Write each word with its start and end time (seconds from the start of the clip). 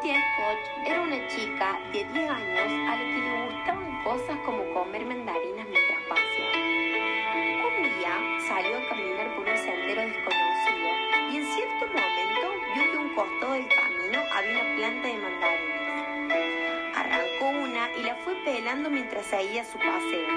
Cynthia 0.00 0.20
Scott 0.34 0.86
era 0.86 1.02
una 1.02 1.28
chica 1.28 1.78
de 1.92 2.04
10 2.04 2.30
años 2.30 2.88
a 2.88 2.96
la 2.96 3.04
que 3.04 3.18
le 3.18 3.44
gustaban 3.46 4.02
cosas 4.02 4.38
como 4.46 4.64
comer 4.72 5.04
mandarinas 5.04 5.66
mientras 5.68 6.00
paseaba. 6.08 6.56
Un 7.66 7.82
día 7.82 8.14
salió 8.48 8.78
a 8.78 8.88
caminar 8.88 9.36
por 9.36 9.46
un 9.46 9.58
sendero 9.58 10.00
desconocido 10.02 10.88
y 11.30 11.36
en 11.36 11.44
cierto 11.44 11.86
momento 11.86 12.46
vio 12.74 12.90
que 12.90 12.96
un 12.96 13.14
costado 13.14 13.52
del 13.52 13.68
camino 13.68 14.20
había 14.32 14.52
una 14.52 14.76
planta 14.76 15.08
de 15.08 15.18
mandarinas. 15.18 16.96
Arrancó 16.96 17.48
una 17.50 17.90
y 17.98 18.02
la 18.02 18.14
fue 18.16 18.34
pelando 18.44 18.88
mientras 18.88 19.26
seguía 19.26 19.64
su 19.64 19.76
paseo, 19.76 20.28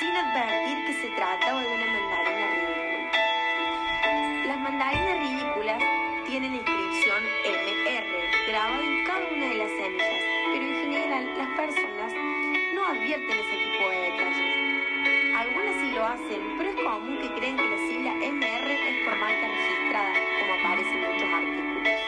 sin 0.00 0.10
advertir 0.10 0.84
que 0.86 0.92
se 1.00 1.08
trataba 1.16 1.62
de 1.62 1.68
una 1.68 1.86
mandarina 1.86 2.46
ridícula. 2.60 3.10
Las 4.46 4.58
mandarinas 4.58 5.18
ridículas 5.18 5.82
tienen 6.26 6.52
la 6.56 6.81
grabada 8.62 8.84
en 8.84 9.04
cada 9.04 9.26
una 9.34 9.46
de 9.46 9.54
las 9.54 9.70
semillas, 9.70 10.22
pero 10.52 10.64
en 10.64 10.74
general 10.82 11.38
las 11.38 11.48
personas 11.48 12.12
no 12.74 12.86
advierten 12.86 13.30
ese 13.30 13.56
tipo 13.56 13.88
de 13.90 13.96
detalles. 13.96 15.36
Algunas 15.36 15.74
sí 15.80 15.90
lo 15.90 16.04
hacen, 16.06 16.40
pero 16.56 16.70
es 16.70 16.76
común 16.76 17.18
que 17.18 17.34
creen 17.34 17.56
que 17.56 17.68
la 17.68 17.76
sigla 17.88 18.12
MR 18.14 18.72
es 18.72 19.04
por 19.04 19.16
marca 19.18 19.48
registrada, 19.48 20.12
como 20.38 20.54
aparece 20.54 20.90
en 20.90 21.00
muchos 21.00 21.28
artículos. 21.42 21.98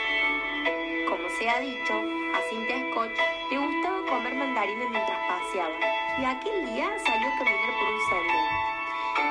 Como 1.09 1.29
se 1.31 1.51
ha 1.51 1.59
dicho, 1.59 1.95
a 2.35 2.41
Cynthia 2.49 2.79
Scott 2.91 3.11
le 3.51 3.59
gustaba 3.59 4.07
comer 4.07 4.35
mandarinas 4.37 4.91
mientras 4.91 5.19
paseaba, 5.27 5.75
y 6.21 6.25
aquel 6.25 6.67
día 6.73 6.93
salió 7.05 7.27
a 7.27 7.39
caminar 7.39 7.71
por 7.81 7.89
un 7.89 8.01
sendero 8.09 8.65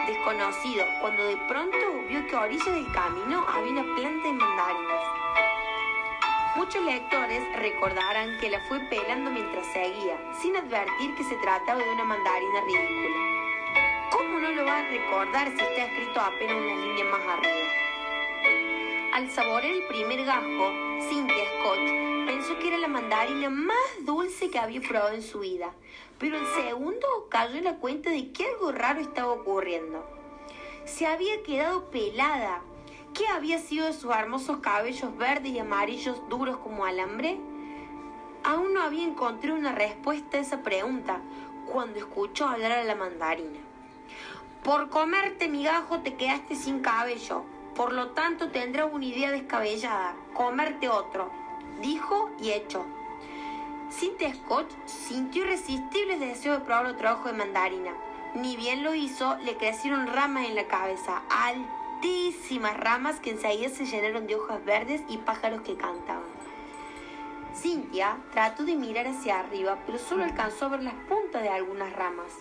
desconocido 0.08 0.86
cuando 1.00 1.24
de 1.26 1.38
pronto 1.48 1.78
vio 2.10 2.26
que 2.28 2.36
a 2.36 2.42
orillas 2.42 2.74
del 2.74 2.92
camino 2.92 3.46
había 3.48 3.72
una 3.72 3.96
planta 3.96 4.28
de 4.28 4.34
mandarinas. 4.34 4.93
Muchos 6.56 6.84
lectores 6.86 7.42
recordarán 7.58 8.38
que 8.40 8.52
la 8.52 8.60
fue 8.68 8.80
pelando 8.82 9.32
mientras 9.32 9.66
seguía, 9.74 10.20
sin 10.40 10.56
advertir 10.56 11.16
que 11.16 11.24
se 11.24 11.36
trataba 11.38 11.82
de 11.82 11.90
una 11.90 12.04
mandarina 12.04 12.62
ridícula. 12.62 13.16
¿Cómo 14.12 14.38
no 14.38 14.52
lo 14.52 14.64
va 14.64 14.78
a 14.78 14.88
recordar 14.88 15.48
si 15.48 15.64
está 15.64 15.86
escrito 15.86 16.20
apenas 16.20 16.56
una 16.56 16.76
línea 16.76 17.06
más 17.06 17.22
arriba? 17.22 17.68
Al 19.14 19.32
saborear 19.32 19.74
el 19.74 19.88
primer 19.88 20.26
gajo, 20.26 20.72
Cynthia 21.10 21.44
Scott 21.58 21.80
pensó 22.28 22.60
que 22.60 22.68
era 22.68 22.78
la 22.78 22.88
mandarina 22.88 23.50
más 23.50 24.06
dulce 24.06 24.52
que 24.52 24.60
había 24.60 24.82
probado 24.82 25.16
en 25.16 25.24
su 25.24 25.40
vida, 25.40 25.74
pero 26.20 26.38
el 26.38 26.46
segundo 26.46 27.08
cayó 27.30 27.56
en 27.56 27.64
la 27.64 27.78
cuenta 27.78 28.12
de 28.12 28.32
que 28.32 28.46
algo 28.46 28.72
raro 28.72 29.02
estaba 29.02 29.34
ocurriendo. 29.34 30.06
Se 30.86 31.08
había 31.08 31.42
quedado 31.42 31.90
pelada. 31.90 32.62
¿Qué 33.14 33.28
había 33.28 33.60
sido 33.60 33.86
de 33.86 33.94
sus 33.94 34.12
hermosos 34.12 34.58
cabellos 34.58 35.16
verdes 35.18 35.52
y 35.52 35.60
amarillos 35.60 36.28
duros 36.30 36.58
como 36.58 36.86
alambre? 36.86 37.40
Aún 38.44 38.74
no 38.74 38.82
había 38.82 39.04
encontrado 39.04 39.56
una 39.56 39.72
respuesta 39.72 40.38
a 40.38 40.42
esa 40.42 40.64
pregunta 40.64 41.22
cuando 41.72 42.00
escuchó 42.00 42.48
hablar 42.48 42.72
a 42.72 42.84
la 42.84 42.96
mandarina. 42.96 43.60
Por 44.64 44.90
comerte 44.90 45.48
mi 45.48 45.64
gajo 45.64 46.00
te 46.00 46.16
quedaste 46.16 46.56
sin 46.56 46.80
cabello, 46.80 47.44
por 47.76 47.94
lo 47.94 48.10
tanto 48.12 48.50
tendrás 48.50 48.92
una 48.92 49.06
idea 49.06 49.32
descabellada, 49.32 50.16
comerte 50.34 50.90
otro, 50.90 51.30
dijo 51.82 52.32
y 52.42 52.50
hecho. 52.50 52.84
Cynthia 53.92 54.34
Scott 54.34 54.72
sintió 54.88 55.44
irresistible 55.44 56.16
el 56.16 56.20
deseo 56.20 56.54
de 56.54 56.66
probar 56.66 56.88
otro 56.88 57.14
ojo 57.14 57.28
de 57.28 57.38
mandarina. 57.38 57.92
Ni 58.34 58.56
bien 58.56 58.82
lo 58.82 58.96
hizo, 58.96 59.38
le 59.44 59.56
crecieron 59.56 60.08
ramas 60.08 60.48
en 60.48 60.56
la 60.56 60.66
cabeza, 60.66 61.22
ramas 62.84 63.20
que 63.20 63.32
enseguida 63.32 63.70
se 63.70 63.86
llenaron 63.86 64.28
de 64.28 64.36
hojas 64.36 64.64
verdes 64.66 65.02
y 65.08 65.18
pájaros 65.18 65.62
que 65.62 65.76
cantaban. 65.76 66.24
Cynthia 67.56 68.18
trató 68.32 68.66
de 68.66 68.76
mirar 68.76 69.08
hacia 69.08 69.40
arriba, 69.40 69.78
pero 69.86 69.98
solo 69.98 70.24
alcanzó 70.24 70.66
a 70.66 70.70
ver 70.70 70.84
las 70.84 70.96
puntas 71.08 71.42
de 71.42 71.50
algunas 71.50 71.94
ramas. 71.94 72.32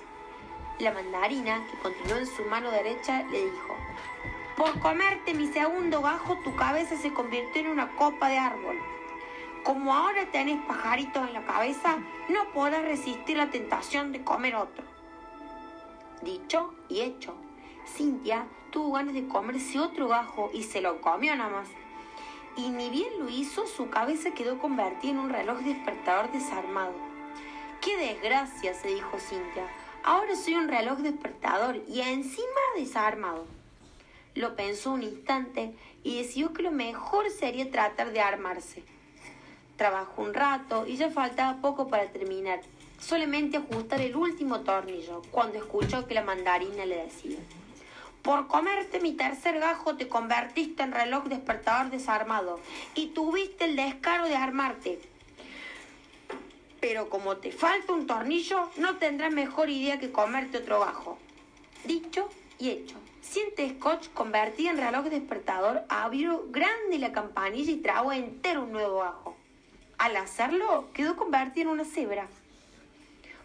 La 0.78 0.92
mandarina, 0.92 1.64
que 1.70 1.78
continuó 1.78 2.16
en 2.18 2.26
su 2.26 2.44
mano 2.46 2.70
derecha, 2.70 3.22
le 3.24 3.44
dijo, 3.44 3.76
Por 4.56 4.80
comerte 4.80 5.34
mi 5.34 5.46
segundo 5.46 6.02
gajo, 6.02 6.38
tu 6.42 6.56
cabeza 6.56 6.96
se 6.96 7.12
convirtió 7.12 7.62
en 7.62 7.68
una 7.68 7.94
copa 7.96 8.28
de 8.28 8.38
árbol. 8.38 8.78
Como 9.64 9.94
ahora 9.94 10.26
tenés 10.32 10.60
pajaritos 10.66 11.28
en 11.28 11.34
la 11.34 11.46
cabeza, 11.46 11.98
no 12.28 12.50
podrás 12.52 12.82
resistir 12.82 13.36
la 13.36 13.50
tentación 13.50 14.10
de 14.12 14.24
comer 14.24 14.56
otro. 14.56 14.84
Dicho 16.22 16.74
y 16.88 17.00
hecho, 17.00 17.34
Cintia 17.86 18.46
tuvo 18.72 18.94
ganas 18.94 19.14
de 19.14 19.28
comerse 19.28 19.78
otro 19.78 20.08
gajo 20.08 20.50
y 20.52 20.64
se 20.64 20.80
lo 20.80 21.00
comió 21.00 21.36
nada 21.36 21.50
más. 21.50 21.68
Y 22.56 22.70
ni 22.70 22.90
bien 22.90 23.20
lo 23.20 23.28
hizo, 23.28 23.66
su 23.66 23.88
cabeza 23.88 24.32
quedó 24.32 24.58
convertida 24.58 25.12
en 25.12 25.18
un 25.20 25.30
reloj 25.30 25.58
despertador 25.60 26.32
desarmado. 26.32 26.92
¡Qué 27.80 27.96
desgracia! 27.96 28.74
se 28.74 28.88
dijo 28.88 29.18
Cintia. 29.20 29.68
Ahora 30.02 30.34
soy 30.34 30.54
un 30.54 30.68
reloj 30.68 30.98
despertador 30.98 31.80
y 31.86 32.00
encima 32.00 32.46
desarmado. 32.76 33.46
Lo 34.34 34.56
pensó 34.56 34.92
un 34.92 35.02
instante 35.02 35.74
y 36.02 36.18
decidió 36.18 36.52
que 36.52 36.62
lo 36.62 36.72
mejor 36.72 37.30
sería 37.30 37.70
tratar 37.70 38.12
de 38.12 38.20
armarse. 38.20 38.82
Trabajó 39.76 40.22
un 40.22 40.34
rato 40.34 40.86
y 40.86 40.96
ya 40.96 41.10
faltaba 41.10 41.60
poco 41.60 41.88
para 41.88 42.10
terminar, 42.10 42.60
solamente 42.98 43.58
ajustar 43.58 44.00
el 44.00 44.16
último 44.16 44.60
tornillo, 44.60 45.22
cuando 45.30 45.58
escuchó 45.58 46.06
que 46.06 46.14
la 46.14 46.24
mandarina 46.24 46.84
le 46.86 47.04
decía, 47.04 47.38
por 48.22 48.46
comerte 48.46 49.00
mi 49.00 49.12
tercer 49.12 49.58
gajo 49.58 49.96
te 49.96 50.08
convertiste 50.08 50.82
en 50.82 50.92
reloj 50.92 51.24
despertador 51.24 51.90
desarmado 51.90 52.60
y 52.94 53.08
tuviste 53.08 53.64
el 53.64 53.76
descaro 53.76 54.26
de 54.26 54.36
armarte. 54.36 55.00
Pero 56.80 57.08
como 57.10 57.36
te 57.36 57.52
falta 57.52 57.92
un 57.92 58.06
tornillo, 58.06 58.70
no 58.76 58.96
tendrás 58.96 59.32
mejor 59.32 59.70
idea 59.70 59.98
que 59.98 60.10
comerte 60.10 60.58
otro 60.58 60.80
gajo. 60.80 61.18
Dicho 61.84 62.28
y 62.58 62.70
hecho. 62.70 62.96
Siente 63.20 63.68
Scotch 63.70 64.08
convertida 64.12 64.70
en 64.70 64.78
reloj 64.78 65.04
despertador, 65.04 65.84
abrió 65.88 66.46
grande 66.50 66.98
la 66.98 67.12
campanilla 67.12 67.70
y 67.70 67.76
tragó 67.76 68.12
entero 68.12 68.64
un 68.64 68.72
nuevo 68.72 68.98
gajo. 68.98 69.36
Al 69.98 70.16
hacerlo, 70.16 70.88
quedó 70.92 71.16
convertida 71.16 71.62
en 71.62 71.68
una 71.68 71.84
cebra. 71.84 72.26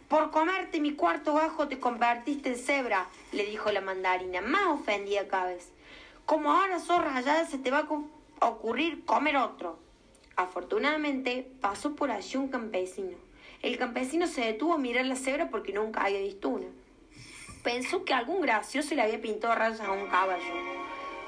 Por 0.07 0.31
comerte 0.31 0.79
mi 0.79 0.93
cuarto 0.93 1.33
gajo 1.33 1.67
te 1.67 1.79
convertiste 1.79 2.49
en 2.49 2.57
cebra, 2.57 3.07
le 3.33 3.45
dijo 3.45 3.73
la 3.73 3.81
mandarina, 3.81 4.39
más 4.39 4.67
ofendida 4.67 5.27
cada 5.27 5.47
vez. 5.47 5.73
Como 6.25 6.49
ahora 6.49 6.79
sos 6.79 7.03
rayada, 7.03 7.45
se 7.45 7.57
te 7.57 7.71
va 7.71 7.85
a 8.39 8.47
ocurrir 8.47 9.03
comer 9.03 9.35
otro. 9.35 9.79
Afortunadamente, 10.37 11.51
pasó 11.59 11.93
por 11.93 12.09
allí 12.09 12.37
un 12.37 12.47
campesino. 12.47 13.17
El 13.61 13.77
campesino 13.77 14.27
se 14.27 14.41
detuvo 14.41 14.75
a 14.75 14.77
mirar 14.77 15.05
la 15.05 15.17
cebra 15.17 15.49
porque 15.49 15.73
nunca 15.73 16.03
había 16.03 16.21
visto 16.21 16.47
una. 16.47 16.67
Pensó 17.63 18.05
que 18.05 18.13
algún 18.13 18.39
gracioso 18.41 18.95
le 18.95 19.01
había 19.01 19.21
pintado 19.21 19.55
rayas 19.55 19.81
a 19.81 19.91
un 19.91 20.07
caballo. 20.07 20.43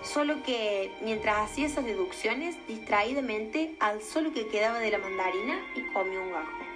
Solo 0.04 0.42
que, 0.44 0.94
mientras 1.02 1.50
hacía 1.50 1.66
esas 1.66 1.84
deducciones, 1.84 2.56
distraídamente 2.66 3.76
alzó 3.82 4.22
lo 4.22 4.32
que 4.32 4.48
quedaba 4.48 4.80
de 4.80 4.92
la 4.92 5.00
mandarina 5.00 5.60
y 5.76 5.82
comió 5.92 6.22
un 6.22 6.32
gajo. 6.32 6.69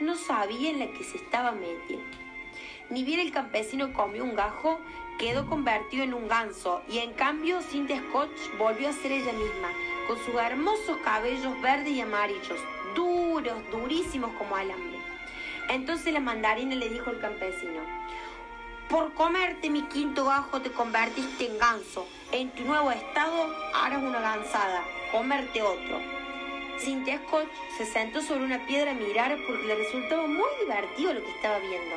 No 0.00 0.16
sabía 0.16 0.70
en 0.70 0.78
la 0.78 0.86
que 0.92 1.04
se 1.04 1.18
estaba 1.18 1.52
metiendo. 1.52 2.16
Ni 2.88 3.04
bien 3.04 3.20
el 3.20 3.32
campesino 3.32 3.92
comió 3.92 4.24
un 4.24 4.34
gajo, 4.34 4.80
quedó 5.18 5.46
convertido 5.46 6.02
en 6.02 6.14
un 6.14 6.26
ganso 6.26 6.80
y 6.88 6.98
en 6.98 7.12
cambio 7.12 7.60
Cynthia 7.60 8.02
Scotch 8.08 8.56
volvió 8.58 8.88
a 8.88 8.92
ser 8.92 9.12
ella 9.12 9.32
misma, 9.32 9.68
con 10.08 10.16
sus 10.24 10.34
hermosos 10.36 10.96
cabellos 11.04 11.60
verdes 11.60 11.92
y 11.92 12.00
amarillos, 12.00 12.58
duros, 12.96 13.58
durísimos 13.70 14.32
como 14.38 14.56
alambre. 14.56 14.98
Entonces 15.68 16.12
la 16.12 16.20
mandarina 16.20 16.74
le 16.74 16.88
dijo 16.88 17.10
al 17.10 17.20
campesino, 17.20 17.82
por 18.88 19.12
comerte 19.12 19.70
mi 19.70 19.82
quinto 19.82 20.24
gajo 20.24 20.60
te 20.62 20.72
convertiste 20.72 21.46
en 21.46 21.58
ganso. 21.58 22.08
En 22.32 22.50
tu 22.50 22.64
nuevo 22.64 22.90
estado 22.90 23.54
harás 23.74 24.02
una 24.02 24.20
gansada, 24.20 24.82
comerte 25.12 25.62
otro. 25.62 26.19
Cynthia 26.80 27.20
Scott 27.26 27.46
se 27.76 27.84
sentó 27.84 28.22
sobre 28.22 28.44
una 28.44 28.66
piedra 28.66 28.92
a 28.92 28.94
mirar 28.94 29.36
porque 29.46 29.66
le 29.66 29.74
resultaba 29.74 30.26
muy 30.26 30.48
divertido 30.60 31.12
lo 31.12 31.22
que 31.22 31.30
estaba 31.30 31.58
viendo. 31.58 31.96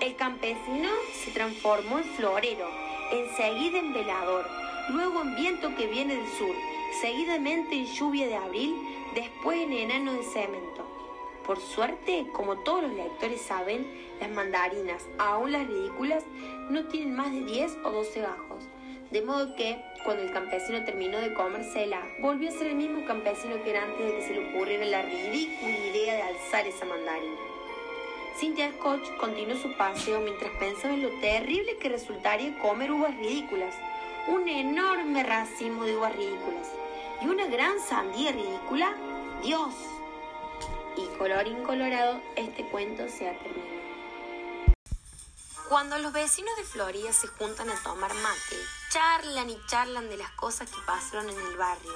El 0.00 0.16
campesino 0.16 0.90
se 1.12 1.30
transformó 1.30 1.98
en 1.98 2.04
florero, 2.04 2.68
enseguida 3.12 3.78
en 3.78 3.92
velador, 3.92 4.44
luego 4.90 5.22
en 5.22 5.36
viento 5.36 5.74
que 5.76 5.86
viene 5.86 6.16
del 6.16 6.28
sur, 6.38 6.54
seguidamente 7.00 7.76
en 7.76 7.86
lluvia 7.86 8.26
de 8.26 8.36
abril, 8.36 8.74
después 9.14 9.58
en 9.60 9.72
enano 9.72 10.12
de 10.12 10.24
cemento. 10.24 10.84
Por 11.46 11.60
suerte, 11.60 12.26
como 12.32 12.56
todos 12.56 12.82
los 12.82 12.92
lectores 12.92 13.40
saben, 13.40 13.86
las 14.20 14.30
mandarinas, 14.30 15.06
aún 15.18 15.52
las 15.52 15.68
ridículas, 15.68 16.24
no 16.68 16.84
tienen 16.86 17.14
más 17.14 17.30
de 17.30 17.44
10 17.44 17.78
o 17.84 17.92
12 17.92 18.20
gajos. 18.20 18.64
De 19.16 19.22
modo 19.22 19.54
que, 19.54 19.82
cuando 20.04 20.24
el 20.24 20.30
campesino 20.30 20.84
terminó 20.84 21.18
de 21.18 21.32
comérsela, 21.32 22.02
volvió 22.18 22.50
a 22.50 22.52
ser 22.52 22.66
el 22.66 22.74
mismo 22.74 23.06
campesino 23.06 23.64
que 23.64 23.70
era 23.70 23.84
antes 23.84 24.04
de 24.04 24.14
que 24.14 24.22
se 24.22 24.34
le 24.34 24.50
ocurriera 24.50 24.84
la 24.84 25.00
ridícula 25.00 25.70
idea 25.70 26.16
de 26.16 26.20
alzar 26.20 26.66
esa 26.66 26.84
mandarina. 26.84 27.34
Cynthia 28.38 28.70
Scotch 28.72 29.08
continuó 29.16 29.56
su 29.56 29.74
paseo 29.78 30.20
mientras 30.20 30.50
pensaba 30.58 30.92
en 30.92 31.02
lo 31.02 31.08
terrible 31.20 31.78
que 31.78 31.88
resultaría 31.88 32.58
comer 32.58 32.92
uvas 32.92 33.16
ridículas, 33.16 33.74
un 34.28 34.46
enorme 34.48 35.22
racimo 35.22 35.84
de 35.84 35.96
uvas 35.96 36.14
ridículas 36.14 36.70
y 37.22 37.26
una 37.28 37.46
gran 37.46 37.80
sandía 37.80 38.32
ridícula. 38.32 38.94
Dios, 39.42 39.72
Y 40.98 41.06
colorín 41.16 41.62
colorado, 41.62 42.20
este 42.36 42.64
cuento 42.64 43.08
se 43.08 43.30
ha 43.30 43.32
terminado. 43.38 43.75
Cuando 45.68 45.98
los 45.98 46.12
vecinos 46.12 46.56
de 46.56 46.62
Florida 46.62 47.12
se 47.12 47.26
juntan 47.26 47.68
a 47.70 47.82
tomar 47.82 48.14
mate, 48.14 48.56
charlan 48.88 49.50
y 49.50 49.58
charlan 49.66 50.08
de 50.08 50.16
las 50.16 50.30
cosas 50.32 50.70
que 50.70 50.80
pasaron 50.86 51.28
en 51.28 51.38
el 51.38 51.56
barrio. 51.56 51.92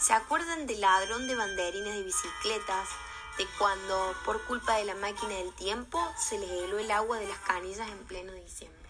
Se 0.00 0.14
acuerdan 0.14 0.66
del 0.66 0.80
ladrón 0.80 1.28
de 1.28 1.34
banderines 1.34 1.94
de 1.94 2.04
bicicletas, 2.04 2.88
de 3.36 3.46
cuando, 3.58 4.14
por 4.24 4.42
culpa 4.46 4.76
de 4.76 4.86
la 4.86 4.94
máquina 4.94 5.34
del 5.34 5.52
tiempo, 5.52 6.02
se 6.16 6.38
les 6.38 6.50
heló 6.50 6.78
el 6.78 6.90
agua 6.90 7.18
de 7.18 7.28
las 7.28 7.38
canillas 7.40 7.86
en 7.90 7.98
pleno 8.06 8.32
diciembre. 8.32 8.80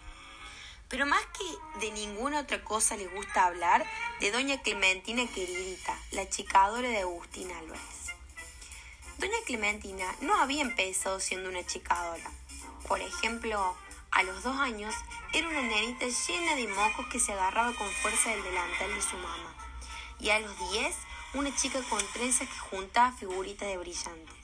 Pero 0.88 1.04
más 1.04 1.24
que 1.36 1.80
de 1.80 1.90
ninguna 1.90 2.40
otra 2.40 2.62
cosa 2.62 2.96
les 2.96 3.12
gusta 3.12 3.46
hablar 3.46 3.84
de 4.20 4.30
doña 4.30 4.62
Clementina 4.62 5.26
queridita, 5.26 5.98
la 6.12 6.28
chicadora 6.28 6.88
de 6.88 7.00
Agustín 7.00 7.50
Álvarez. 7.50 8.06
Doña 9.18 9.38
Clementina 9.46 10.14
no 10.20 10.36
había 10.36 10.62
empezado 10.62 11.18
siendo 11.18 11.48
una 11.48 11.66
chicadora. 11.66 12.30
Por 12.86 13.00
ejemplo, 13.00 13.76
a 14.12 14.22
los 14.24 14.42
dos 14.42 14.56
años 14.58 14.94
era 15.32 15.48
una 15.48 15.62
nenita 15.62 16.06
llena 16.06 16.54
de 16.54 16.68
mocos 16.68 17.06
que 17.06 17.18
se 17.18 17.32
agarraba 17.32 17.72
con 17.72 17.88
fuerza 17.90 18.30
del 18.30 18.42
delantal 18.42 18.94
de 18.94 19.02
su 19.02 19.16
mamá. 19.16 19.54
Y 20.20 20.30
a 20.30 20.38
los 20.38 20.56
diez, 20.70 20.94
una 21.34 21.54
chica 21.56 21.80
con 21.88 22.00
trenzas 22.12 22.48
que 22.48 22.58
juntaba 22.58 23.12
figuritas 23.12 23.68
de 23.68 23.78
brillantes. 23.78 24.36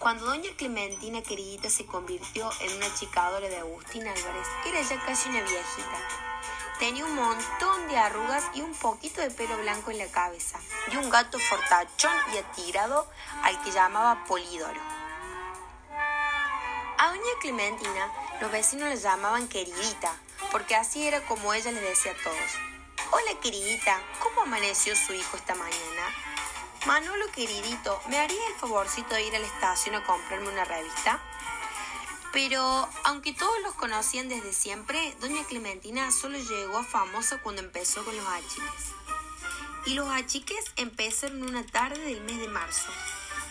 Cuando 0.00 0.26
doña 0.26 0.50
Clementina 0.56 1.22
queridita 1.22 1.70
se 1.70 1.86
convirtió 1.86 2.50
en 2.60 2.76
una 2.76 2.92
chicadora 2.94 3.48
de 3.48 3.58
Agustín 3.58 4.06
Álvarez, 4.06 4.46
era 4.66 4.82
ya 4.82 5.00
casi 5.04 5.28
una 5.28 5.42
viejita. 5.42 5.98
Tenía 6.78 7.04
un 7.04 7.14
montón 7.14 7.88
de 7.88 7.98
arrugas 7.98 8.44
y 8.54 8.62
un 8.62 8.74
poquito 8.74 9.20
de 9.20 9.30
pelo 9.30 9.56
blanco 9.58 9.90
en 9.90 9.98
la 9.98 10.10
cabeza, 10.10 10.58
y 10.90 10.96
un 10.96 11.10
gato 11.10 11.38
fortachón 11.38 12.14
y 12.34 12.38
atirado 12.38 13.06
al 13.42 13.62
que 13.62 13.70
llamaba 13.70 14.24
Polídoro. 14.24 14.80
A 16.98 17.08
doña 17.08 17.38
Clementina 17.40 18.10
los 18.40 18.50
vecinos 18.50 18.88
la 18.88 18.94
llamaban 18.94 19.48
queridita, 19.48 20.16
porque 20.50 20.74
así 20.74 21.06
era 21.06 21.20
como 21.26 21.52
ella 21.52 21.72
les 21.72 21.82
decía 21.82 22.12
a 22.12 22.24
todos. 22.24 22.50
Hola 23.12 23.38
queridita, 23.42 24.00
¿cómo 24.18 24.42
amaneció 24.42 24.96
su 24.96 25.12
hijo 25.12 25.36
esta 25.36 25.54
mañana? 25.54 26.14
Manolo 26.86 27.26
queridito, 27.32 28.00
¿me 28.08 28.18
haría 28.18 28.46
el 28.46 28.54
favorcito 28.54 29.14
de 29.14 29.26
ir 29.26 29.36
a 29.36 29.38
la 29.38 29.46
estación 29.46 29.94
a 29.94 30.04
comprarme 30.04 30.48
una 30.48 30.64
revista? 30.64 31.20
Pero, 32.32 32.88
aunque 33.04 33.34
todos 33.34 33.60
los 33.62 33.74
conocían 33.74 34.30
desde 34.30 34.54
siempre, 34.54 35.14
doña 35.20 35.44
Clementina 35.44 36.10
solo 36.10 36.38
llegó 36.38 36.78
a 36.78 36.84
famosa 36.84 37.42
cuando 37.42 37.60
empezó 37.60 38.04
con 38.04 38.16
los 38.16 38.26
achiques. 38.26 38.94
Y 39.84 39.94
los 39.94 40.08
achiques 40.08 40.64
empezaron 40.76 41.42
una 41.42 41.66
tarde 41.66 41.98
del 41.98 42.22
mes 42.22 42.38
de 42.38 42.48
marzo, 42.48 42.90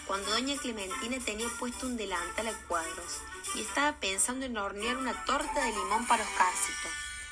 cuando 0.07 0.31
doña 0.31 0.57
Clementina 0.57 1.17
tenía 1.23 1.47
puesto 1.59 1.85
un 1.85 1.97
delantal 1.97 2.47
a 2.47 2.53
cuadros 2.67 3.21
y 3.55 3.61
estaba 3.61 3.99
pensando 3.99 4.45
en 4.45 4.57
hornear 4.57 4.97
una 4.97 5.25
torta 5.25 5.63
de 5.63 5.71
limón 5.71 6.05
para 6.07 6.23
Oscarcito, 6.23 6.89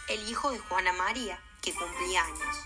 el 0.09 0.29
hijo 0.29 0.51
de 0.51 0.59
Juana 0.59 0.93
María, 0.93 1.39
que 1.61 1.73
cumplía 1.73 2.23
años. 2.23 2.57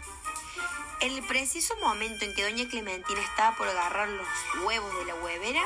En 1.02 1.14
el 1.14 1.24
preciso 1.26 1.76
momento 1.78 2.26
en 2.26 2.36
que 2.36 2.44
doña 2.44 2.70
Clementina 2.70 3.22
estaba 3.22 3.56
por 3.58 3.68
agarrar 3.68 4.10
los 4.10 4.28
huevos 4.64 4.96
de 4.98 5.06
la 5.06 5.16
huevera, 5.16 5.64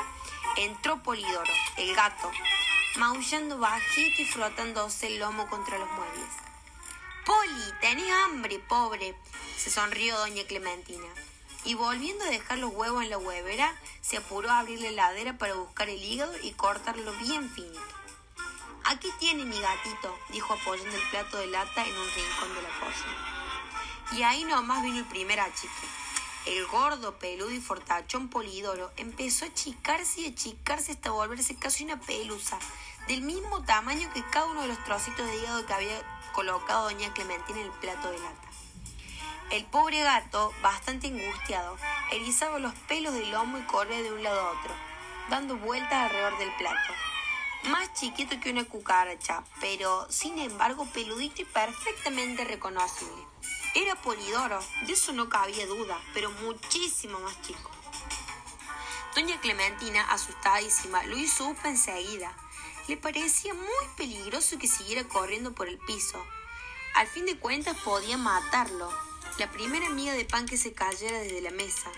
entró 0.56 1.02
Polidoro, 1.02 1.52
el 1.76 1.94
gato, 1.94 2.30
maullando 2.96 3.58
bajito 3.58 4.22
y 4.22 4.26
frotándose 4.26 5.08
el 5.08 5.18
lomo 5.18 5.48
contra 5.48 5.78
los 5.78 5.90
muebles. 5.90 6.30
Poli, 7.26 7.72
tenés 7.80 8.10
hambre, 8.10 8.58
pobre, 8.60 9.14
se 9.58 9.70
sonrió 9.70 10.16
doña 10.16 10.44
Clementina 10.44 11.08
y 11.66 11.74
volviendo 11.74 12.24
a 12.24 12.28
dejar 12.28 12.58
los 12.58 12.72
huevos 12.72 13.02
en 13.02 13.10
la 13.10 13.18
huevera, 13.18 13.74
se 14.00 14.16
apuró 14.16 14.50
a 14.50 14.60
abrir 14.60 14.80
la 14.80 14.88
heladera 14.88 15.36
para 15.36 15.54
buscar 15.54 15.88
el 15.88 16.02
hígado 16.02 16.32
y 16.42 16.52
cortarlo 16.52 17.12
bien 17.14 17.50
finito. 17.50 17.80
Aquí 18.84 19.10
tiene 19.18 19.44
mi 19.44 19.60
gatito, 19.60 20.16
dijo 20.30 20.54
apoyando 20.54 20.94
el 20.94 21.02
plato 21.10 21.38
de 21.38 21.48
lata 21.48 21.84
en 21.84 21.92
un 21.92 22.08
rincón 22.14 22.54
de 22.54 22.62
la 22.62 22.68
cocina. 22.78 24.12
Y 24.12 24.22
ahí 24.22 24.44
nomás 24.44 24.84
vino 24.84 24.98
el 24.98 25.06
primer 25.06 25.40
achique. 25.40 25.72
El 26.46 26.64
gordo, 26.68 27.18
peludo 27.18 27.50
y 27.50 27.60
fortachón 27.60 28.28
polidoro 28.28 28.92
empezó 28.96 29.44
a 29.44 29.48
achicarse 29.48 30.20
y 30.20 30.26
achicarse 30.26 30.92
hasta 30.92 31.10
volverse 31.10 31.56
casi 31.56 31.82
una 31.82 31.98
pelusa, 31.98 32.60
del 33.08 33.22
mismo 33.22 33.64
tamaño 33.64 34.08
que 34.14 34.24
cada 34.30 34.46
uno 34.46 34.62
de 34.62 34.68
los 34.68 34.84
trocitos 34.84 35.26
de 35.26 35.36
hígado 35.36 35.66
que 35.66 35.74
había 35.74 36.30
colocado 36.32 36.84
doña 36.84 37.12
Clementina 37.12 37.58
en 37.58 37.66
el 37.66 37.72
plato 37.72 38.08
de 38.12 38.20
lata. 38.20 38.55
El 39.50 39.64
pobre 39.66 40.02
gato, 40.02 40.52
bastante 40.60 41.06
angustiado, 41.06 41.76
erizaba 42.10 42.58
los 42.58 42.74
pelos 42.88 43.14
del 43.14 43.30
lomo 43.30 43.58
y 43.58 43.62
corría 43.62 44.02
de 44.02 44.12
un 44.12 44.22
lado 44.24 44.40
a 44.40 44.50
otro, 44.50 44.74
dando 45.30 45.56
vueltas 45.56 45.92
alrededor 45.92 46.36
del 46.38 46.52
plato. 46.56 46.92
Más 47.70 47.92
chiquito 47.94 48.40
que 48.40 48.50
una 48.50 48.64
cucaracha, 48.64 49.44
pero 49.60 50.10
sin 50.10 50.38
embargo 50.40 50.84
peludito 50.92 51.42
y 51.42 51.44
perfectamente 51.44 52.44
reconocible. 52.44 53.22
Era 53.74 53.94
Polidoro, 53.94 54.58
de 54.84 54.92
eso 54.92 55.12
no 55.12 55.28
cabía 55.28 55.66
duda, 55.66 55.96
pero 56.12 56.30
muchísimo 56.32 57.20
más 57.20 57.40
chico. 57.42 57.70
Doña 59.14 59.40
Clementina, 59.40 60.02
asustadísima, 60.10 61.04
lo 61.04 61.16
hizo 61.16 61.46
upa 61.46 61.68
enseguida. 61.68 62.36
Le 62.88 62.96
parecía 62.96 63.54
muy 63.54 63.86
peligroso 63.96 64.58
que 64.58 64.66
siguiera 64.66 65.04
corriendo 65.04 65.54
por 65.54 65.68
el 65.68 65.78
piso. 65.78 66.22
Al 66.94 67.06
fin 67.06 67.26
de 67.26 67.38
cuentas 67.38 67.76
podía 67.78 68.16
matarlo, 68.16 68.90
la 69.38 69.50
primera 69.50 69.90
miga 69.90 70.14
de 70.14 70.24
pan 70.24 70.46
que 70.46 70.56
se 70.56 70.72
cayera 70.72 71.18
desde 71.18 71.42
la 71.42 71.50
mesa. 71.50 71.90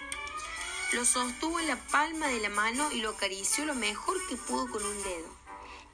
Lo 0.93 1.05
sostuvo 1.05 1.61
en 1.61 1.69
la 1.69 1.76
palma 1.76 2.26
de 2.26 2.40
la 2.40 2.49
mano 2.49 2.90
y 2.90 3.00
lo 3.00 3.11
acarició 3.11 3.64
lo 3.64 3.76
mejor 3.76 4.17
que 4.29 4.37
pudo 4.37 4.69
con 4.69 4.85
un 4.85 5.02
dedo. 5.05 5.29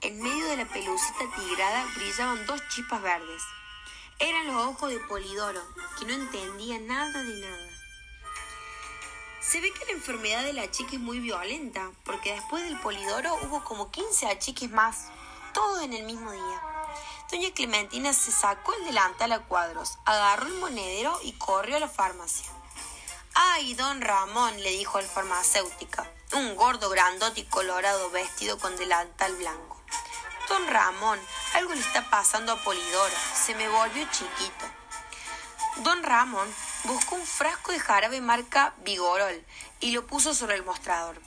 En 0.01 0.23
medio 0.23 0.47
de 0.47 0.57
la 0.57 0.65
pelucita 0.67 1.25
tigrada 1.37 1.85
brillaban 1.97 2.47
dos 2.47 2.63
chispas 2.69 3.03
verdes. 3.03 3.43
Eran 4.19 4.47
los 4.47 4.57
ojos 4.57 4.91
de 4.91 5.01
Polidoro, 5.01 5.61
que 5.99 6.07
no 6.07 6.15
entendía 6.15 6.79
nada 6.79 7.23
de 7.23 7.41
nada. 7.41 7.71
Se 9.41 9.61
ve 9.61 9.71
que 9.73 9.85
la 9.85 9.93
enfermedad 9.93 10.45
de 10.45 10.55
la 10.55 10.71
chica 10.71 10.93
es 10.93 11.01
muy 11.01 11.21
violenta, 11.21 11.91
porque 12.05 12.33
después 12.33 12.65
del 12.65 12.81
Polidoro 12.81 13.35
hubo 13.43 13.63
como 13.65 13.91
15 13.91 14.29
achiques 14.29 14.71
más, 14.71 15.09
todos 15.53 15.83
en 15.83 15.93
el 15.93 16.05
mismo 16.05 16.33
día. 16.33 16.63
Doña 17.35 17.51
Clementina 17.53 18.13
se 18.13 18.31
sacó 18.31 18.73
el 18.75 18.85
delantal 18.85 19.33
a 19.33 19.41
cuadros, 19.41 19.99
agarró 20.05 20.47
el 20.47 20.55
monedero 20.61 21.19
y 21.25 21.33
corrió 21.33 21.79
a 21.79 21.81
la 21.81 21.89
farmacia. 21.89 22.49
¡Ay, 23.35 23.75
don 23.75 24.01
Ramón! 24.01 24.63
le 24.63 24.71
dijo 24.71 25.01
el 25.01 25.05
farmacéutica, 25.05 26.09
un 26.35 26.55
gordo 26.55 26.89
grandote 26.91 27.41
y 27.41 27.45
colorado 27.47 28.09
vestido 28.11 28.57
con 28.61 28.77
delantal 28.77 29.35
blanco. 29.35 29.83
Don 30.49 30.65
Ramón, 30.69 31.19
algo 31.55 31.75
le 31.75 31.81
está 31.81 32.09
pasando 32.09 32.53
a 32.53 32.63
Polidoro, 32.63 33.17
se 33.35 33.57
me 33.57 33.69
volvió 33.69 34.07
chiquito. 34.13 34.67
Don 35.79 36.05
Ramón 36.05 36.49
buscó 36.85 37.17
un 37.17 37.27
frasco 37.27 37.73
de 37.73 37.81
jarabe 37.81 38.21
marca 38.21 38.75
Vigorol 38.85 39.45
y 39.81 39.91
lo 39.91 40.07
puso 40.07 40.35
sobre 40.35 40.55
el 40.55 40.65
mostrador. 40.65 41.21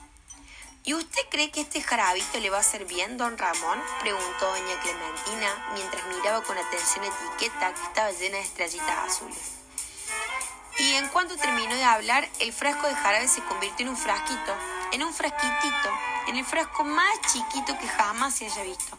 ¿Y 0.88 0.94
usted 0.94 1.20
cree 1.30 1.50
que 1.50 1.60
este 1.60 1.82
jarabito 1.82 2.40
le 2.40 2.48
va 2.48 2.56
a 2.56 2.60
hacer 2.60 2.86
bien, 2.86 3.18
don 3.18 3.36
Ramón? 3.36 3.78
preguntó 4.00 4.46
doña 4.46 4.80
Clementina 4.80 5.70
mientras 5.74 6.02
miraba 6.06 6.42
con 6.42 6.56
atención 6.56 7.04
la 7.04 7.12
etiqueta 7.14 7.74
que 7.74 7.82
estaba 7.82 8.10
llena 8.12 8.38
de 8.38 8.42
estrellitas 8.44 8.98
azules. 9.06 9.52
Y 10.78 10.94
en 10.94 11.06
cuanto 11.08 11.36
terminó 11.36 11.74
de 11.74 11.84
hablar, 11.84 12.26
el 12.40 12.54
frasco 12.54 12.86
de 12.86 12.94
jarabe 12.94 13.28
se 13.28 13.42
convirtió 13.42 13.84
en 13.84 13.90
un 13.90 13.98
frasquito, 13.98 14.56
en 14.92 15.02
un 15.02 15.12
frasquitito, 15.12 15.90
en 16.26 16.38
el 16.38 16.44
frasco 16.46 16.84
más 16.84 17.20
chiquito 17.34 17.78
que 17.78 17.86
jamás 17.86 18.36
se 18.36 18.46
haya 18.46 18.62
visto. 18.62 18.96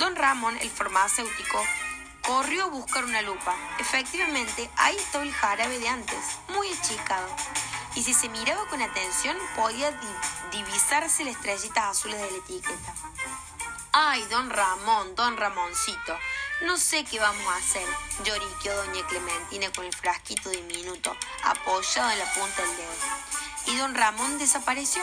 Don 0.00 0.16
Ramón, 0.16 0.58
el 0.60 0.70
farmacéutico, 0.70 1.64
corrió 2.22 2.64
a 2.64 2.70
buscar 2.70 3.04
una 3.04 3.22
lupa. 3.22 3.54
Efectivamente, 3.78 4.68
ahí 4.74 4.96
estaba 4.96 5.22
el 5.22 5.32
jarabe 5.32 5.78
de 5.78 5.88
antes, 5.88 6.18
muy 6.48 6.68
achicado 6.72 7.28
y 7.94 8.02
si 8.02 8.14
se 8.14 8.28
miraba 8.28 8.66
con 8.66 8.82
atención 8.82 9.36
podía 9.54 9.90
divisarse 10.50 11.24
las 11.24 11.36
estrellitas 11.36 11.84
azules 11.84 12.20
de 12.20 12.30
la 12.30 12.36
etiqueta. 12.38 12.94
Ay, 13.92 14.24
don 14.30 14.50
Ramón, 14.50 15.14
don 15.14 15.36
Ramoncito, 15.36 16.18
no 16.62 16.76
sé 16.76 17.04
qué 17.04 17.20
vamos 17.20 17.46
a 17.46 17.56
hacer, 17.56 17.86
lloriqueó 18.24 18.74
doña 18.76 19.06
Clementina 19.06 19.70
con 19.72 19.84
el 19.84 19.94
frasquito 19.94 20.50
diminuto 20.50 21.16
apoyado 21.44 22.10
en 22.10 22.18
la 22.18 22.32
punta 22.32 22.62
del 22.62 22.76
dedo. 22.76 22.92
Y 23.66 23.76
don 23.76 23.94
Ramón 23.94 24.38
desapareció. 24.38 25.02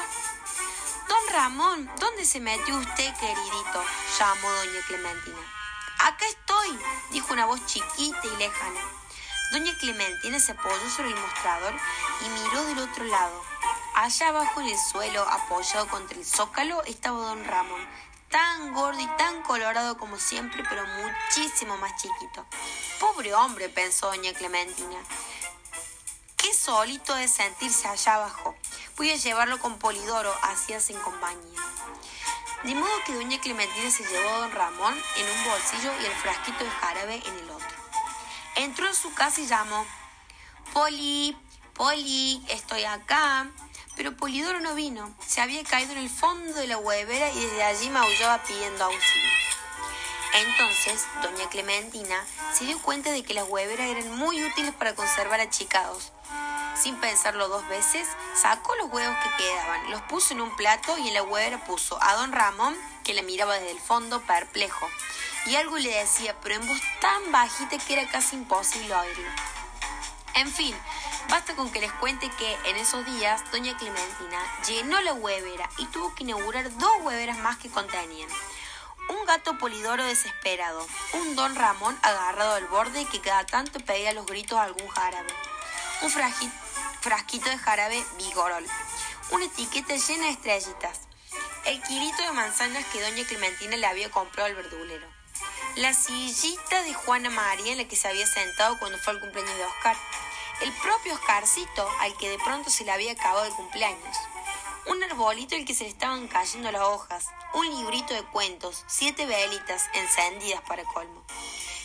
Don 1.07 1.33
Ramón, 1.33 1.91
¿dónde 1.99 2.25
se 2.25 2.39
metió 2.39 2.75
usted, 2.77 3.15
queridito? 3.17 3.83
llamó 4.19 4.51
doña 4.51 4.81
Clementina. 4.87 5.39
Acá 5.99 6.25
estoy, 6.25 6.79
dijo 7.11 7.33
una 7.33 7.45
voz 7.45 7.65
chiquita 7.65 8.21
y 8.23 8.37
lejana. 8.37 9.00
Doña 9.51 9.77
Clementina 9.77 10.39
se 10.39 10.53
apoyó 10.53 10.89
sobre 10.89 11.09
el 11.09 11.15
mostrador 11.15 11.73
y 12.25 12.29
miró 12.29 12.63
del 12.65 12.79
otro 12.79 13.03
lado. 13.03 13.43
Allá 13.95 14.29
abajo 14.29 14.61
en 14.61 14.67
el 14.67 14.77
suelo, 14.77 15.21
apoyado 15.23 15.87
contra 15.89 16.17
el 16.17 16.25
zócalo, 16.25 16.81
estaba 16.85 17.19
don 17.19 17.43
Ramón, 17.43 17.85
tan 18.29 18.73
gordo 18.73 19.01
y 19.01 19.07
tan 19.17 19.43
colorado 19.43 19.97
como 19.97 20.17
siempre, 20.17 20.63
pero 20.69 20.83
muchísimo 20.85 21.75
más 21.77 21.91
chiquito. 22.01 22.45
Pobre 22.99 23.33
hombre, 23.33 23.67
pensó 23.67 24.07
doña 24.07 24.31
Clementina. 24.33 24.97
Qué 26.37 26.53
solito 26.53 27.13
de 27.15 27.27
sentirse 27.27 27.89
allá 27.89 28.15
abajo, 28.15 28.55
Voy 28.97 29.09
a 29.09 29.15
llevarlo 29.15 29.57
con 29.59 29.79
Polidoro, 29.79 30.31
así 30.43 30.73
hacen 30.73 30.95
compañía. 30.99 31.59
De 32.63 32.75
modo 32.75 32.91
que 33.05 33.15
doña 33.15 33.41
Clementina 33.41 33.89
se 33.89 34.03
llevó 34.03 34.29
a 34.29 34.37
don 34.41 34.51
Ramón 34.51 34.93
en 35.17 35.25
un 35.25 35.43
bolsillo 35.43 35.91
y 36.01 36.05
el 36.05 36.13
frasquito 36.13 36.63
de 36.63 36.69
jarabe 36.69 37.15
en 37.25 37.39
el 37.39 37.49
otro. 37.49 37.80
Entró 38.55 38.87
en 38.87 38.95
su 38.95 39.13
casa 39.13 39.41
y 39.41 39.47
llamó, 39.47 39.85
Poli, 40.73 41.35
Poli, 41.73 42.43
estoy 42.49 42.83
acá. 42.83 43.49
Pero 43.95 44.15
Polidoro 44.15 44.59
no 44.61 44.73
vino, 44.73 45.13
se 45.25 45.41
había 45.41 45.63
caído 45.63 45.91
en 45.91 45.99
el 45.99 46.09
fondo 46.09 46.53
de 46.53 46.65
la 46.65 46.77
huevera 46.77 47.29
y 47.31 47.39
desde 47.39 47.63
allí 47.63 47.89
maullaba 47.89 48.41
pidiendo 48.43 48.85
auxilio. 48.85 49.29
Entonces, 50.33 51.05
doña 51.21 51.49
Clementina 51.49 52.25
se 52.53 52.65
dio 52.65 52.79
cuenta 52.81 53.11
de 53.11 53.21
que 53.23 53.33
las 53.33 53.49
hueveras 53.49 53.87
eran 53.87 54.17
muy 54.17 54.43
útiles 54.43 54.73
para 54.73 54.95
conservar 54.95 55.41
achicados. 55.41 56.13
Sin 56.75 56.95
pensarlo 56.97 57.47
dos 57.47 57.67
veces, 57.67 58.07
sacó 58.35 58.75
los 58.75 58.91
huevos 58.91 59.15
que 59.23 59.43
quedaban, 59.43 59.91
los 59.91 60.01
puso 60.03 60.33
en 60.33 60.41
un 60.41 60.55
plato 60.55 60.97
y 60.97 61.09
en 61.09 61.13
la 61.13 61.23
huevera 61.23 61.63
puso 61.65 62.01
a 62.01 62.15
don 62.15 62.31
Ramón, 62.31 62.75
que 63.03 63.13
la 63.13 63.21
miraba 63.21 63.55
desde 63.55 63.71
el 63.71 63.79
fondo 63.79 64.21
perplejo, 64.21 64.87
y 65.45 65.55
algo 65.55 65.77
le 65.77 65.89
decía, 65.89 66.35
pero 66.41 66.55
en 66.55 66.67
voz 66.67 66.81
tan 66.99 67.31
bajita 67.31 67.77
que 67.77 67.93
era 67.93 68.07
casi 68.07 68.35
imposible 68.35 68.93
oírlo. 68.95 69.29
En 70.35 70.49
fin, 70.51 70.75
basta 71.29 71.55
con 71.55 71.71
que 71.71 71.81
les 71.81 71.91
cuente 71.93 72.29
que 72.37 72.57
en 72.65 72.77
esos 72.77 73.05
días 73.05 73.43
doña 73.51 73.75
Clementina 73.77 74.39
llenó 74.65 75.01
la 75.01 75.13
huevera 75.13 75.69
y 75.77 75.85
tuvo 75.87 76.15
que 76.15 76.23
inaugurar 76.23 76.75
dos 76.77 76.91
hueveras 77.01 77.37
más 77.39 77.57
que 77.57 77.69
contenían. 77.69 78.29
Un 79.09 79.25
gato 79.25 79.57
polidoro 79.57 80.05
desesperado, 80.05 80.87
un 81.13 81.35
don 81.35 81.55
Ramón 81.55 81.97
agarrado 82.01 82.53
al 82.53 82.67
borde 82.67 83.05
que 83.05 83.19
cada 83.19 83.45
tanto 83.45 83.79
pedía 83.79 84.13
los 84.13 84.25
gritos 84.25 84.57
a 84.57 84.63
algún 84.63 84.87
jarabe, 84.87 85.33
un 86.01 86.11
frasquito 87.01 87.49
de 87.49 87.57
jarabe 87.57 88.05
vigorol, 88.17 88.63
una 89.31 89.45
etiqueta 89.45 89.95
llena 89.95 90.25
de 90.25 90.31
estrellitas, 90.33 90.99
el 91.65 91.81
kilito 91.81 92.21
de 92.21 92.31
manzanas 92.31 92.85
que 92.85 93.01
doña 93.01 93.25
Clementina 93.25 93.75
le 93.75 93.87
había 93.87 94.11
comprado 94.11 94.45
al 94.45 94.55
verdulero, 94.55 95.07
la 95.77 95.95
sillita 95.95 96.83
de 96.83 96.93
Juana 96.93 97.31
María 97.31 97.71
en 97.71 97.79
la 97.79 97.87
que 97.87 97.95
se 97.95 98.07
había 98.07 98.27
sentado 98.27 98.77
cuando 98.77 98.99
fue 98.99 99.13
al 99.13 99.19
cumpleaños 99.19 99.57
de 99.57 99.65
Oscar, 99.65 99.97
el 100.61 100.71
propio 100.73 101.15
Oscarcito 101.15 101.89
al 102.01 102.15
que 102.17 102.29
de 102.29 102.37
pronto 102.37 102.69
se 102.69 102.85
le 102.85 102.91
había 102.91 103.13
acabado 103.13 103.45
el 103.45 103.53
cumpleaños, 103.53 104.17
un 104.85 105.03
arbolito 105.03 105.55
al 105.55 105.65
que 105.65 105.73
se 105.73 105.85
le 105.85 105.89
estaban 105.89 106.27
cayendo 106.27 106.71
las 106.71 106.83
hojas, 106.83 107.25
un 107.55 107.67
librito 107.67 108.13
de 108.13 108.23
cuentos, 108.25 108.85
siete 108.87 109.25
velitas 109.25 109.89
encendidas 109.95 110.61
para 110.61 110.83
colmo, 110.83 111.25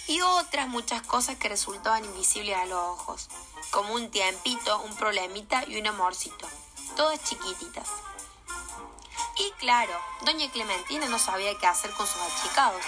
y 0.07 0.21
otras 0.21 0.69
muchas 0.69 1.03
cosas 1.03 1.37
que 1.37 1.49
resultaban 1.49 2.05
invisibles 2.05 2.57
a 2.57 2.67
los 2.67 2.79
ojos, 2.79 3.29
como 3.71 3.95
un 3.95 4.11
tiempito, 4.11 4.81
un 4.83 4.95
problemita 4.97 5.65
y 5.67 5.79
un 5.81 5.87
amorcito, 5.87 6.49
todas 6.97 7.23
chiquititas. 7.25 7.89
Y 9.39 9.51
claro, 9.59 9.93
doña 10.23 10.51
Clementina 10.51 11.07
no 11.09 11.19
sabía 11.19 11.59
qué 11.59 11.67
hacer 11.67 11.91
con 11.91 12.07
sus 12.07 12.21
achicados. 12.23 12.81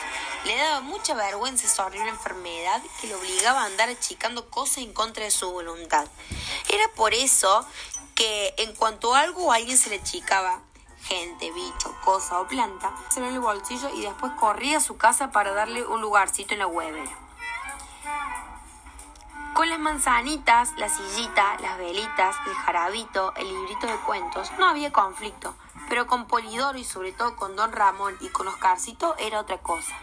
Le 0.44 0.56
daba 0.56 0.80
mucha 0.80 1.14
vergüenza 1.14 1.66
esa 1.66 1.84
horrible 1.84 2.08
enfermedad 2.08 2.80
que 3.00 3.06
le 3.06 3.14
obligaba 3.16 3.62
a 3.62 3.66
andar 3.66 3.90
achicando 3.90 4.48
cosas 4.48 4.78
en 4.78 4.94
contra 4.94 5.24
de 5.24 5.30
su 5.30 5.50
voluntad. 5.50 6.08
Era 6.68 6.88
por 6.94 7.12
eso 7.12 7.66
que 8.14 8.54
en 8.56 8.74
cuanto 8.74 9.14
algo 9.14 9.46
o 9.46 9.52
alguien 9.52 9.76
se 9.76 9.90
le 9.90 9.96
achicaba, 9.96 10.62
gente, 11.08 11.50
bicho, 11.52 11.94
cosa 12.04 12.38
o 12.38 12.46
planta, 12.46 12.92
se 13.08 13.20
en 13.20 13.26
el 13.26 13.40
bolsillo 13.40 13.88
y 13.94 14.02
después 14.02 14.30
corría 14.32 14.76
a 14.76 14.80
su 14.80 14.98
casa 14.98 15.30
para 15.30 15.54
darle 15.54 15.86
un 15.86 16.02
lugarcito 16.02 16.52
en 16.52 16.60
la 16.60 16.66
huevera. 16.66 17.10
Con 19.54 19.70
las 19.70 19.78
manzanitas, 19.78 20.74
la 20.76 20.90
sillita, 20.90 21.56
las 21.60 21.78
velitas, 21.78 22.36
el 22.46 22.54
jarabito, 22.54 23.32
el 23.36 23.48
librito 23.48 23.86
de 23.86 23.96
cuentos, 24.00 24.52
no 24.58 24.68
había 24.68 24.92
conflicto, 24.92 25.54
pero 25.88 26.06
con 26.06 26.26
Polidoro 26.26 26.76
y 26.76 26.84
sobre 26.84 27.12
todo 27.12 27.36
con 27.36 27.56
Don 27.56 27.72
Ramón 27.72 28.14
y 28.20 28.28
con 28.28 28.46
Oscarcito 28.46 29.16
era 29.18 29.40
otra 29.40 29.58
cosa. 29.58 29.96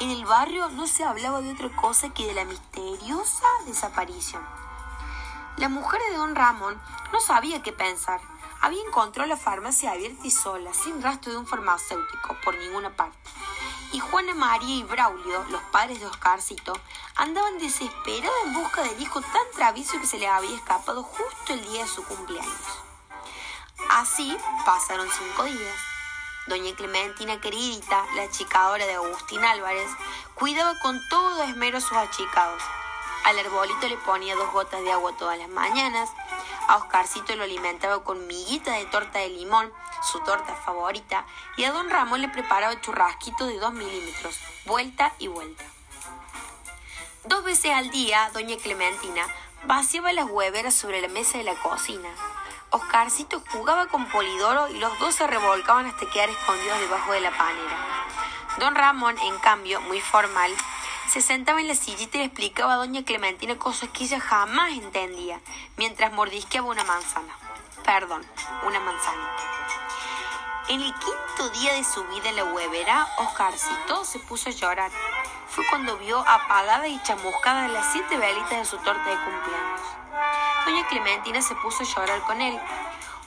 En 0.00 0.10
el 0.10 0.24
barrio 0.24 0.68
no 0.70 0.88
se 0.88 1.04
hablaba 1.04 1.40
de 1.40 1.52
otra 1.52 1.70
cosa 1.76 2.08
que 2.12 2.26
de 2.26 2.34
la 2.34 2.44
misteriosa 2.44 3.46
desaparición. 3.66 4.42
La 5.58 5.68
mujer 5.68 6.00
de 6.10 6.16
don 6.16 6.34
Ramón 6.34 6.80
no 7.12 7.20
sabía 7.20 7.62
qué 7.62 7.72
pensar. 7.72 8.20
Había 8.62 8.82
encontrado 8.82 9.28
la 9.28 9.36
farmacia 9.36 9.92
abierta 9.92 10.26
y 10.26 10.30
sola, 10.30 10.72
sin 10.74 11.02
rastro 11.02 11.32
de 11.32 11.38
un 11.38 11.46
farmacéutico, 11.46 12.36
por 12.44 12.56
ninguna 12.56 12.94
parte. 12.94 13.16
Y 13.92 14.00
Juana 14.00 14.34
María 14.34 14.76
y 14.76 14.82
Braulio, 14.82 15.44
los 15.50 15.62
padres 15.72 16.00
de 16.00 16.06
Oscarcito, 16.06 16.74
andaban 17.16 17.58
desesperados 17.58 18.36
en 18.44 18.54
busca 18.54 18.82
del 18.82 19.00
hijo 19.00 19.20
tan 19.20 19.50
travieso 19.54 19.98
que 20.00 20.06
se 20.06 20.18
le 20.18 20.28
había 20.28 20.54
escapado 20.54 21.02
justo 21.02 21.54
el 21.54 21.62
día 21.62 21.82
de 21.82 21.88
su 21.88 22.04
cumpleaños. 22.04 22.78
Así 23.88 24.36
pasaron 24.66 25.08
cinco 25.10 25.44
días. 25.44 25.76
Doña 26.46 26.74
Clementina 26.76 27.40
queridita, 27.40 28.04
la 28.14 28.22
achicadora 28.22 28.86
de 28.86 28.94
Agustín 28.94 29.42
Álvarez, 29.42 29.90
cuidaba 30.34 30.78
con 30.80 31.00
todo 31.08 31.42
esmero 31.44 31.80
sus 31.80 31.96
achicados 31.96 32.62
al 33.24 33.38
arbolito 33.38 33.86
le 33.86 33.98
ponía 33.98 34.34
dos 34.34 34.50
gotas 34.50 34.82
de 34.82 34.92
agua 34.92 35.12
todas 35.18 35.38
las 35.38 35.48
mañanas. 35.50 36.10
A 36.70 36.76
Oscarcito 36.76 37.34
lo 37.34 37.42
alimentaba 37.42 38.04
con 38.04 38.28
miguita 38.28 38.74
de 38.74 38.84
torta 38.84 39.18
de 39.18 39.28
limón, 39.28 39.72
su 40.04 40.20
torta 40.20 40.54
favorita. 40.54 41.26
Y 41.56 41.64
a 41.64 41.72
don 41.72 41.90
Ramón 41.90 42.20
le 42.20 42.28
preparaba 42.28 42.80
churrasquitos 42.80 43.48
de 43.48 43.58
dos 43.58 43.72
milímetros, 43.72 44.38
vuelta 44.66 45.12
y 45.18 45.26
vuelta. 45.26 45.64
Dos 47.24 47.42
veces 47.42 47.72
al 47.72 47.90
día, 47.90 48.30
doña 48.34 48.56
Clementina 48.56 49.26
vaciaba 49.64 50.12
las 50.12 50.30
hueveras 50.30 50.72
sobre 50.72 51.00
la 51.00 51.08
mesa 51.08 51.38
de 51.38 51.44
la 51.44 51.56
cocina. 51.56 52.08
Oscarcito 52.70 53.42
jugaba 53.50 53.86
con 53.86 54.08
Polidoro 54.08 54.68
y 54.68 54.78
los 54.78 54.96
dos 55.00 55.16
se 55.16 55.26
revolcaban 55.26 55.86
hasta 55.86 56.08
quedar 56.08 56.28
escondidos 56.28 56.78
debajo 56.78 57.10
de 57.10 57.20
la 57.20 57.36
panera. 57.36 58.06
Don 58.60 58.76
Ramón, 58.76 59.18
en 59.18 59.36
cambio, 59.38 59.80
muy 59.80 60.00
formal, 60.00 60.54
se 61.10 61.20
sentaba 61.20 61.60
en 61.60 61.66
la 61.66 61.74
sillita 61.74 62.18
y 62.18 62.20
le 62.20 62.26
explicaba 62.26 62.74
a 62.74 62.76
doña 62.76 63.04
Clementina 63.04 63.58
cosas 63.58 63.88
que 63.88 64.04
ella 64.04 64.20
jamás 64.20 64.70
entendía, 64.74 65.40
mientras 65.76 66.12
mordisqueaba 66.12 66.68
una 66.68 66.84
manzana. 66.84 67.36
Perdón, 67.84 68.24
una 68.64 68.78
manzana. 68.78 69.28
En 70.68 70.80
el 70.80 70.94
quinto 70.94 71.50
día 71.58 71.72
de 71.74 71.82
su 71.82 72.04
vida 72.04 72.28
en 72.28 72.36
la 72.36 72.44
huevera, 72.44 73.08
Oscarcito 73.18 74.04
se 74.04 74.20
puso 74.20 74.50
a 74.50 74.52
llorar. 74.52 74.92
Fue 75.48 75.66
cuando 75.68 75.96
vio 75.98 76.20
apagada 76.20 76.86
y 76.86 77.02
chamuscada 77.02 77.66
las 77.66 77.90
siete 77.90 78.16
velitas 78.16 78.58
de 78.58 78.64
su 78.64 78.76
torta 78.76 79.10
de 79.10 79.16
cumpleaños. 79.16 79.80
Doña 80.64 80.86
Clementina 80.86 81.42
se 81.42 81.56
puso 81.56 81.82
a 81.82 81.86
llorar 81.86 82.20
con 82.20 82.40
él. 82.40 82.56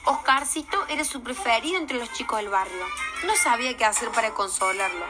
Oscarcito 0.06 0.86
era 0.88 1.04
su 1.04 1.22
preferido 1.22 1.76
entre 1.76 1.98
los 1.98 2.10
chicos 2.14 2.38
del 2.38 2.48
barrio. 2.48 2.86
No 3.26 3.34
sabía 3.36 3.76
qué 3.76 3.84
hacer 3.84 4.08
para 4.08 4.32
consolarlo. 4.32 5.04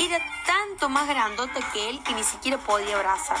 Era 0.00 0.18
tanto 0.46 0.88
más 0.88 1.06
grandota 1.06 1.60
que 1.74 1.90
él 1.90 2.02
que 2.02 2.14
ni 2.14 2.24
siquiera 2.24 2.56
podía 2.56 2.96
abrazar. 2.96 3.36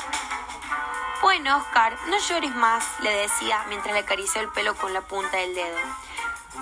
Bueno, 1.22 1.56
Oscar, 1.56 1.98
no 2.08 2.18
llores 2.18 2.54
más, 2.54 2.84
le 3.00 3.10
decía 3.10 3.64
mientras 3.68 3.94
le 3.94 4.00
acariciaba 4.00 4.46
el 4.46 4.52
pelo 4.52 4.74
con 4.74 4.92
la 4.92 5.00
punta 5.00 5.38
del 5.38 5.54
dedo. 5.54 5.78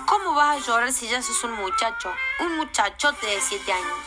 ¿Cómo 0.05 0.35
vas 0.35 0.55
a 0.55 0.65
llorar 0.65 0.93
si 0.93 1.09
ya 1.09 1.21
sos 1.21 1.43
un 1.43 1.51
muchacho? 1.51 2.13
Un 2.39 2.55
muchachote 2.55 3.25
de 3.27 3.41
siete 3.41 3.73
años. 3.73 3.97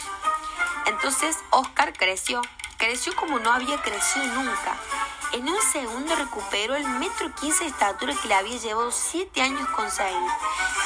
Entonces 0.87 1.37
Oscar 1.50 1.92
creció, 1.92 2.40
creció 2.78 3.14
como 3.14 3.38
no 3.38 3.52
había 3.52 3.82
crecido 3.82 4.25
nunca. 4.28 4.75
En 5.32 5.46
un 5.46 5.61
segundo 5.61 6.16
recuperó 6.16 6.75
el 6.75 6.88
metro 6.88 7.34
quince 7.34 7.64
de 7.64 7.70
estatura 7.70 8.14
que 8.14 8.28
le 8.28 8.34
había 8.34 8.56
llevado 8.56 8.90
siete 8.92 9.42
años 9.42 9.68
conseguir 9.68 10.16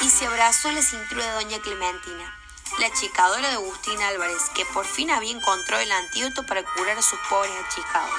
y 0.01 0.09
se 0.09 0.27
abrazó 0.27 0.67
en 0.67 0.75
la 0.75 0.81
cintura 0.81 1.25
de 1.25 1.31
doña 1.31 1.59
Clementina 1.59 2.37
la 2.79 2.87
achicadora 2.87 3.49
de 3.49 3.55
Agustín 3.55 4.01
Álvarez, 4.01 4.49
que 4.53 4.65
por 4.65 4.85
fin 4.85 5.11
había 5.11 5.35
encontrado 5.35 5.81
el 5.81 5.91
antídoto 5.91 6.45
para 6.45 6.63
curar 6.63 6.97
a 6.97 7.01
sus 7.01 7.19
pobres 7.29 7.53
achicados. 7.65 8.11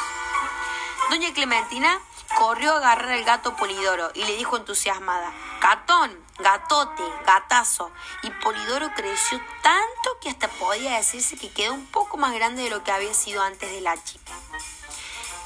Doña 1.11 1.33
Clementina 1.33 2.01
corrió 2.37 2.75
a 2.75 2.77
agarrar 2.79 3.13
al 3.13 3.25
gato 3.25 3.57
Polidoro 3.57 4.11
y 4.15 4.25
le 4.25 4.37
dijo 4.37 4.57
entusiasmada, 4.57 5.33
Gatón, 5.61 6.17
gatote, 6.39 7.03
gatazo. 7.27 7.91
Y 8.23 8.31
Polidoro 8.31 8.93
creció 8.95 9.41
tanto 9.63 10.19
que 10.21 10.29
hasta 10.29 10.49
podía 10.49 10.97
decirse 10.97 11.37
que 11.37 11.51
quedó 11.51 11.75
un 11.75 11.87
poco 11.87 12.17
más 12.17 12.33
grande 12.35 12.63
de 12.63 12.71
lo 12.71 12.85
que 12.85 12.93
había 12.93 13.15
sido 13.15 13.43
antes 13.43 13.71
de 13.71 13.81
la 13.81 14.03
chica. 14.03 14.33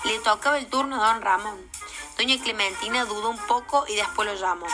Le 0.04 0.18
tocaba 0.18 0.59
el 0.59 0.66
turno 0.66 1.02
a 1.02 1.12
don 1.12 1.23
Ramón. 1.23 1.71
Doña 2.16 2.40
Clementina 2.42 3.04
dudó 3.04 3.30
un 3.30 3.38
poco 3.47 3.85
y 3.88 3.94
después 3.94 4.28
lo 4.28 4.35
llamó. 4.35 4.66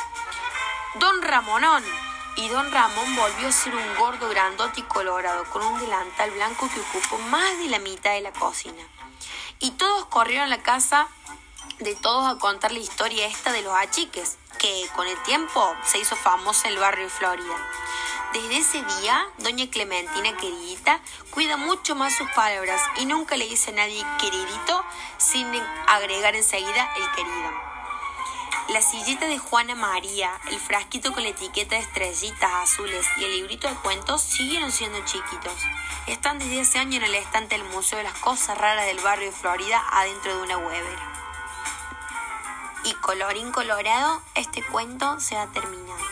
Don 0.94 1.22
Ramonón, 1.22 1.84
y 2.38 2.48
don 2.48 2.70
Ramón 2.70 3.16
volvió 3.16 3.48
a 3.48 3.52
ser 3.52 3.74
un 3.74 3.94
gordo 3.96 4.28
grandote 4.28 4.80
y 4.80 4.84
colorado 4.84 5.44
con 5.50 5.60
un 5.60 5.80
delantal 5.80 6.30
blanco 6.30 6.70
que 6.72 6.80
ocupó 6.80 7.18
más 7.30 7.58
de 7.58 7.68
la 7.68 7.80
mitad 7.80 8.12
de 8.12 8.20
la 8.20 8.32
cocina. 8.32 8.80
Y 9.58 9.72
todos 9.72 10.06
corrieron 10.06 10.44
a 10.44 10.56
la 10.56 10.62
casa 10.62 11.08
de 11.80 11.96
todos 11.96 12.28
a 12.28 12.38
contar 12.38 12.70
la 12.70 12.78
historia 12.78 13.26
esta 13.26 13.50
de 13.50 13.62
los 13.62 13.74
achiques, 13.74 14.38
que 14.58 14.88
con 14.94 15.08
el 15.08 15.20
tiempo 15.24 15.74
se 15.84 15.98
hizo 15.98 16.14
famosa 16.14 16.68
en 16.68 16.74
el 16.74 16.80
barrio 16.80 17.04
de 17.06 17.10
Florida. 17.10 17.56
Desde 18.32 18.58
ese 18.58 18.84
día, 19.00 19.26
doña 19.38 19.68
Clementina 19.68 20.36
queridita 20.36 21.00
cuida 21.30 21.56
mucho 21.56 21.96
más 21.96 22.14
sus 22.14 22.30
palabras 22.30 22.80
y 22.98 23.06
nunca 23.06 23.36
le 23.36 23.48
dice 23.48 23.72
a 23.72 23.74
nadie 23.74 24.04
queridito 24.20 24.84
sin 25.16 25.46
agregar 25.88 26.36
enseguida 26.36 26.88
el 26.96 27.10
querido. 27.16 27.67
La 28.68 28.82
sillita 28.82 29.26
de 29.26 29.38
Juana 29.38 29.74
María, 29.74 30.30
el 30.50 30.60
frasquito 30.60 31.14
con 31.14 31.22
la 31.22 31.30
etiqueta 31.30 31.74
de 31.74 31.80
estrellitas 31.80 32.52
azules 32.52 33.06
y 33.16 33.24
el 33.24 33.30
librito 33.36 33.66
de 33.66 33.74
cuentos 33.76 34.20
siguieron 34.20 34.70
siendo 34.70 35.02
chiquitos. 35.06 35.54
Están 36.06 36.38
desde 36.38 36.60
hace 36.60 36.78
años 36.78 36.96
en 36.96 37.04
el 37.04 37.14
estante 37.14 37.56
del 37.56 37.66
Museo 37.68 37.96
de 37.96 38.04
las 38.04 38.18
Cosas 38.18 38.58
Raras 38.58 38.84
del 38.84 39.00
barrio 39.00 39.30
de 39.30 39.36
Florida 39.36 39.82
adentro 39.90 40.36
de 40.36 40.42
una 40.42 40.58
Weber. 40.58 40.98
Y 42.84 42.92
colorín 42.96 43.52
colorado, 43.52 44.20
este 44.34 44.62
cuento 44.62 45.18
se 45.18 45.38
ha 45.38 45.46
terminado. 45.46 46.04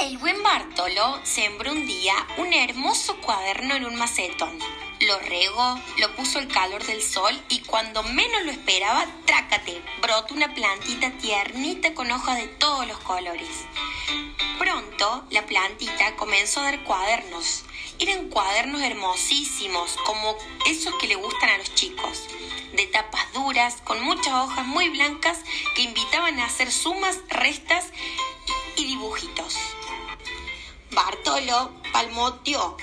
El 0.00 0.18
buen 0.18 0.42
Bartolo 0.42 1.18
sembró 1.24 1.72
un 1.72 1.86
día 1.86 2.14
un 2.36 2.52
hermoso 2.52 3.16
cuaderno 3.22 3.74
en 3.74 3.86
un 3.86 3.96
macetón 3.96 4.58
lo 5.02 5.18
regó, 5.18 5.80
lo 5.98 6.14
puso 6.14 6.38
el 6.38 6.48
calor 6.48 6.84
del 6.84 7.02
sol 7.02 7.40
y 7.48 7.60
cuando 7.60 8.02
menos 8.02 8.44
lo 8.44 8.52
esperaba, 8.52 9.06
trácate, 9.26 9.82
brotó 10.00 10.34
una 10.34 10.54
plantita 10.54 11.10
tiernita 11.18 11.94
con 11.94 12.10
hojas 12.10 12.38
de 12.38 12.46
todos 12.46 12.86
los 12.86 12.98
colores. 12.98 13.48
Pronto 14.58 15.24
la 15.30 15.44
plantita 15.44 16.14
comenzó 16.16 16.60
a 16.60 16.64
dar 16.64 16.84
cuadernos. 16.84 17.64
Eran 17.98 18.28
cuadernos 18.28 18.80
hermosísimos, 18.82 19.96
como 20.06 20.36
esos 20.66 20.94
que 20.94 21.08
le 21.08 21.16
gustan 21.16 21.50
a 21.50 21.58
los 21.58 21.74
chicos, 21.74 22.28
de 22.72 22.86
tapas 22.86 23.32
duras, 23.32 23.76
con 23.84 24.00
muchas 24.02 24.34
hojas 24.34 24.66
muy 24.66 24.88
blancas 24.88 25.40
que 25.74 25.82
invitaban 25.82 26.38
a 26.38 26.46
hacer 26.46 26.70
sumas, 26.70 27.18
restas 27.28 27.86
y 28.76 28.84
dibujitos. 28.84 29.56
Bartolo 30.92 31.72
palmoteó 31.92 32.76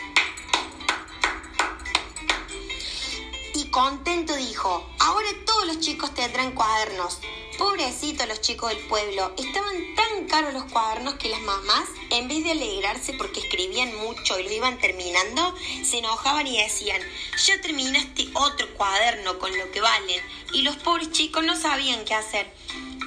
contento 3.72 4.36
dijo, 4.36 4.88
ahora 5.00 5.28
todos 5.46 5.68
los 5.68 5.80
chicos 5.80 6.14
tendrán 6.14 6.54
cuadernos. 6.54 7.20
Pobrecitos 7.58 8.28
los 8.28 8.42
chicos 8.42 8.70
del 8.70 8.80
pueblo, 8.88 9.34
estaban 9.38 9.96
tan 9.96 10.28
caros 10.28 10.54
los 10.54 10.64
cuadernos 10.66 11.16
que 11.16 11.30
las 11.30 11.42
mamás, 11.42 11.90
en 12.10 12.28
vez 12.28 12.44
de 12.44 12.52
alegrarse 12.52 13.14
porque 13.14 13.42
escribían 13.42 13.94
mucho 13.98 14.40
y 14.40 14.44
lo 14.44 14.52
iban 14.52 14.80
terminando, 14.80 15.54
se 15.84 16.00
enojaban 16.00 16.48
y 16.48 16.62
decían, 16.62 17.02
ya 17.46 17.60
terminaste 17.62 18.30
otro 18.34 18.74
cuaderno 18.76 19.38
con 19.40 19.56
lo 19.58 19.70
que 19.72 19.82
valen. 19.82 20.22
Y 20.54 20.62
los 20.62 20.78
pobres 20.78 21.12
chicos 21.12 21.44
no 21.44 21.56
sabían 21.56 22.06
qué 22.06 22.14
hacer. 22.14 22.54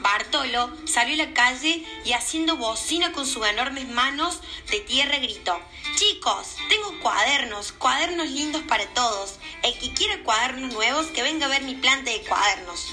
Bartolo 0.03 0.71
salió 0.85 1.15
a 1.15 1.27
la 1.27 1.35
calle 1.35 1.85
y 2.05 2.13
haciendo 2.13 2.57
bocina 2.57 3.13
con 3.13 3.27
sus 3.27 3.47
enormes 3.47 3.89
manos 3.89 4.41
de 4.71 4.81
tierra 4.81 5.19
gritó, 5.19 5.59
Chicos, 5.97 6.57
tengo 6.69 7.01
cuadernos, 7.01 7.73
cuadernos 7.73 8.29
lindos 8.29 8.63
para 8.63 8.87
todos. 8.95 9.39
El 9.63 9.79
que 9.79 9.93
quiera 9.95 10.23
cuadernos 10.25 10.73
nuevos, 10.73 11.07
que 11.07 11.23
venga 11.23 11.47
a 11.47 11.49
ver 11.49 11.63
mi 11.63 11.75
planta 11.75 12.11
de 12.11 12.23
cuadernos. 12.23 12.93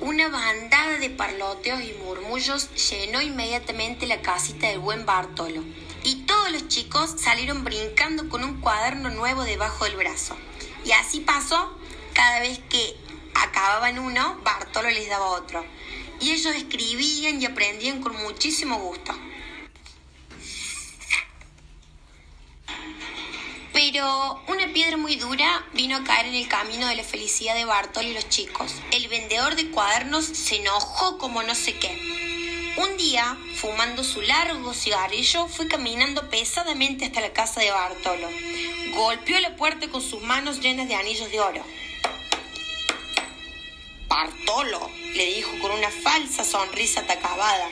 Una 0.00 0.28
bandada 0.28 0.98
de 0.98 1.08
parloteos 1.08 1.80
y 1.80 1.94
murmullos 2.04 2.68
llenó 2.90 3.22
inmediatamente 3.22 4.06
la 4.06 4.20
casita 4.20 4.68
del 4.68 4.80
buen 4.80 5.06
Bartolo, 5.06 5.62
y 6.02 6.26
todos 6.26 6.50
los 6.50 6.68
chicos 6.68 7.14
salieron 7.16 7.64
brincando 7.64 8.28
con 8.28 8.44
un 8.44 8.60
cuaderno 8.60 9.08
nuevo 9.08 9.44
debajo 9.44 9.84
del 9.84 9.96
brazo. 9.96 10.36
Y 10.84 10.92
así 10.92 11.20
pasó 11.20 11.78
cada 12.14 12.40
vez 12.40 12.60
que 12.70 12.96
acababan 13.34 13.98
uno, 13.98 14.40
Bartolo 14.42 14.90
les 14.90 15.08
daba 15.08 15.26
otro. 15.26 15.64
Y 16.20 16.30
ellos 16.30 16.54
escribían 16.54 17.42
y 17.42 17.46
aprendían 17.46 18.00
con 18.00 18.16
muchísimo 18.22 18.78
gusto. 18.78 19.12
Pero 23.72 24.40
una 24.46 24.72
piedra 24.72 24.96
muy 24.96 25.16
dura 25.16 25.66
vino 25.72 25.96
a 25.96 26.04
caer 26.04 26.26
en 26.26 26.34
el 26.34 26.48
camino 26.48 26.86
de 26.86 26.94
la 26.94 27.02
felicidad 27.02 27.56
de 27.56 27.64
Bartolo 27.64 28.08
y 28.08 28.14
los 28.14 28.28
chicos. 28.28 28.72
El 28.92 29.08
vendedor 29.08 29.56
de 29.56 29.70
cuadernos 29.70 30.24
se 30.24 30.56
enojó 30.60 31.18
como 31.18 31.42
no 31.42 31.54
sé 31.56 31.76
qué. 31.78 31.90
Un 32.76 32.96
día, 32.96 33.36
fumando 33.56 34.02
su 34.04 34.20
largo 34.22 34.74
cigarrillo, 34.74 35.48
fue 35.48 35.68
caminando 35.68 36.28
pesadamente 36.30 37.04
hasta 37.04 37.20
la 37.20 37.32
casa 37.32 37.60
de 37.60 37.70
Bartolo. 37.70 38.28
Golpeó 38.94 39.38
la 39.40 39.56
puerta 39.56 39.88
con 39.88 40.02
sus 40.02 40.22
manos 40.22 40.60
llenas 40.60 40.88
de 40.88 40.94
anillos 40.94 41.30
de 41.30 41.40
oro. 41.40 41.64
Bartolo, 44.14 44.92
le 45.12 45.26
dijo 45.26 45.50
con 45.60 45.72
una 45.72 45.90
falsa 45.90 46.44
sonrisa 46.44 47.00
atacabada, 47.00 47.68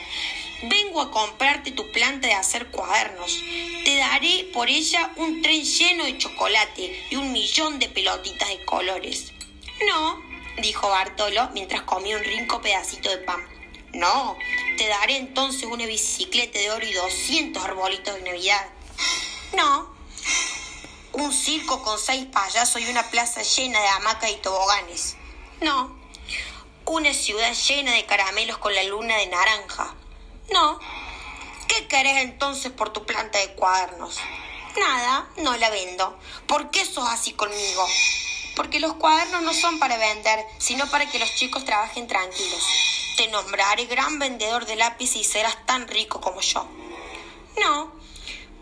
vengo 0.64 1.00
a 1.00 1.12
comprarte 1.12 1.70
tu 1.70 1.88
planta 1.92 2.26
de 2.26 2.35
hacer 2.35 2.66
cuadernos. 2.72 3.38
Te 3.85 3.94
daré 3.94 4.50
por 4.52 4.68
ella 4.68 5.12
un 5.14 5.40
tren 5.40 5.62
lleno 5.62 6.05
de 6.05 6.18
chocolate 6.18 7.07
y 7.11 7.14
un 7.14 7.31
millón 7.31 7.78
de 7.78 7.88
pelotitas 7.88 8.48
de 8.48 8.64
colores. 8.64 9.33
No, 9.87 10.20
dijo 10.61 10.88
Bartolo 10.88 11.48
mientras 11.55 11.83
comía 11.83 12.16
un 12.16 12.24
rico 12.24 12.61
pedacito 12.61 13.09
de 13.09 13.18
pan. 13.18 13.40
No, 13.92 14.37
te 14.76 14.88
daré 14.88 15.18
entonces 15.18 15.62
una 15.62 15.87
bicicleta 15.87 16.59
de 16.59 16.72
oro 16.72 16.85
y 16.85 16.92
doscientos 16.92 17.62
arbolitos 17.62 18.16
de 18.16 18.22
Navidad. 18.22 18.66
No, 19.57 19.94
un 21.12 21.33
circo 21.33 21.85
con 21.85 22.00
seis 22.00 22.26
payasos 22.26 22.83
y 22.83 22.90
una 22.90 23.09
plaza 23.12 23.42
llena 23.42 23.81
de 23.81 23.88
hamacas 23.88 24.33
y 24.33 24.37
toboganes. 24.38 25.16
No, 25.61 26.01
una 26.92 27.14
ciudad 27.14 27.55
llena 27.55 27.94
de 27.94 28.05
caramelos 28.05 28.59
con 28.59 28.74
la 28.74 28.83
luna 28.83 29.16
de 29.16 29.26
naranja. 29.26 29.94
No. 30.52 30.78
¿Qué 31.66 31.87
querés 31.88 32.18
entonces 32.18 32.70
por 32.70 32.92
tu 32.92 33.07
planta 33.07 33.38
de 33.38 33.55
cuadernos? 33.55 34.18
Nada, 34.78 35.26
no 35.38 35.57
la 35.57 35.70
vendo. 35.70 36.18
¿Por 36.46 36.70
qué 36.70 36.85
sos 36.85 37.09
así 37.09 37.33
conmigo? 37.33 37.88
Porque 38.57 38.78
los 38.78 38.92
cuadernos 38.94 39.40
no 39.40 39.55
son 39.55 39.78
para 39.78 39.96
vender, 39.96 40.44
sino 40.59 40.87
para 40.90 41.11
que 41.11 41.18
los 41.18 41.35
chicos 41.35 41.64
trabajen 41.64 42.07
tranquilos. 42.09 42.62
Te 43.16 43.28
nombraré 43.28 43.87
gran 43.87 44.18
vendedor 44.18 44.66
de 44.66 44.76
lápiz 44.76 45.16
y 45.16 45.24
serás 45.24 45.64
tan 45.64 45.88
rico 45.88 46.20
como 46.20 46.42
yo. 46.42 46.68
No. 47.59 47.90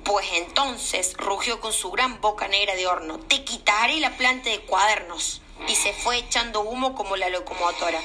Pues 0.05 0.27
entonces, 0.35 1.14
rugió 1.16 1.61
con 1.61 1.73
su 1.73 1.90
gran 1.90 2.21
boca 2.21 2.47
negra 2.47 2.77
de 2.77 2.87
horno, 2.87 3.19
te 3.19 3.43
quitaré 3.43 3.99
la 3.99 4.16
planta 4.16 4.51
de 4.51 4.61
cuadernos 4.61 5.39
y 5.68 5.75
se 5.75 5.92
fue 5.92 6.18
echando 6.18 6.61
humo 6.61 6.94
como 6.94 7.16
la 7.16 7.29
locomotora. 7.29 8.01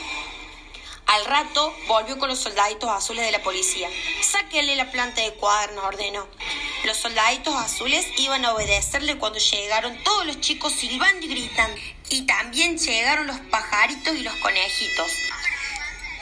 Al 1.07 1.25
rato 1.25 1.73
volvió 1.87 2.17
con 2.17 2.29
los 2.29 2.39
soldaditos 2.39 2.89
azules 2.89 3.25
de 3.25 3.31
la 3.31 3.43
policía. 3.43 3.87
Sáquenle 4.21 4.75
la 4.75 4.91
planta 4.91 5.21
de 5.21 5.33
cuadernos, 5.33 5.85
ordenó. 5.85 6.27
Los 6.83 6.97
soldaditos 6.97 7.55
azules 7.55 8.07
iban 8.17 8.43
a 8.43 8.53
obedecerle 8.53 9.17
cuando 9.17 9.37
llegaron 9.37 10.03
todos 10.03 10.25
los 10.25 10.41
chicos 10.41 10.73
silbando 10.73 11.25
y 11.25 11.29
gritando. 11.29 11.79
Y 12.09 12.23
también 12.23 12.77
llegaron 12.79 13.27
los 13.27 13.39
pajaritos 13.39 14.15
y 14.15 14.23
los 14.23 14.35
conejitos. 14.35 15.11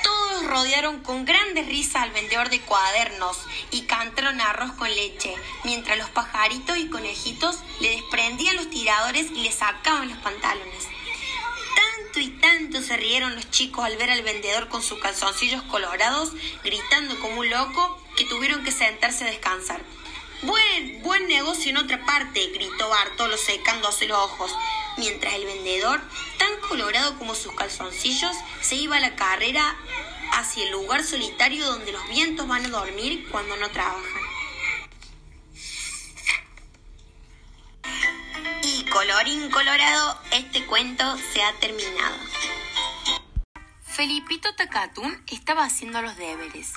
Todos 0.04 0.46
rodearon 0.48 1.02
con 1.02 1.24
grandes 1.24 1.66
risas 1.68 2.04
al 2.04 2.12
vendedor 2.12 2.50
de 2.50 2.60
cuadernos 2.60 3.38
y 3.72 3.84
cantaron 3.84 4.42
arroz 4.42 4.74
con 4.74 4.94
leche, 4.94 5.34
mientras 5.64 5.98
los 5.98 6.10
pajaritos 6.10 6.78
y 6.78 6.90
conejitos 6.90 7.60
le 7.80 7.92
desprendían 7.92 8.58
los 8.58 8.70
tiradores 8.70 9.32
y 9.32 9.44
le 9.44 9.52
sacaban 9.52 10.10
los 10.10 10.18
pantalones 10.18 10.93
y 12.20 12.30
tanto 12.40 12.82
se 12.82 12.96
rieron 12.96 13.36
los 13.36 13.50
chicos 13.50 13.84
al 13.84 13.98
ver 13.98 14.10
al 14.10 14.22
vendedor 14.22 14.70
con 14.70 14.82
sus 14.82 15.00
calzoncillos 15.00 15.62
colorados, 15.64 16.32
gritando 16.64 17.20
como 17.20 17.42
un 17.42 17.50
loco, 17.50 18.02
que 18.16 18.26
tuvieron 18.26 18.64
que 18.64 18.72
sentarse 18.72 19.24
a 19.24 19.28
descansar. 19.28 19.82
Buen, 20.44 21.02
buen 21.02 21.28
negocio 21.28 21.72
en 21.72 21.78
otra 21.78 22.06
parte, 22.06 22.48
gritó 22.48 22.90
Bartolo 22.90 23.38
secándose 23.38 24.08
los 24.08 24.18
ojos, 24.18 24.52
mientras 24.98 25.34
el 25.34 25.46
vendedor, 25.46 26.02
tan 26.38 26.52
colorado 26.70 27.18
como 27.18 27.36
sus 27.36 27.54
calzoncillos, 27.56 28.36
se 28.62 28.76
iba 28.76 28.98
a 28.98 29.02
la 29.02 29.16
carrera 29.16 29.76
hacia 30.34 30.64
el 30.66 30.72
lugar 30.72 31.04
solitario 31.04 31.66
donde 31.66 31.92
los 31.92 32.08
vientos 32.10 32.48
van 32.48 32.66
a 32.66 32.70
dormir 32.70 33.28
cuando 33.32 33.56
no 33.58 33.70
trabajan. 33.70 34.23
Colorín 38.94 39.50
colorado, 39.50 40.20
este 40.32 40.68
cuento 40.68 41.18
se 41.18 41.42
ha 41.42 41.52
terminado. 41.54 42.16
Felipito 43.82 44.54
Tacatún 44.54 45.20
estaba 45.26 45.64
haciendo 45.64 46.04
los 46.04 46.16
deberes, 46.16 46.74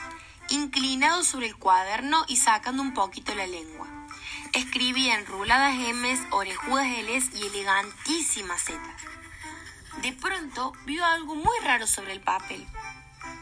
inclinado 0.49 1.23
sobre 1.25 1.49
el 1.49 1.57
cuaderno 1.59 2.25
y 2.27 2.39
sacando 2.39 2.81
un 2.83 2.95
poquito 2.95 3.35
la 3.35 3.47
lengua. 3.47 3.87
Escribía 4.55 5.17
enruladas 5.17 5.75
M's, 5.75 6.21
orejudas 6.31 6.87
L's 6.87 7.35
y 7.35 7.49
elegantísimas 7.49 8.63
Z. 8.63 8.81
De 10.01 10.13
pronto 10.13 10.73
vio 10.87 11.05
algo 11.05 11.35
muy 11.35 11.59
raro 11.65 11.87
sobre 11.87 12.13
el 12.13 12.23
papel. 12.23 12.67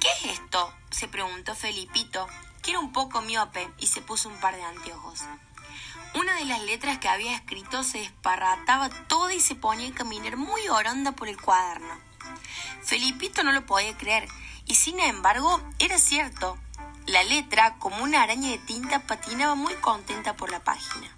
¿Qué 0.00 0.08
es 0.30 0.40
esto? 0.40 0.74
se 0.90 1.06
preguntó 1.06 1.54
Felipito, 1.54 2.26
que 2.60 2.72
era 2.72 2.80
un 2.80 2.92
poco 2.92 3.22
miope 3.22 3.70
y 3.78 3.86
se 3.86 4.02
puso 4.02 4.28
un 4.28 4.40
par 4.40 4.56
de 4.56 4.64
anteojos. 4.64 5.20
Una 6.14 6.36
de 6.36 6.44
las 6.44 6.62
letras 6.62 6.98
que 6.98 7.08
había 7.08 7.34
escrito 7.34 7.82
se 7.82 7.98
desparrataba 7.98 8.88
toda 8.88 9.34
y 9.34 9.40
se 9.40 9.56
ponía 9.56 9.88
a 9.88 9.94
caminar 9.94 10.36
muy 10.36 10.68
oronda 10.68 11.12
por 11.12 11.28
el 11.28 11.40
cuaderno. 11.40 11.98
Felipito 12.82 13.42
no 13.42 13.52
lo 13.52 13.66
podía 13.66 13.96
creer, 13.96 14.28
y 14.64 14.76
sin 14.76 15.00
embargo 15.00 15.60
era 15.78 15.98
cierto. 15.98 16.56
La 17.06 17.22
letra, 17.24 17.76
como 17.78 18.02
una 18.02 18.22
araña 18.22 18.50
de 18.50 18.58
tinta, 18.58 19.00
patinaba 19.06 19.54
muy 19.56 19.74
contenta 19.74 20.36
por 20.36 20.50
la 20.50 20.62
página. 20.62 21.10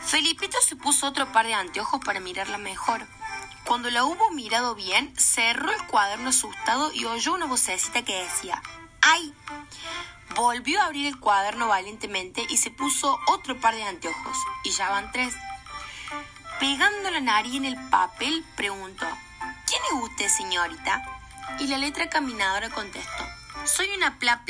Felipito 0.00 0.60
se 0.60 0.76
puso 0.76 1.06
otro 1.06 1.32
par 1.32 1.46
de 1.46 1.54
anteojos 1.54 2.00
para 2.04 2.20
mirarla 2.20 2.58
mejor. 2.58 3.06
Cuando 3.64 3.88
la 3.90 4.04
hubo 4.04 4.30
mirado 4.32 4.74
bien, 4.74 5.14
cerró 5.16 5.70
el 5.72 5.86
cuaderno 5.86 6.30
asustado 6.30 6.92
y 6.92 7.04
oyó 7.06 7.32
una 7.32 7.46
vocecita 7.46 8.02
que 8.04 8.22
decía, 8.22 8.60
¡ay! 9.00 9.32
Volvió 10.36 10.80
a 10.80 10.86
abrir 10.86 11.06
el 11.06 11.20
cuaderno 11.20 11.68
valientemente 11.68 12.44
y 12.48 12.56
se 12.56 12.70
puso 12.70 13.18
otro 13.28 13.60
par 13.60 13.74
de 13.74 13.84
anteojos, 13.84 14.36
y 14.64 14.70
ya 14.70 14.90
van 14.90 15.12
tres. 15.12 15.34
Pegando 16.58 17.10
la 17.10 17.20
nariz 17.20 17.54
en 17.54 17.64
el 17.64 17.76
papel, 17.88 18.44
preguntó, 18.56 19.06
¿Quién 19.66 19.82
es 19.92 20.10
usted, 20.10 20.28
señorita? 20.28 21.02
Y 21.60 21.68
la 21.68 21.78
letra 21.78 22.08
caminadora 22.08 22.70
contestó, 22.70 23.24
soy 23.64 23.90
una 23.96 24.18
pla. 24.18 24.42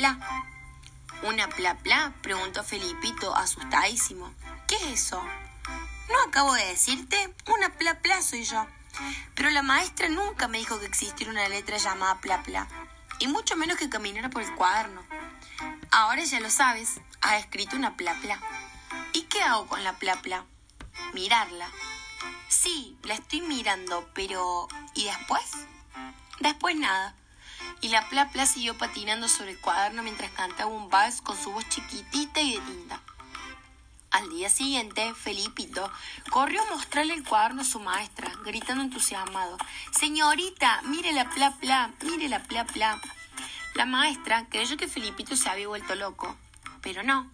¿Una 1.22 1.48
pla 1.48 1.74
pla? 1.74 2.12
preguntó 2.22 2.64
Felipito, 2.64 3.34
asustadísimo. 3.34 4.32
¿Qué 4.66 4.76
es 4.76 5.04
eso? 5.04 5.22
¿No 6.08 6.20
acabo 6.26 6.54
de 6.54 6.66
decirte? 6.66 7.34
Una 7.46 7.70
pla 7.70 7.98
pla 8.00 8.22
soy 8.22 8.44
yo. 8.44 8.66
Pero 9.34 9.50
la 9.50 9.62
maestra 9.62 10.08
nunca 10.08 10.48
me 10.48 10.58
dijo 10.58 10.78
que 10.80 10.86
existiera 10.86 11.30
una 11.30 11.48
letra 11.48 11.76
llamada 11.76 12.20
pla, 12.20 12.68
y 13.18 13.26
mucho 13.26 13.56
menos 13.56 13.76
que 13.76 13.90
caminara 13.90 14.30
por 14.30 14.42
el 14.42 14.54
cuaderno. 14.54 15.02
Ahora 15.90 16.24
ya 16.24 16.40
lo 16.40 16.50
sabes, 16.50 17.00
ha 17.20 17.38
escrito 17.38 17.76
una 17.76 17.96
pla 17.96 18.14
pla. 18.20 18.40
¿Y 19.12 19.22
qué 19.22 19.42
hago 19.42 19.66
con 19.66 19.84
la 19.84 19.94
pla 19.94 20.20
pla? 20.22 20.44
Mirarla. 21.12 21.68
Sí, 22.48 22.96
la 23.04 23.14
estoy 23.14 23.40
mirando, 23.40 24.08
pero 24.14 24.68
¿y 24.94 25.04
después? 25.04 25.66
Después 26.40 26.76
nada. 26.76 27.14
Y 27.80 27.88
la 27.88 28.08
pla 28.08 28.30
pla 28.30 28.46
siguió 28.46 28.76
patinando 28.78 29.28
sobre 29.28 29.52
el 29.52 29.60
cuaderno 29.60 30.02
mientras 30.02 30.30
cantaba 30.32 30.70
un 30.70 30.88
vals 30.88 31.20
con 31.20 31.36
su 31.36 31.52
voz 31.52 31.68
chiquitita 31.68 32.40
y 32.40 32.54
de 32.54 32.60
tinta. 32.60 33.00
Al 34.14 34.30
día 34.30 34.48
siguiente, 34.48 35.12
Felipito 35.14 35.90
corrió 36.30 36.62
a 36.62 36.70
mostrarle 36.70 37.14
el 37.14 37.24
cuaderno 37.24 37.62
a 37.62 37.64
su 37.64 37.80
maestra, 37.80 38.30
gritando 38.44 38.84
entusiasmado, 38.84 39.58
Señorita, 39.90 40.82
mire 40.84 41.12
la 41.12 41.28
pla 41.30 41.56
pla, 41.60 41.90
mire 42.02 42.28
la 42.28 42.40
pla 42.44 42.64
pla. 42.64 43.00
La 43.74 43.86
maestra 43.86 44.46
creyó 44.48 44.76
que 44.76 44.86
Felipito 44.86 45.34
se 45.34 45.48
había 45.48 45.66
vuelto 45.66 45.96
loco, 45.96 46.36
pero 46.80 47.02
no. 47.02 47.28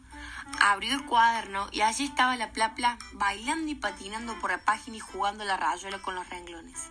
Abrió 0.58 0.94
el 0.94 1.04
cuaderno 1.04 1.68
y 1.70 1.82
allí 1.82 2.04
estaba 2.04 2.34
la 2.36 2.50
pla 2.52 2.74
pla, 2.74 2.98
bailando 3.12 3.70
y 3.70 3.74
patinando 3.74 4.34
por 4.40 4.50
la 4.50 4.64
página 4.64 4.96
y 4.96 5.00
jugando 5.00 5.44
la 5.44 5.58
rayuela 5.58 5.98
con 5.98 6.14
los 6.14 6.28
renglones. 6.30 6.90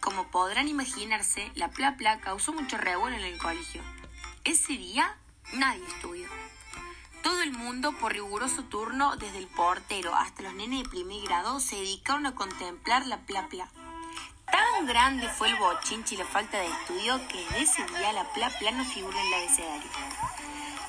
Como 0.00 0.26
podrán 0.28 0.66
imaginarse, 0.66 1.52
la 1.54 1.68
pla 1.68 1.96
pla 1.96 2.18
causó 2.20 2.52
mucho 2.52 2.76
revuelo 2.76 3.16
en 3.16 3.24
el 3.24 3.38
colegio. 3.38 3.82
Ese 4.42 4.72
día 4.72 5.16
nadie 5.52 5.86
estudió. 5.86 6.28
Todo 7.22 7.42
el 7.42 7.52
mundo, 7.52 7.92
por 7.92 8.12
riguroso 8.12 8.64
turno, 8.64 9.14
desde 9.16 9.38
el 9.38 9.46
portero 9.46 10.14
hasta 10.16 10.42
los 10.42 10.54
nenes 10.54 10.82
de 10.82 10.88
primer 10.88 11.22
grado, 11.22 11.60
se 11.60 11.76
dedicaron 11.76 12.26
a 12.26 12.34
contemplar 12.34 13.06
la 13.06 13.18
pla 13.18 13.46
pla. 13.48 13.70
Tan 14.50 14.86
grande 14.86 15.28
fue 15.28 15.48
el 15.48 15.56
bochinche 15.56 16.14
y 16.14 16.18
la 16.18 16.24
falta 16.24 16.58
de 16.58 16.66
estudio 16.66 17.20
que 17.28 17.38
desde 17.38 17.62
ese 17.62 17.84
día 17.86 18.12
la 18.12 18.24
pla 18.32 18.50
pla 18.58 18.70
no 18.72 18.84
figura 18.84 19.20
en 19.20 19.26
el 19.26 19.34
abecedario. 19.34 19.90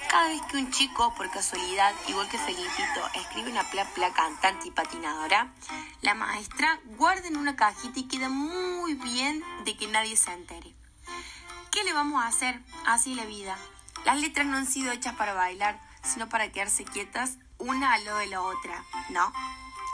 Cada 0.10 0.28
vez 0.28 0.42
que 0.44 0.58
un 0.58 0.72
chico, 0.72 1.14
por 1.16 1.30
casualidad, 1.32 1.94
igual 2.08 2.28
que 2.28 2.38
Felipito, 2.38 3.10
escribe 3.14 3.50
una 3.50 3.64
pla 3.64 3.86
pla 3.86 4.12
cantante 4.12 4.68
y 4.68 4.72
patinadora, 4.72 5.54
la 6.02 6.16
maestra 6.16 6.80
guarda 6.98 7.28
en 7.28 7.38
una 7.38 7.56
cajita 7.56 8.00
y 8.00 8.08
queda 8.08 8.28
muy 8.28 8.96
bien 8.96 9.44
de 9.64 9.78
que 9.78 9.88
nadie 9.88 10.18
se 10.18 10.34
entere. 10.34 10.74
¿Qué 11.72 11.84
le 11.86 11.94
vamos 11.94 12.22
a 12.22 12.28
hacer? 12.28 12.60
Así 12.86 13.16
la 13.16 13.24
vida. 13.26 13.58
Las 14.06 14.20
letras 14.20 14.48
no 14.48 14.58
han 14.58 14.66
sido 14.66 14.92
hechas 14.92 15.16
para 15.16 15.34
bailar, 15.34 15.80
sino 16.04 16.28
para 16.28 16.52
quedarse 16.52 16.84
quietas 16.84 17.38
una 17.58 17.94
al 17.94 18.04
lado 18.04 18.18
de 18.18 18.28
la 18.28 18.42
otra, 18.42 18.84
¿no? 19.10 19.32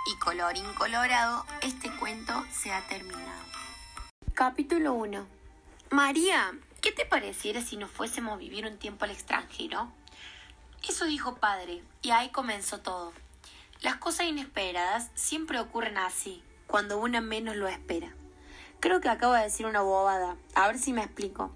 Y 0.07 0.15
colorín 0.17 0.73
colorado, 0.73 1.45
este 1.61 1.91
cuento 1.97 2.45
se 2.51 2.73
ha 2.73 2.81
terminado. 2.87 3.56
Capítulo 4.37 4.93
1. 4.93 5.25
María, 5.89 6.53
¿qué 6.79 6.91
te 6.91 7.07
pareciera 7.07 7.59
si 7.63 7.75
nos 7.75 7.89
fuésemos 7.89 8.35
a 8.35 8.37
vivir 8.37 8.67
un 8.67 8.77
tiempo 8.77 9.05
al 9.05 9.09
extranjero? 9.09 9.91
Eso 10.87 11.05
dijo 11.05 11.37
padre, 11.37 11.81
y 12.03 12.11
ahí 12.11 12.29
comenzó 12.29 12.81
todo. 12.81 13.13
Las 13.81 13.95
cosas 13.95 14.27
inesperadas 14.27 15.09
siempre 15.15 15.59
ocurren 15.59 15.97
así, 15.97 16.43
cuando 16.67 16.99
una 16.99 17.19
menos 17.19 17.55
lo 17.55 17.67
espera. 17.67 18.13
Creo 18.79 19.01
que 19.01 19.09
acabo 19.09 19.33
de 19.33 19.41
decir 19.41 19.65
una 19.65 19.81
bobada, 19.81 20.37
a 20.53 20.67
ver 20.67 20.77
si 20.77 20.93
me 20.93 21.01
explico. 21.01 21.49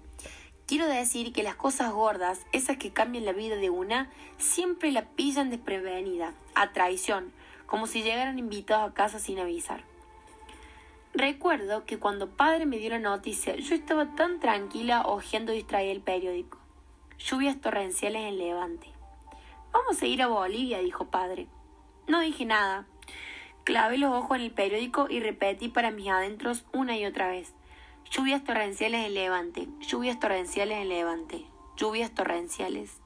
Quiero 0.66 0.88
decir 0.88 1.32
que 1.32 1.44
las 1.44 1.54
cosas 1.54 1.92
gordas, 1.92 2.40
esas 2.50 2.78
que 2.78 2.92
cambian 2.92 3.24
la 3.24 3.32
vida 3.32 3.54
de 3.54 3.70
una, 3.70 4.10
siempre 4.38 4.90
la 4.90 5.04
pillan 5.04 5.50
desprevenida, 5.50 6.34
a 6.56 6.72
traición, 6.72 7.32
como 7.66 7.86
si 7.86 8.02
llegaran 8.02 8.40
invitados 8.40 8.90
a 8.90 8.92
casa 8.92 9.20
sin 9.20 9.38
avisar. 9.38 9.91
Recuerdo 11.14 11.84
que 11.84 11.98
cuando 11.98 12.30
padre 12.30 12.64
me 12.64 12.78
dio 12.78 12.88
la 12.88 12.98
noticia, 12.98 13.54
yo 13.56 13.74
estaba 13.74 14.14
tan 14.14 14.40
tranquila 14.40 15.02
hojeando 15.02 15.52
distraída 15.52 15.92
el 15.92 16.00
periódico. 16.00 16.58
Lluvias 17.18 17.60
torrenciales 17.60 18.22
en 18.22 18.38
Levante. 18.38 18.86
Vamos 19.72 20.00
a 20.00 20.06
ir 20.06 20.22
a 20.22 20.28
Bolivia, 20.28 20.78
dijo 20.78 21.10
padre. 21.10 21.48
No 22.08 22.20
dije 22.20 22.46
nada. 22.46 22.86
Clavé 23.64 23.98
los 23.98 24.10
ojos 24.10 24.38
en 24.38 24.44
el 24.44 24.52
periódico 24.52 25.06
y 25.10 25.20
repetí 25.20 25.68
para 25.68 25.90
mis 25.90 26.08
adentros 26.08 26.64
una 26.72 26.96
y 26.96 27.04
otra 27.04 27.28
vez. 27.28 27.52
Lluvias 28.10 28.42
torrenciales 28.42 29.04
en 29.06 29.12
Levante, 29.12 29.68
lluvias 29.80 30.18
torrenciales 30.18 30.78
en 30.78 30.88
Levante, 30.88 31.44
lluvias 31.76 32.12
torrenciales. 32.12 33.02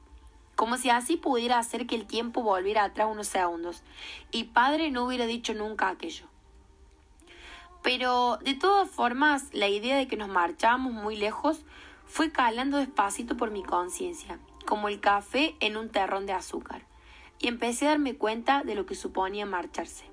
Como 0.55 0.77
si 0.77 0.91
así 0.91 1.17
pudiera 1.17 1.59
hacer 1.59 1.89
que 1.89 1.97
el 1.97 2.07
tiempo 2.07 2.43
volviera 2.43 2.85
atrás 2.85 3.09
unos 3.11 3.27
segundos, 3.27 3.83
y 4.31 4.45
padre 4.45 4.93
no 4.93 5.07
hubiera 5.07 5.27
dicho 5.27 5.55
nunca 5.55 5.89
aquello. 5.89 6.27
Pero, 7.87 8.39
de 8.39 8.55
todas 8.55 8.91
formas, 8.91 9.45
la 9.53 9.69
idea 9.69 9.97
de 9.97 10.09
que 10.09 10.17
nos 10.17 10.29
marchábamos 10.29 10.93
muy 10.93 11.15
lejos 11.15 11.61
fue 12.05 12.33
calando 12.33 12.79
despacito 12.79 13.37
por 13.37 13.53
mi 13.53 13.63
conciencia, 13.63 14.41
como 14.67 14.89
el 14.89 14.99
café 14.99 15.55
en 15.61 15.77
un 15.77 15.89
terrón 15.91 16.27
de 16.27 16.33
azúcar, 16.33 16.83
y 17.39 17.47
empecé 17.47 17.87
a 17.87 17.91
darme 17.91 18.17
cuenta 18.17 18.65
de 18.65 18.75
lo 18.75 18.87
que 18.87 18.97
suponía 18.97 19.47
marcharse. 19.47 20.05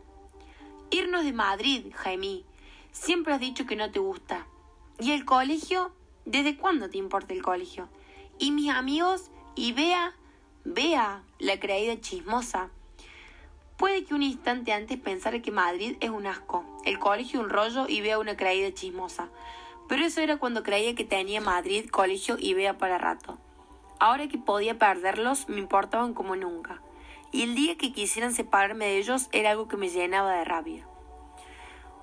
Irnos 0.92 1.24
de 1.24 1.34
Madrid, 1.34 1.92
Jaime. 1.96 2.44
Siempre 2.92 3.34
has 3.34 3.40
dicho 3.40 3.66
que 3.66 3.76
no 3.76 3.90
te 3.90 3.98
gusta. 3.98 4.46
¿Y 5.00 5.14
el 5.14 5.26
colegio? 5.26 5.92
¿Desde 6.26 6.56
cuándo 6.56 6.92
te 6.92 7.00
importa 7.00 7.34
el 7.34 7.42
colegio? 7.42 7.90
¿Y 8.38 8.52
mis 8.52 8.70
amigos? 8.70 9.32
¿Y 9.56 9.72
vea? 9.72 10.14
Vea, 10.64 11.24
la 11.40 11.60
creída 11.60 12.00
chismosa. 12.00 12.70
Puede 13.78 14.06
que 14.06 14.14
un 14.14 14.22
instante 14.22 14.72
antes 14.72 15.00
pensara 15.00 15.42
que 15.42 15.52
Madrid 15.52 15.98
es 16.00 16.12
un 16.12 16.28
asco, 16.28 16.64
el 16.86 17.00
colegio 17.00 17.40
un 17.40 17.50
rollo 17.50 17.88
y 17.88 18.02
vea 18.02 18.20
una 18.20 18.38
creída 18.38 18.74
chismosa. 18.74 19.30
Pero 19.90 20.06
eso 20.06 20.22
era 20.22 20.38
cuando 20.38 20.64
creía 20.64 20.96
que 20.96 21.04
tenía 21.04 21.42
Madrid, 21.42 21.90
colegio 21.90 22.38
y 22.40 22.54
vea 22.54 22.78
para 22.78 22.98
rato. 22.98 23.38
Ahora 24.00 24.28
que 24.28 24.38
podía 24.38 24.78
perderlos, 24.78 25.50
me 25.50 25.60
importaban 25.60 26.14
como 26.14 26.36
nunca. 26.36 26.82
Y 27.32 27.42
el 27.42 27.56
día 27.56 27.78
que 27.78 27.92
quisieran 27.92 28.34
separarme 28.34 28.86
de 28.86 28.98
ellos 28.98 29.28
era 29.32 29.52
algo 29.52 29.68
que 29.68 29.78
me 29.78 29.90
llenaba 29.90 30.34
de 30.34 30.46
rabia. 30.46 30.88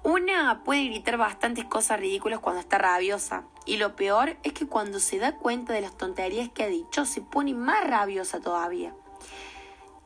Una 0.02 0.62
puede 0.64 0.86
gritar 0.86 1.18
bastantes 1.18 1.66
cosas 1.66 2.00
ridículas 2.00 2.40
cuando 2.40 2.60
está 2.60 2.78
rabiosa, 2.78 3.44
y 3.66 3.76
lo 3.76 3.96
peor 3.96 4.38
es 4.42 4.54
que 4.54 4.66
cuando 4.66 4.98
se 4.98 5.18
da 5.18 5.36
cuenta 5.36 5.74
de 5.74 5.82
las 5.82 5.96
tonterías 5.96 6.48
que 6.48 6.64
ha 6.64 6.68
dicho 6.68 7.04
se 7.04 7.20
pone 7.20 7.52
más 7.52 7.86
rabiosa 7.86 8.40
todavía. 8.40 8.94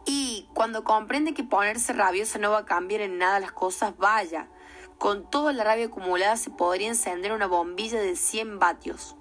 Y 0.07 0.49
cuando 0.55 0.85
comprende 0.85 1.35
que 1.35 1.45
ponerse 1.45 1.93
rabiosa 1.93 2.39
no 2.39 2.51
va 2.51 2.59
a 2.59 2.65
cambiar 2.65 3.01
en 3.01 3.19
nada 3.19 3.41
las 3.41 3.53
cosas, 3.53 3.97
vaya, 3.97 4.49
con 4.99 5.29
toda 5.29 5.53
la 5.53 5.65
rabia 5.65 5.87
acumulada 5.87 6.37
se 6.37 6.51
podría 6.51 6.89
encender 6.89 7.33
una 7.33 7.47
bombilla 7.47 8.01
de 8.01 8.17
100 8.17 8.59
vatios. 8.59 9.17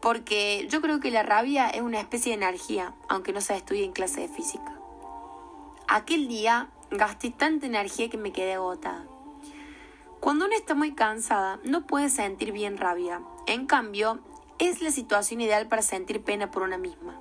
Porque 0.00 0.66
yo 0.70 0.80
creo 0.80 1.00
que 1.00 1.10
la 1.10 1.22
rabia 1.22 1.68
es 1.68 1.82
una 1.82 2.00
especie 2.00 2.30
de 2.30 2.42
energía, 2.42 2.94
aunque 3.08 3.32
no 3.32 3.40
se 3.40 3.54
estudie 3.54 3.84
en 3.84 3.92
clase 3.92 4.22
de 4.22 4.28
física. 4.28 4.74
Aquel 5.88 6.28
día 6.28 6.70
gasté 6.90 7.30
tanta 7.30 7.66
energía 7.66 8.08
que 8.08 8.16
me 8.16 8.32
quedé 8.32 8.54
agotada. 8.54 9.04
Cuando 10.20 10.46
uno 10.46 10.54
está 10.54 10.74
muy 10.74 10.94
cansada, 10.94 11.58
no 11.64 11.86
puede 11.86 12.10
sentir 12.10 12.52
bien 12.52 12.76
rabia. 12.76 13.20
En 13.46 13.66
cambio, 13.66 14.20
es 14.58 14.82
la 14.82 14.90
situación 14.90 15.40
ideal 15.40 15.66
para 15.68 15.82
sentir 15.82 16.22
pena 16.22 16.50
por 16.50 16.62
una 16.62 16.78
misma. 16.78 17.19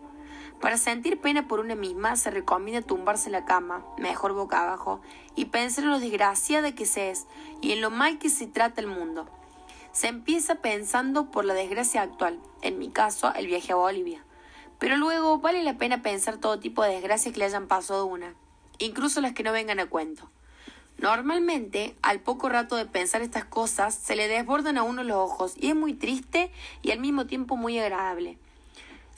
Para 0.62 0.78
sentir 0.78 1.22
pena 1.22 1.48
por 1.48 1.62
una 1.62 1.76
misma 1.76 2.18
se 2.18 2.32
recomienda 2.32 2.82
tumbarse 2.82 3.28
en 3.28 3.32
la 3.32 3.46
cama, 3.46 3.86
mejor 3.98 4.34
boca 4.34 4.62
abajo, 4.62 5.00
y 5.36 5.46
pensar 5.46 5.86
en 5.86 5.92
lo 5.92 6.00
desgraciada 6.00 6.76
que 6.76 6.86
se 6.86 7.12
es 7.12 7.28
y 7.62 7.72
en 7.72 7.82
lo 7.82 7.92
mal 7.92 8.20
que 8.20 8.30
se 8.30 8.46
trata 8.46 8.82
el 8.82 8.88
mundo. 8.88 9.26
Se 9.94 10.08
empieza 10.08 10.56
pensando 10.56 11.32
por 11.32 11.46
la 11.46 11.54
desgracia 11.54 12.02
actual, 12.02 12.40
en 12.62 12.78
mi 12.78 12.90
caso, 12.90 13.34
el 13.36 13.48
viaje 13.48 13.72
a 13.72 13.76
Bolivia. 13.76 14.24
Pero 14.80 14.98
luego 14.98 15.40
vale 15.40 15.64
la 15.64 15.78
pena 15.78 16.02
pensar 16.02 16.38
todo 16.38 16.60
tipo 16.60 16.84
de 16.84 16.92
desgracias 16.92 17.34
que 17.34 17.40
le 17.40 17.46
hayan 17.46 17.68
pasado 17.68 18.02
a 18.02 18.06
una, 18.06 18.34
incluso 18.80 19.22
las 19.22 19.34
que 19.34 19.44
no 19.44 19.54
vengan 19.54 19.80
a 19.80 19.90
cuento. 19.90 20.30
Normalmente, 20.98 21.96
al 22.02 22.20
poco 22.20 22.50
rato 22.50 22.76
de 22.76 22.86
pensar 22.86 23.22
estas 23.22 23.46
cosas, 23.46 23.96
se 23.96 24.18
le 24.18 24.28
desbordan 24.28 24.78
a 24.78 24.84
uno 24.84 25.04
los 25.04 25.18
ojos 25.18 25.54
y 25.56 25.70
es 25.70 25.76
muy 25.76 25.94
triste 25.94 26.52
y 26.82 26.92
al 26.92 27.00
mismo 27.00 27.26
tiempo 27.26 27.56
muy 27.56 27.80
agradable. 27.80 28.38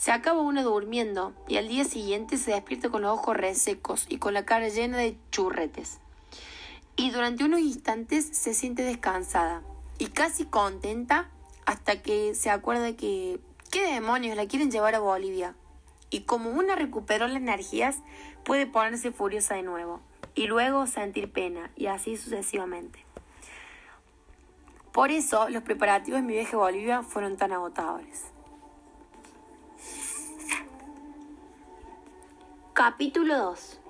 Se 0.02 0.12
acaba 0.12 0.42
uno 0.42 0.64
durmiendo 0.64 1.32
y 1.48 1.58
al 1.58 1.68
día 1.68 1.86
siguiente 1.86 2.38
se 2.38 2.54
despierta 2.54 2.90
con 2.90 3.04
los 3.04 3.12
ojos 3.12 3.38
resecos 3.38 4.08
y 4.10 4.18
con 4.18 4.34
la 4.34 4.46
cara 4.46 4.68
llena 4.68 4.98
de 4.98 5.16
churretes. 5.30 6.00
Y 6.96 7.12
durante 7.12 7.44
unos 7.44 7.60
instantes 7.60 8.26
se 8.26 8.56
siente 8.56 8.82
descansada 8.82 9.62
y 10.00 10.08
casi 10.08 10.46
contenta 10.46 11.30
hasta 11.68 12.02
que 12.02 12.34
se 12.34 12.50
acuerda 12.50 12.98
que 12.98 13.40
¿qué 13.70 13.94
demonios 13.94 14.36
la 14.36 14.48
quieren 14.48 14.72
llevar 14.72 14.96
a 14.96 15.02
Bolivia? 15.02 15.54
Y 16.10 16.22
como 16.22 16.50
una 16.50 16.76
recuperó 16.76 17.28
las 17.28 17.38
energías, 17.38 18.00
puede 18.44 18.66
ponerse 18.66 19.12
furiosa 19.12 19.54
de 19.54 19.62
nuevo 19.62 20.00
y 20.34 20.48
luego 20.48 20.88
sentir 20.88 21.32
pena 21.32 21.70
y 21.76 21.86
así 21.86 22.18
sucesivamente. 22.18 23.06
Por 24.94 25.12
eso 25.12 25.48
los 25.50 25.62
preparativos 25.62 26.22
de 26.22 26.26
mi 26.26 26.34
viaje 26.34 26.56
a 26.56 26.60
Bolivia 26.60 27.04
fueron 27.04 27.38
tan 27.38 27.52
agotadores. 27.52 28.31
Capítulo 32.74 33.38
2 33.38 33.82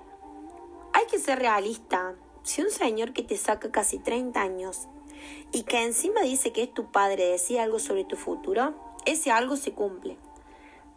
Hay 0.93 1.05
que 1.05 1.19
ser 1.19 1.37
realista. 1.37 2.15
Si 2.41 2.63
un 2.63 2.71
señor 2.71 3.13
que 3.13 3.21
te 3.21 3.37
saca 3.37 3.69
casi 3.69 3.99
30 3.99 4.41
años 4.41 4.87
y 5.51 5.63
que 5.63 5.83
encima 5.83 6.21
dice 6.21 6.51
que 6.51 6.63
es 6.63 6.73
tu 6.73 6.91
padre 6.91 7.27
decía 7.27 7.61
algo 7.61 7.77
sobre 7.77 8.05
tu 8.05 8.15
futuro, 8.15 8.73
ese 9.05 9.29
algo 9.29 9.55
se 9.55 9.73
cumple. 9.73 10.17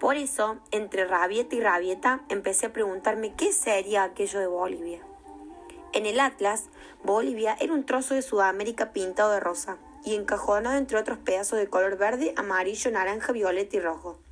Por 0.01 0.17
eso, 0.17 0.57
entre 0.71 1.05
rabieta 1.05 1.57
y 1.57 1.61
rabieta, 1.61 2.23
empecé 2.31 2.67
a 2.67 2.73
preguntarme 2.73 3.35
qué 3.35 3.53
sería 3.53 4.05
aquello 4.05 4.41
de 4.41 4.47
Bolivia. 4.47 5.01
En 5.93 6.07
el 6.07 6.21
Atlas, 6.21 6.71
Bolivia 7.03 7.55
era 7.61 7.75
un 7.75 7.85
trozo 7.85 8.15
de 8.15 8.23
Sudamérica 8.23 8.95
pintado 8.95 9.31
de 9.33 9.41
rosa 9.41 9.77
y 10.07 10.15
encajonado 10.15 10.79
entre 10.79 10.97
otros 10.97 11.19
pedazos 11.19 11.59
de 11.59 11.69
color 11.69 11.99
verde, 11.99 12.33
amarillo, 12.39 12.91
naranja, 12.91 13.33
violeta 13.33 13.77
y 13.77 13.81
rojo. 13.81 14.24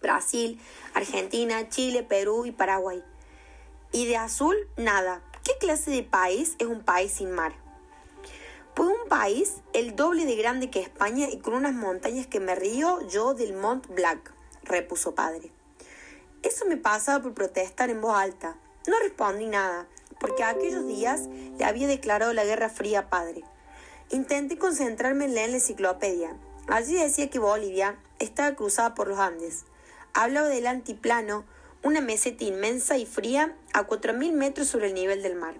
Brasil, 0.00 0.60
Argentina, 0.94 1.68
Chile, 1.68 2.02
Perú 2.02 2.46
y 2.46 2.52
Paraguay. 2.52 3.02
Y 3.92 4.06
de 4.06 4.16
azul, 4.16 4.56
nada. 4.76 5.22
¿Qué 5.44 5.52
clase 5.58 5.90
de 5.90 6.02
país 6.02 6.56
es 6.58 6.66
un 6.66 6.82
país 6.82 7.12
sin 7.12 7.30
mar? 7.30 7.54
Pues 8.74 8.90
un 8.90 9.08
país 9.08 9.62
el 9.72 9.96
doble 9.96 10.26
de 10.26 10.36
grande 10.36 10.68
que 10.68 10.80
España 10.80 11.28
y 11.30 11.38
con 11.38 11.54
unas 11.54 11.72
montañas 11.72 12.26
que 12.26 12.40
me 12.40 12.54
río 12.54 13.00
yo 13.08 13.32
del 13.32 13.54
Mont 13.54 13.86
Blanc, 13.86 14.28
repuso 14.64 15.14
padre. 15.14 15.50
Eso 16.42 16.66
me 16.66 16.76
pasaba 16.76 17.22
por 17.22 17.32
protestar 17.32 17.90
en 17.90 18.00
voz 18.00 18.16
alta. 18.16 18.56
No 18.86 18.98
respondí 18.98 19.46
nada, 19.46 19.86
porque 20.20 20.44
aquellos 20.44 20.86
días 20.86 21.22
le 21.58 21.64
había 21.64 21.88
declarado 21.88 22.32
la 22.32 22.44
guerra 22.44 22.68
fría 22.68 23.00
a 23.00 23.08
padre. 23.08 23.44
Intenté 24.10 24.58
concentrarme 24.58 25.24
en 25.24 25.34
leer 25.34 25.50
la 25.50 25.56
enciclopedia. 25.56 26.36
Allí 26.68 26.94
decía 26.94 27.30
que 27.30 27.38
Bolivia 27.38 27.98
estaba 28.18 28.54
cruzada 28.56 28.94
por 28.94 29.08
los 29.08 29.18
Andes. 29.18 29.64
Hablaba 30.18 30.48
del 30.48 30.66
antiplano, 30.66 31.44
una 31.82 32.00
meseta 32.00 32.42
inmensa 32.42 32.96
y 32.96 33.04
fría 33.04 33.54
a 33.74 33.86
4.000 33.86 34.32
metros 34.32 34.66
sobre 34.66 34.86
el 34.86 34.94
nivel 34.94 35.22
del 35.22 35.34
mar. 35.34 35.56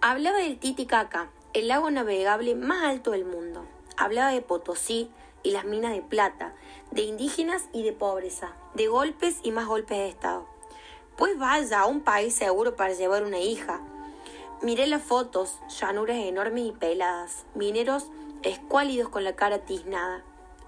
Hablaba 0.00 0.38
del 0.38 0.58
Titicaca, 0.58 1.30
el 1.52 1.68
lago 1.68 1.88
navegable 1.92 2.56
más 2.56 2.82
alto 2.82 3.12
del 3.12 3.24
mundo. 3.24 3.64
Hablaba 3.96 4.32
de 4.32 4.42
Potosí 4.42 5.08
y 5.44 5.52
las 5.52 5.66
minas 5.66 5.92
de 5.92 6.02
plata, 6.02 6.52
de 6.90 7.02
indígenas 7.02 7.68
y 7.72 7.84
de 7.84 7.92
pobreza, 7.92 8.56
de 8.74 8.88
golpes 8.88 9.36
y 9.44 9.52
más 9.52 9.66
golpes 9.66 9.98
de 9.98 10.08
Estado. 10.08 10.48
Pues 11.16 11.38
vaya 11.38 11.82
a 11.82 11.86
un 11.86 12.00
país 12.00 12.34
seguro 12.34 12.74
para 12.74 12.92
llevar 12.92 13.22
una 13.22 13.38
hija. 13.38 13.80
Miré 14.62 14.88
las 14.88 15.02
fotos, 15.02 15.60
llanuras 15.68 16.16
enormes 16.16 16.64
y 16.64 16.72
peladas, 16.72 17.44
mineros 17.54 18.08
escuálidos 18.42 19.10
con 19.10 19.22
la 19.22 19.36
cara 19.36 19.60
tiznada, 19.60 20.24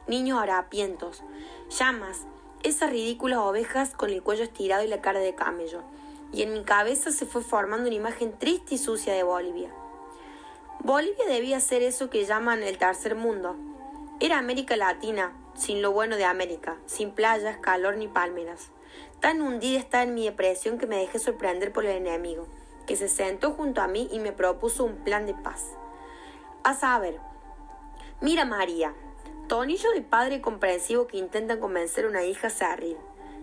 niños 0.07 0.39
harapientos, 0.39 1.25
llamas, 1.69 2.29
esas 2.62 2.90
ridículas 2.90 3.38
ovejas 3.38 3.90
con 3.90 4.11
el 4.11 4.23
cuello 4.23 4.44
estirado 4.44 4.85
y 4.85 4.88
la 4.88 5.01
cara 5.01 5.21
de 5.21 5.35
camello. 5.35 5.83
Y 6.33 6.42
en 6.42 6.53
mi 6.53 6.64
cabeza 6.64 7.11
se 7.11 7.27
fue 7.27 7.42
formando 7.42 7.87
una 7.87 7.97
imagen 7.97 8.37
triste 8.38 8.75
y 8.75 8.79
sucia 8.79 9.14
de 9.14 9.23
Bolivia. 9.23 9.71
Bolivia 10.81 11.27
debía 11.27 11.61
ser 11.61 11.83
eso 11.83 12.11
que 12.11 12.25
llaman 12.25 12.62
el 12.62 12.79
tercer 12.79 13.14
mundo. 13.14 13.57
Era 14.21 14.38
América 14.38 14.77
Latina, 14.77 15.33
sin 15.55 15.83
lo 15.83 15.92
bueno 15.92 16.16
de 16.16 16.25
América, 16.25 16.77
sin 16.87 17.11
playas, 17.11 17.59
calor 17.59 17.97
ni 17.97 18.09
palmeras. 18.09 18.71
Tan 19.21 19.40
hundida 19.42 19.79
estaba 19.79 20.05
en 20.05 20.14
mi 20.14 20.25
depresión 20.25 20.79
que 20.79 20.87
me 20.87 20.99
dejé 20.99 21.18
sorprender 21.18 21.73
por 21.73 21.85
el 21.85 21.97
enemigo, 21.97 22.47
que 22.87 22.97
se 22.97 23.09
sentó 23.09 23.53
junto 23.53 23.81
a 23.81 23.88
mí 23.88 24.09
y 24.12 24.21
me 24.21 24.33
propuso 24.33 24.85
un 24.85 24.97
plan 24.97 25.27
de 25.27 25.35
paz. 25.35 25.66
A 26.62 26.75
saber, 26.75 27.18
mira 28.21 28.44
María, 28.44 28.94
tonillo 29.49 29.91
de 29.93 30.03
padre 30.03 30.43
comprensivo 30.43 31.07
que 31.07 31.17
intenta 31.17 31.59
convencer 31.59 32.05
a 32.05 32.09
una 32.09 32.23
hija 32.25 32.51
serril. 32.51 32.99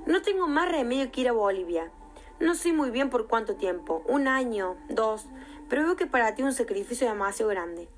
No 0.05 0.21
tengo 0.21 0.47
más 0.47 0.71
remedio 0.71 1.11
que 1.11 1.21
ir 1.21 1.29
a 1.29 1.33
Bolivia. 1.33 1.91
No 2.39 2.53
sé 2.53 2.73
muy 2.73 2.91
bien 2.91 3.09
por 3.09 3.27
cuánto 3.27 3.55
tiempo, 3.55 4.03
un 4.07 4.27
año, 4.27 4.77
dos, 4.87 5.25
pero 5.67 5.83
veo 5.83 5.95
que 5.95 6.05
para 6.05 6.35
ti 6.35 6.43
es 6.43 6.47
un 6.47 6.53
sacrificio 6.53 7.07
demasiado 7.07 7.49
grande. 7.49 7.89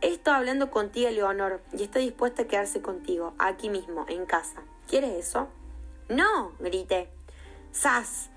He 0.00 0.08
estado 0.08 0.38
hablando 0.38 0.70
contigo, 0.70 1.08
Leonor, 1.10 1.62
y 1.72 1.84
estoy 1.84 2.06
dispuesta 2.06 2.42
a 2.42 2.46
quedarse 2.46 2.82
contigo, 2.82 3.34
aquí 3.38 3.70
mismo, 3.70 4.04
en 4.08 4.26
casa. 4.26 4.62
¿Quieres 4.88 5.12
eso? 5.12 5.48
No, 6.08 6.52
grité. 6.58 7.08
¡Sas! 7.70 8.30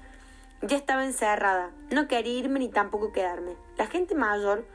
Ya 0.61 0.77
estaba 0.77 1.05
encerrada. 1.05 1.71
No 1.89 2.07
quería 2.07 2.33
irme 2.37 2.59
ni 2.59 2.69
tampoco 2.69 3.11
quedarme. 3.11 3.55
La 3.77 3.87
gente 3.87 4.13
mayor, 4.13 4.65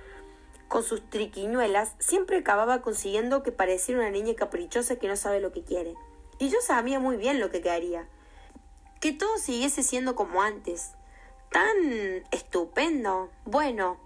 con 0.72 0.82
sus 0.82 1.02
triquiñuelas, 1.10 1.92
siempre 1.98 2.38
acababa 2.38 2.80
consiguiendo 2.80 3.42
que 3.42 3.52
pareciera 3.52 4.00
una 4.00 4.08
niña 4.08 4.34
caprichosa 4.34 4.96
que 4.96 5.06
no 5.06 5.16
sabe 5.16 5.38
lo 5.38 5.52
que 5.52 5.62
quiere. 5.62 5.96
Y 6.38 6.48
yo 6.48 6.62
sabía 6.62 6.98
muy 6.98 7.18
bien 7.18 7.40
lo 7.40 7.50
que 7.50 7.60
quería. 7.60 8.08
Que 8.98 9.12
todo 9.12 9.36
siguiese 9.36 9.82
siendo 9.82 10.14
como 10.14 10.40
antes, 10.40 10.92
tan 11.50 12.24
estupendo, 12.30 13.28
bueno, 13.44 13.98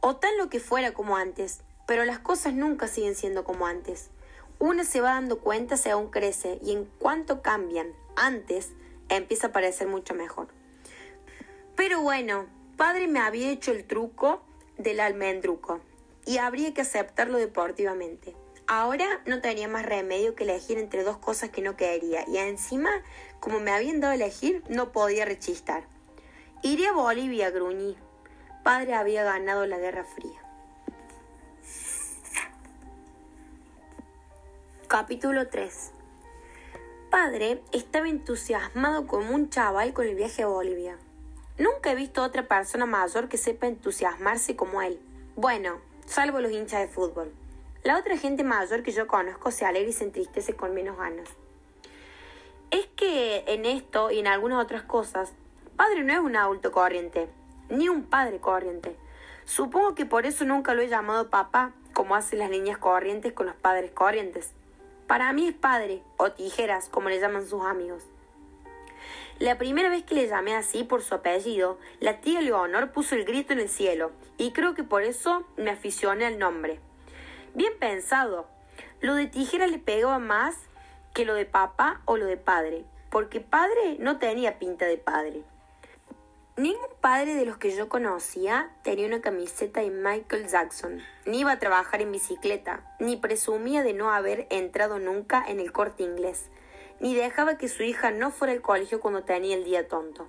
o 0.00 0.16
tan 0.16 0.38
lo 0.38 0.48
que 0.48 0.60
fuera 0.60 0.94
como 0.94 1.18
antes, 1.18 1.60
pero 1.86 2.06
las 2.06 2.20
cosas 2.20 2.54
nunca 2.54 2.88
siguen 2.88 3.14
siendo 3.14 3.44
como 3.44 3.66
antes. 3.66 4.08
Una 4.58 4.84
se 4.84 5.02
va 5.02 5.10
dando 5.10 5.40
cuenta 5.40 5.76
según 5.76 6.08
crece 6.08 6.58
y 6.64 6.72
en 6.72 6.86
cuanto 6.86 7.42
cambian 7.42 7.88
antes, 8.16 8.70
empieza 9.10 9.48
a 9.48 9.52
parecer 9.52 9.88
mucho 9.88 10.14
mejor. 10.14 10.48
Pero 11.76 12.00
bueno, 12.00 12.46
padre 12.78 13.08
me 13.08 13.20
había 13.20 13.50
hecho 13.50 13.72
el 13.72 13.84
truco 13.84 14.40
del 14.82 15.00
almendruco 15.00 15.80
y 16.24 16.38
habría 16.38 16.72
que 16.74 16.82
aceptarlo 16.82 17.38
deportivamente. 17.38 18.34
Ahora 18.66 19.20
no 19.26 19.40
tenía 19.40 19.68
más 19.68 19.84
remedio 19.84 20.34
que 20.34 20.44
elegir 20.44 20.78
entre 20.78 21.02
dos 21.02 21.18
cosas 21.18 21.50
que 21.50 21.62
no 21.62 21.76
quería 21.76 22.24
y 22.28 22.38
encima, 22.38 22.90
como 23.40 23.60
me 23.60 23.72
habían 23.72 24.00
dado 24.00 24.12
a 24.12 24.16
elegir, 24.16 24.62
no 24.68 24.92
podía 24.92 25.24
rechistar. 25.24 25.84
Iré 26.62 26.86
a 26.86 26.92
Bolivia, 26.92 27.50
gruñí. 27.50 27.96
Padre 28.62 28.94
había 28.94 29.24
ganado 29.24 29.66
la 29.66 29.78
Guerra 29.78 30.04
Fría. 30.04 30.40
Capítulo 34.86 35.48
3 35.48 35.92
Padre 37.10 37.62
estaba 37.72 38.08
entusiasmado 38.08 39.06
como 39.06 39.34
un 39.34 39.50
chaval 39.50 39.92
con 39.92 40.06
el 40.06 40.14
viaje 40.14 40.44
a 40.44 40.46
Bolivia. 40.46 40.98
Nunca 41.62 41.92
he 41.92 41.94
visto 41.94 42.24
otra 42.24 42.48
persona 42.48 42.86
mayor 42.86 43.28
que 43.28 43.38
sepa 43.38 43.68
entusiasmarse 43.68 44.56
como 44.56 44.82
él. 44.82 44.98
Bueno, 45.36 45.78
salvo 46.06 46.40
los 46.40 46.50
hinchas 46.50 46.80
de 46.80 46.88
fútbol. 46.88 47.32
La 47.84 47.98
otra 47.98 48.16
gente 48.16 48.42
mayor 48.42 48.82
que 48.82 48.90
yo 48.90 49.06
conozco 49.06 49.52
se 49.52 49.64
alegra 49.64 49.90
y 49.90 49.92
se 49.92 50.02
entristece 50.02 50.54
con 50.56 50.74
menos 50.74 50.98
ganas. 50.98 51.28
Es 52.72 52.88
que 52.96 53.44
en 53.46 53.64
esto 53.64 54.10
y 54.10 54.18
en 54.18 54.26
algunas 54.26 54.60
otras 54.60 54.82
cosas 54.82 55.34
Padre 55.76 56.02
no 56.02 56.12
es 56.12 56.18
un 56.18 56.34
adulto 56.34 56.72
corriente, 56.72 57.28
ni 57.68 57.88
un 57.88 58.06
padre 58.06 58.40
corriente. 58.40 58.96
Supongo 59.44 59.94
que 59.94 60.04
por 60.04 60.26
eso 60.26 60.44
nunca 60.44 60.74
lo 60.74 60.82
he 60.82 60.88
llamado 60.88 61.30
papá, 61.30 61.70
como 61.92 62.16
hacen 62.16 62.40
las 62.40 62.50
niñas 62.50 62.78
corrientes 62.78 63.32
con 63.34 63.46
los 63.46 63.54
padres 63.54 63.92
corrientes. 63.92 64.50
Para 65.06 65.32
mí 65.32 65.46
es 65.46 65.54
padre, 65.54 66.02
o 66.16 66.32
tijeras, 66.32 66.88
como 66.88 67.08
le 67.08 67.20
llaman 67.20 67.46
sus 67.46 67.62
amigos. 67.62 68.02
La 69.42 69.58
primera 69.58 69.88
vez 69.88 70.04
que 70.04 70.14
le 70.14 70.28
llamé 70.28 70.54
así 70.54 70.84
por 70.84 71.02
su 71.02 71.16
apellido, 71.16 71.76
la 71.98 72.20
tía 72.20 72.40
Leonor 72.40 72.92
puso 72.92 73.16
el 73.16 73.24
grito 73.24 73.52
en 73.52 73.58
el 73.58 73.68
cielo, 73.68 74.12
y 74.38 74.52
creo 74.52 74.74
que 74.74 74.84
por 74.84 75.02
eso 75.02 75.44
me 75.56 75.72
aficioné 75.72 76.26
al 76.26 76.38
nombre. 76.38 76.78
Bien 77.52 77.72
pensado. 77.80 78.46
Lo 79.00 79.16
de 79.16 79.26
tijera 79.26 79.66
le 79.66 79.80
pegaba 79.80 80.20
más 80.20 80.54
que 81.12 81.24
lo 81.24 81.34
de 81.34 81.44
papá 81.44 82.02
o 82.04 82.16
lo 82.16 82.26
de 82.26 82.36
padre, 82.36 82.84
porque 83.10 83.40
padre 83.40 83.96
no 83.98 84.20
tenía 84.20 84.60
pinta 84.60 84.86
de 84.86 84.96
padre. 84.96 85.42
Ningún 86.56 86.90
padre 87.00 87.34
de 87.34 87.44
los 87.44 87.56
que 87.56 87.74
yo 87.74 87.88
conocía 87.88 88.70
tenía 88.84 89.08
una 89.08 89.22
camiseta 89.22 89.80
de 89.80 89.90
Michael 89.90 90.46
Jackson, 90.46 91.02
ni 91.26 91.40
iba 91.40 91.50
a 91.50 91.58
trabajar 91.58 92.00
en 92.00 92.12
bicicleta, 92.12 92.94
ni 93.00 93.16
presumía 93.16 93.82
de 93.82 93.92
no 93.92 94.12
haber 94.12 94.46
entrado 94.50 95.00
nunca 95.00 95.44
en 95.44 95.58
el 95.58 95.72
corte 95.72 96.04
inglés, 96.04 96.48
ni 97.02 97.14
dejaba 97.16 97.58
que 97.58 97.68
su 97.68 97.82
hija 97.82 98.12
no 98.12 98.30
fuera 98.30 98.54
al 98.54 98.62
colegio 98.62 99.00
cuando 99.00 99.24
tenía 99.24 99.56
el 99.56 99.64
día 99.64 99.88
tonto. 99.88 100.28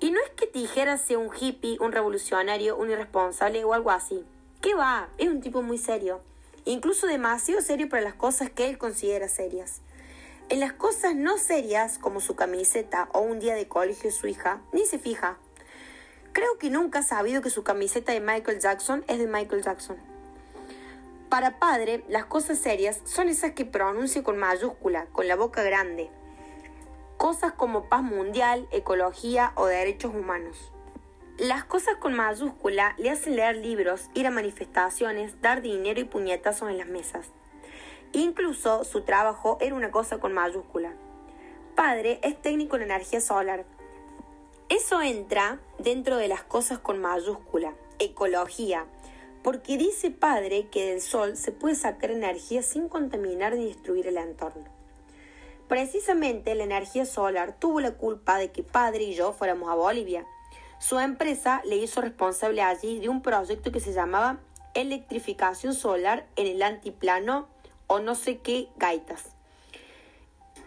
Y 0.00 0.10
no 0.10 0.20
es 0.20 0.30
que 0.30 0.46
Tijera 0.46 0.98
sea 0.98 1.18
un 1.18 1.30
hippie, 1.34 1.78
un 1.80 1.92
revolucionario, 1.92 2.76
un 2.76 2.90
irresponsable 2.90 3.64
o 3.64 3.72
algo 3.72 3.92
así. 3.92 4.24
¿Qué 4.60 4.74
va? 4.74 5.08
Es 5.16 5.28
un 5.28 5.40
tipo 5.40 5.62
muy 5.62 5.78
serio, 5.78 6.20
incluso 6.64 7.06
demasiado 7.06 7.62
serio 7.62 7.88
para 7.88 8.02
las 8.02 8.14
cosas 8.14 8.50
que 8.50 8.68
él 8.68 8.78
considera 8.78 9.28
serias. 9.28 9.80
En 10.48 10.58
las 10.58 10.72
cosas 10.72 11.14
no 11.14 11.38
serias, 11.38 11.98
como 11.98 12.20
su 12.20 12.34
camiseta 12.34 13.08
o 13.12 13.20
un 13.20 13.38
día 13.38 13.54
de 13.54 13.68
colegio 13.68 14.10
de 14.10 14.16
su 14.16 14.26
hija, 14.26 14.60
ni 14.72 14.84
se 14.86 14.98
fija. 14.98 15.38
Creo 16.32 16.58
que 16.58 16.70
nunca 16.70 16.98
ha 16.98 17.02
sabido 17.04 17.42
que 17.42 17.50
su 17.50 17.62
camiseta 17.62 18.12
de 18.12 18.20
Michael 18.20 18.58
Jackson 18.58 19.04
es 19.06 19.18
de 19.18 19.28
Michael 19.28 19.62
Jackson. 19.62 20.09
Para 21.30 21.60
padre, 21.60 22.02
las 22.08 22.24
cosas 22.26 22.58
serias 22.58 23.00
son 23.04 23.28
esas 23.28 23.52
que 23.52 23.64
pronuncia 23.64 24.24
con 24.24 24.36
mayúscula, 24.36 25.06
con 25.12 25.28
la 25.28 25.36
boca 25.36 25.62
grande. 25.62 26.10
Cosas 27.16 27.52
como 27.52 27.88
paz 27.88 28.02
mundial, 28.02 28.66
ecología 28.72 29.52
o 29.54 29.66
derechos 29.66 30.12
humanos. 30.12 30.72
Las 31.38 31.64
cosas 31.64 31.94
con 31.96 32.14
mayúscula 32.14 32.96
le 32.98 33.10
hacen 33.10 33.36
leer 33.36 33.56
libros, 33.56 34.10
ir 34.12 34.26
a 34.26 34.32
manifestaciones, 34.32 35.40
dar 35.40 35.62
dinero 35.62 36.00
y 36.00 36.04
puñetazos 36.04 36.68
en 36.68 36.78
las 36.78 36.88
mesas. 36.88 37.28
Incluso 38.12 38.82
su 38.82 39.02
trabajo 39.02 39.56
era 39.60 39.76
una 39.76 39.92
cosa 39.92 40.18
con 40.18 40.32
mayúscula. 40.32 40.94
Padre 41.76 42.18
es 42.24 42.42
técnico 42.42 42.74
en 42.74 42.82
energía 42.82 43.20
solar, 43.20 43.64
eso 44.70 45.02
entra 45.02 45.58
dentro 45.80 46.16
de 46.16 46.28
las 46.28 46.44
cosas 46.44 46.78
con 46.78 47.00
mayúscula, 47.00 47.74
ecología, 47.98 48.86
porque 49.42 49.78
dice 49.78 50.10
padre 50.10 50.68
que 50.70 50.90
del 50.90 51.00
sol 51.00 51.36
se 51.36 51.52
puede 51.52 51.74
sacar 51.74 52.10
energía 52.10 52.62
sin 52.62 52.88
contaminar 52.88 53.54
ni 53.54 53.66
destruir 53.66 54.06
el 54.06 54.18
entorno. 54.18 54.64
Precisamente 55.68 56.54
la 56.54 56.64
energía 56.64 57.06
solar 57.06 57.56
tuvo 57.58 57.80
la 57.80 57.92
culpa 57.92 58.38
de 58.38 58.50
que 58.50 58.62
padre 58.62 59.04
y 59.04 59.14
yo 59.14 59.32
fuéramos 59.32 59.70
a 59.70 59.74
Bolivia. 59.74 60.26
Su 60.78 60.98
empresa 60.98 61.62
le 61.64 61.76
hizo 61.76 62.00
responsable 62.00 62.62
allí 62.62 62.98
de 62.98 63.08
un 63.08 63.22
proyecto 63.22 63.70
que 63.70 63.80
se 63.80 63.92
llamaba 63.92 64.40
electrificación 64.74 65.74
solar 65.74 66.26
en 66.36 66.46
el 66.46 66.62
antiplano 66.62 67.48
o 67.86 67.98
no 67.98 68.14
sé 68.14 68.38
qué 68.38 68.68
gaitas. 68.76 69.30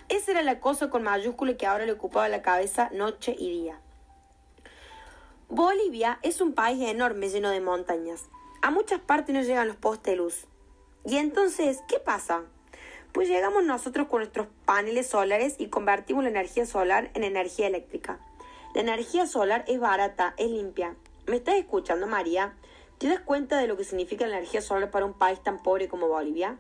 Esa 0.09 0.31
era 0.31 0.41
la 0.41 0.59
cosa 0.59 0.89
con 0.89 1.03
mayúscula 1.03 1.57
que 1.57 1.65
ahora 1.65 1.86
le 1.86 1.93
ocupaba 1.93 2.29
la 2.29 2.41
cabeza 2.41 2.89
noche 2.93 3.36
y 3.38 3.49
día. 3.49 3.79
Bolivia 5.49 6.19
es 6.21 6.41
un 6.41 6.53
país 6.53 6.81
enorme 6.88 7.29
lleno 7.29 7.49
de 7.49 7.62
montañas. 7.62 8.29
A 8.63 8.71
muchas 8.71 9.02
partes 9.02 9.36
no 9.36 9.41
llegan 9.41 9.67
los 9.67 9.78
luz. 10.15 10.45
Y 11.04 11.17
entonces, 11.17 11.80
¿qué 11.89 11.99
pasa? 11.99 12.43
Pues 13.12 13.28
llegamos 13.28 13.65
nosotros 13.65 14.08
con 14.08 14.19
nuestros 14.19 14.47
paneles 14.63 15.08
solares 15.08 15.56
y 15.58 15.67
convertimos 15.67 16.23
la 16.23 16.30
energía 16.30 16.65
solar 16.65 17.12
en 17.13 17.26
energía 17.26 17.67
eléctrica. 17.67 18.19
La 18.73 18.80
energía 18.80 19.28
solar 19.28 19.65
es 19.67 19.82
barata, 19.82 20.34
es 20.38 20.49
limpia. 20.49 20.95
¿Me 21.28 21.36
estás 21.36 21.56
escuchando, 21.56 22.08
María? 22.08 22.54
¿Te 22.99 23.10
das 23.10 23.19
cuenta 23.19 23.58
de 23.58 23.67
lo 23.67 23.76
que 23.76 23.84
significa 23.84 24.26
la 24.28 24.38
energía 24.38 24.62
solar 24.62 24.91
para 24.91 25.06
un 25.06 25.13
país 25.13 25.43
tan 25.43 25.62
pobre 25.62 25.89
como 25.89 26.08
Bolivia? 26.08 26.58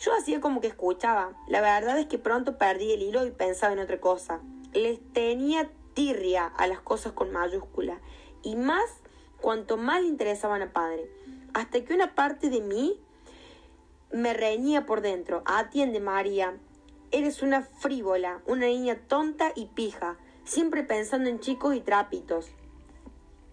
Yo 0.00 0.12
hacía 0.12 0.40
como 0.40 0.60
que 0.60 0.66
escuchaba. 0.66 1.34
La 1.46 1.60
verdad 1.60 2.00
es 2.00 2.06
que 2.06 2.18
pronto 2.18 2.58
perdí 2.58 2.90
el 2.90 3.02
hilo 3.02 3.24
y 3.24 3.30
pensaba 3.30 3.72
en 3.72 3.78
otra 3.78 4.00
cosa. 4.00 4.40
Les 4.72 4.98
tenía 5.12 5.70
tirria 5.94 6.46
a 6.46 6.66
las 6.66 6.80
cosas 6.80 7.12
con 7.12 7.30
mayúscula 7.30 8.00
y 8.42 8.56
más 8.56 8.90
cuanto 9.40 9.76
más 9.76 10.02
le 10.02 10.08
interesaban 10.08 10.62
a 10.62 10.72
padre, 10.72 11.10
hasta 11.54 11.84
que 11.84 11.94
una 11.94 12.14
parte 12.14 12.50
de 12.50 12.60
mí 12.60 13.00
me 14.12 14.34
reñía 14.34 14.86
por 14.86 15.00
dentro. 15.00 15.42
Atiende, 15.46 16.00
María, 16.00 16.56
eres 17.10 17.42
una 17.42 17.62
frívola, 17.62 18.40
una 18.46 18.66
niña 18.66 18.98
tonta 19.08 19.52
y 19.54 19.66
pija, 19.66 20.16
siempre 20.44 20.82
pensando 20.82 21.28
en 21.28 21.40
chicos 21.40 21.74
y 21.74 21.80
trapitos. 21.80 22.50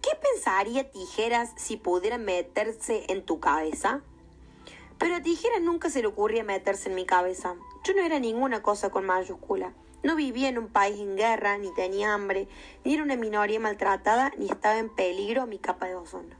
¿Qué 0.02 0.10
pensaría 0.20 0.90
Tijeras 0.90 1.52
si 1.56 1.76
pudiera 1.76 2.18
meterse 2.18 3.04
en 3.08 3.24
tu 3.24 3.40
cabeza? 3.40 4.02
Pero 4.98 5.16
a 5.16 5.22
Tijeras 5.22 5.62
nunca 5.62 5.90
se 5.90 6.02
le 6.02 6.08
ocurría 6.08 6.44
meterse 6.44 6.88
en 6.90 6.94
mi 6.94 7.06
cabeza. 7.06 7.56
Yo 7.84 7.94
no 7.94 8.02
era 8.02 8.18
ninguna 8.18 8.62
cosa 8.62 8.90
con 8.90 9.06
mayúscula. 9.06 9.72
No 10.04 10.16
vivía 10.16 10.50
en 10.50 10.58
un 10.58 10.68
país 10.68 11.00
en 11.00 11.16
guerra, 11.16 11.56
ni 11.56 11.72
tenía 11.72 12.12
hambre, 12.12 12.46
ni 12.84 12.92
era 12.92 13.02
una 13.02 13.16
minoría 13.16 13.58
maltratada, 13.58 14.32
ni 14.36 14.50
estaba 14.50 14.76
en 14.76 14.94
peligro 14.94 15.46
mi 15.46 15.58
capa 15.58 15.86
de 15.86 15.94
ozono. 15.94 16.36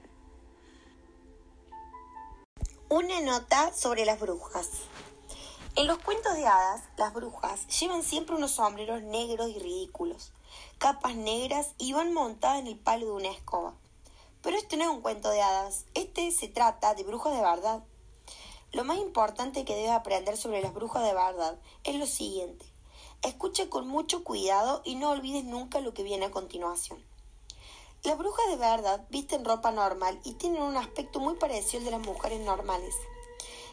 Una 2.91 3.23
nota 3.23 3.73
sobre 3.73 4.05
las 4.05 4.21
brujas. 4.21 4.69
En 5.77 5.87
los 5.87 5.97
cuentos 5.97 6.35
de 6.35 6.47
hadas, 6.47 6.83
las 6.99 7.15
brujas 7.15 7.67
llevan 7.81 8.03
siempre 8.03 8.37
unos 8.37 8.51
sombreros 8.51 9.01
negros 9.01 9.49
y 9.49 9.59
ridículos, 9.59 10.35
capas 10.77 11.17
negras 11.17 11.75
y 11.79 11.95
van 11.95 12.13
montadas 12.13 12.59
en 12.59 12.67
el 12.67 12.79
palo 12.79 13.07
de 13.07 13.13
una 13.13 13.31
escoba. 13.31 13.73
Pero 14.43 14.59
este 14.59 14.77
no 14.77 14.85
es 14.85 14.91
un 14.91 15.01
cuento 15.01 15.31
de 15.31 15.41
hadas, 15.41 15.87
este 15.95 16.31
se 16.33 16.49
trata 16.49 16.95
de 16.95 17.03
brujas 17.03 17.35
de 17.35 17.41
verdad. 17.41 17.83
Lo 18.73 18.85
más 18.85 18.99
importante 18.99 19.65
que 19.65 19.75
debes 19.75 19.93
aprender 19.93 20.37
sobre 20.37 20.61
las 20.61 20.75
brujas 20.75 21.03
de 21.03 21.15
verdad 21.15 21.59
es 21.83 21.95
lo 21.95 22.05
siguiente. 22.05 22.74
Escucha 23.25 23.71
con 23.71 23.89
mucho 23.89 24.23
cuidado 24.23 24.83
y 24.85 24.97
no 24.97 25.09
olvides 25.09 25.45
nunca 25.45 25.81
lo 25.81 25.95
que 25.95 26.03
viene 26.03 26.27
a 26.27 26.31
continuación. 26.31 27.03
Las 28.03 28.19
brujas 28.19 28.47
de 28.49 28.57
verdad 28.57 29.07
visten 29.09 29.47
ropa 29.47 29.73
normal 29.73 30.21
y 30.25 30.35
tienen 30.35 30.61
un 30.61 30.77
aspecto 30.77 31.21
muy 31.21 31.35
parecido 31.37 31.79
al 31.79 31.85
de 31.87 31.91
las 31.93 32.01
mujeres 32.01 32.41
normales. 32.41 32.95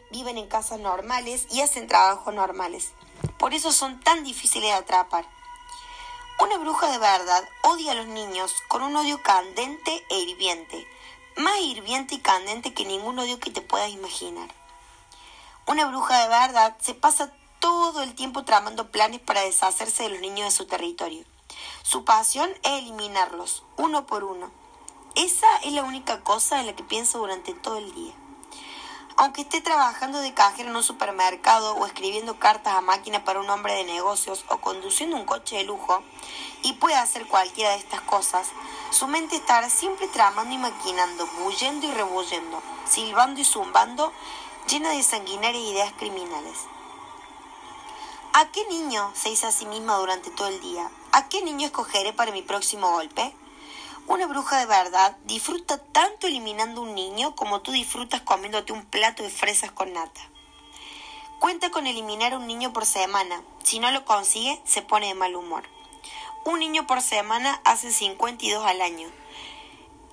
Viven 0.09 0.37
en 0.37 0.47
casas 0.47 0.79
normales 0.79 1.47
y 1.51 1.59
hacen 1.59 1.87
trabajos 1.87 2.33
normales. 2.33 2.93
Por 3.37 3.53
eso 3.53 3.73
son 3.73 3.99
tan 3.99 4.23
difíciles 4.23 4.69
de 4.69 4.73
atrapar. 4.73 5.27
Una 6.39 6.57
bruja 6.57 6.89
de 6.89 6.97
verdad 6.97 7.43
odia 7.63 7.91
a 7.91 7.95
los 7.95 8.07
niños 8.07 8.53
con 8.69 8.81
un 8.83 8.95
odio 8.95 9.21
candente 9.21 10.01
e 10.09 10.17
hirviente, 10.17 10.87
más 11.35 11.59
hirviente 11.59 12.15
y 12.15 12.19
candente 12.19 12.73
que 12.73 12.85
ningún 12.85 13.19
odio 13.19 13.37
que 13.37 13.51
te 13.51 13.59
puedas 13.59 13.89
imaginar. 13.89 14.49
Una 15.67 15.87
bruja 15.87 16.21
de 16.21 16.29
verdad 16.29 16.77
se 16.79 16.93
pasa 16.93 17.33
todo 17.61 18.01
el 18.01 18.15
tiempo 18.15 18.43
tramando 18.43 18.91
planes 18.91 19.21
para 19.21 19.41
deshacerse 19.41 20.03
de 20.03 20.09
los 20.09 20.19
niños 20.19 20.47
de 20.47 20.51
su 20.51 20.65
territorio. 20.65 21.23
Su 21.83 22.03
pasión 22.03 22.49
es 22.63 22.79
eliminarlos, 22.79 23.63
uno 23.77 24.05
por 24.07 24.23
uno. 24.23 24.51
Esa 25.15 25.47
es 25.63 25.71
la 25.71 25.83
única 25.83 26.21
cosa 26.21 26.59
en 26.59 26.65
la 26.65 26.75
que 26.75 26.83
piensa 26.83 27.19
durante 27.19 27.53
todo 27.53 27.77
el 27.77 27.93
día. 27.93 28.13
Aunque 29.17 29.41
esté 29.41 29.61
trabajando 29.61 30.19
de 30.19 30.33
cajero 30.33 30.69
en 30.69 30.75
un 30.75 30.83
supermercado 30.83 31.75
o 31.75 31.85
escribiendo 31.85 32.39
cartas 32.39 32.73
a 32.73 32.81
máquina 32.81 33.23
para 33.23 33.39
un 33.39 33.49
hombre 33.49 33.75
de 33.75 33.83
negocios 33.83 34.43
o 34.47 34.57
conduciendo 34.57 35.15
un 35.15 35.25
coche 35.25 35.57
de 35.57 35.63
lujo, 35.63 36.01
y 36.63 36.73
puede 36.73 36.95
hacer 36.95 37.27
cualquiera 37.27 37.71
de 37.71 37.77
estas 37.77 38.01
cosas, 38.01 38.47
su 38.89 39.07
mente 39.07 39.35
estará 39.35 39.69
siempre 39.69 40.07
tramando 40.07 40.53
y 40.53 40.57
maquinando, 40.57 41.27
bullendo 41.43 41.85
y 41.85 41.91
rebullendo, 41.91 42.61
silbando 42.89 43.39
y 43.39 43.45
zumbando, 43.45 44.11
llena 44.67 44.91
de 44.91 45.03
sanguinarias 45.03 45.63
ideas 45.63 45.93
criminales. 45.97 46.70
¿A 48.33 48.49
qué 48.49 48.65
niño 48.67 49.11
se 49.13 49.27
dice 49.27 49.47
a 49.47 49.51
sí 49.51 49.65
misma 49.65 49.97
durante 49.97 50.29
todo 50.29 50.47
el 50.47 50.61
día? 50.61 50.89
¿A 51.11 51.27
qué 51.27 51.43
niño 51.43 51.65
escogeré 51.65 52.13
para 52.13 52.31
mi 52.31 52.41
próximo 52.41 52.89
golpe? 52.89 53.35
Una 54.07 54.25
bruja 54.25 54.57
de 54.57 54.67
verdad 54.67 55.17
disfruta 55.25 55.83
tanto 55.83 56.27
eliminando 56.27 56.79
un 56.81 56.95
niño 56.95 57.35
como 57.35 57.59
tú 57.59 57.73
disfrutas 57.73 58.21
comiéndote 58.21 58.71
un 58.71 58.85
plato 58.85 59.21
de 59.21 59.29
fresas 59.29 59.73
con 59.73 59.91
nata. 59.91 60.21
Cuenta 61.39 61.71
con 61.71 61.87
eliminar 61.87 62.33
un 62.33 62.47
niño 62.47 62.71
por 62.71 62.85
semana. 62.85 63.43
Si 63.63 63.79
no 63.79 63.91
lo 63.91 64.05
consigue, 64.05 64.61
se 64.63 64.81
pone 64.81 65.07
de 65.07 65.13
mal 65.13 65.35
humor. 65.35 65.63
Un 66.45 66.59
niño 66.59 66.87
por 66.87 67.01
semana 67.01 67.59
hace 67.65 67.91
52 67.91 68.65
al 68.65 68.81
año. 68.81 69.09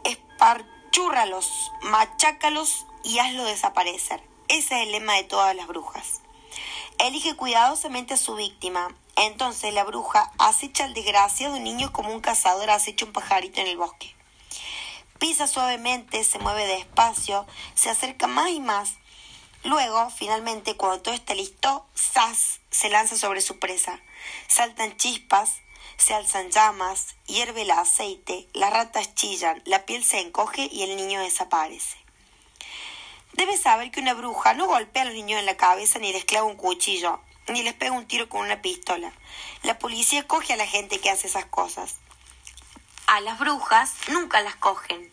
Esparchúrralos, 0.02 1.70
machácalos 1.83 2.85
y 3.04 3.20
hazlo 3.20 3.44
desaparecer. 3.44 4.20
Ese 4.48 4.74
es 4.74 4.87
el 4.87 4.90
lema 4.90 5.14
de 5.14 5.22
todas 5.22 5.54
las 5.54 5.68
brujas. 5.68 6.20
Elige 6.99 7.37
cuidadosamente 7.37 8.15
a 8.15 8.17
su 8.17 8.35
víctima. 8.35 8.93
Entonces 9.17 9.73
la 9.73 9.85
bruja 9.85 10.33
acecha 10.37 10.85
al 10.85 10.95
desgraciado 10.95 11.59
niño 11.61 11.93
como 11.93 12.13
un 12.13 12.21
cazador 12.21 12.71
acecha 12.71 13.05
un 13.05 13.13
pajarito 13.13 13.61
en 13.61 13.69
el 13.69 13.77
bosque. 13.77 14.17
Pisa 15.21 15.47
suavemente, 15.47 16.25
se 16.25 16.41
mueve 16.41 16.67
despacio, 16.67 17.47
se 17.75 17.89
acerca 17.89 18.27
más 18.27 18.51
y 18.51 18.59
más. 18.59 18.95
Luego, 19.63 20.11
finalmente, 20.11 20.77
cuando 20.77 21.01
todo 21.01 21.15
está 21.15 21.35
listo, 21.35 21.87
¡zas! 21.97 22.61
se 22.71 22.89
lanza 22.89 23.17
sobre 23.17 23.43
su 23.43 23.61
presa. 23.61 24.01
Saltan 24.49 24.97
chispas, 24.97 25.61
se 25.97 26.15
alzan 26.15 26.51
llamas, 26.51 27.15
hierve 27.27 27.63
el 27.63 27.71
aceite, 27.71 28.49
las 28.55 28.73
ratas 28.73 29.15
chillan, 29.15 29.63
la 29.67 29.87
piel 29.87 30.03
se 30.03 30.19
encoge 30.19 30.69
y 30.71 30.83
el 30.83 30.96
niño 30.96 31.21
desaparece. 31.21 32.08
Debes 33.39 33.61
saber 33.63 33.93
que 33.93 34.01
una 34.01 34.15
bruja 34.15 34.53
no 34.55 34.67
golpea 34.67 35.03
a 35.03 35.05
los 35.05 35.15
niños 35.15 35.39
en 35.39 35.47
la 35.47 35.57
cabeza 35.57 36.01
ni 36.01 36.13
les 36.13 36.25
clava 36.25 36.45
un 36.45 36.57
cuchillo, 36.57 37.21
ni 37.47 37.63
les 37.63 37.73
pega 37.73 37.93
un 37.93 38.09
tiro 38.09 38.29
con 38.29 38.41
una 38.41 38.61
pistola. 38.63 39.13
La 39.63 39.79
policía 39.79 40.27
coge 40.27 40.55
a 40.55 40.57
la 40.57 40.67
gente 40.67 40.99
que 40.99 41.09
hace 41.09 41.29
esas 41.29 41.47
cosas. 41.47 41.99
A 43.07 43.21
las 43.21 43.39
brujas 43.39 43.95
nunca 44.09 44.41
las 44.41 44.57
cogen. 44.57 45.09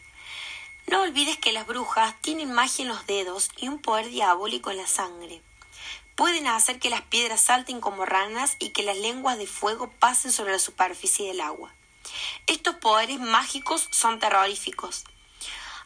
No 0.88 1.04
olvides 1.04 1.38
que 1.38 1.52
las 1.52 1.68
brujas 1.68 2.20
tienen 2.22 2.52
magia 2.52 2.82
en 2.82 2.90
los 2.90 3.06
dedos 3.06 3.52
y 3.58 3.68
un 3.68 3.78
poder 3.80 4.10
diabólico 4.10 4.72
en 4.72 4.78
la 4.78 4.88
sangre. 4.88 5.44
Pueden 6.16 6.48
hacer 6.48 6.80
que 6.80 6.90
las 6.90 7.04
piedras 7.04 7.42
salten 7.42 7.80
como 7.80 8.06
ranas 8.06 8.56
y 8.58 8.70
que 8.70 8.82
las 8.82 8.98
lenguas 8.98 9.38
de 9.38 9.46
fuego 9.46 9.92
pasen 10.00 10.32
sobre 10.32 10.54
la 10.54 10.60
superficie 10.60 11.28
del 11.28 11.42
agua. 11.42 11.76
Estos 12.48 12.78
poderes 12.78 13.20
mágicos 13.20 13.88
son 13.92 14.18
terroríficos. 14.18 15.04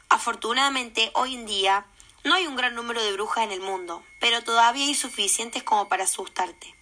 Afortunadamente, 0.08 1.12
hoy 1.16 1.36
en 1.36 1.46
día, 1.46 1.86
no 2.24 2.36
hay 2.36 2.47
un 2.47 2.55
gran 2.55 2.76
número 2.76 3.01
de 3.01 3.13
brujas 3.13 3.45
en 3.45 3.51
el 3.51 3.61
mundo, 3.61 4.03
pero 4.20 4.43
todavía 4.43 4.86
hay 4.86 4.95
suficientes 4.95 5.63
como 5.63 5.88
para 5.88 6.03
asustarte. 6.03 6.76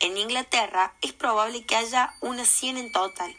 En 0.00 0.18
Inglaterra 0.18 0.94
es 1.00 1.12
probable 1.12 1.64
que 1.64 1.76
haya 1.76 2.14
unas 2.20 2.48
100 2.48 2.76
en 2.76 2.92
total. 2.92 3.34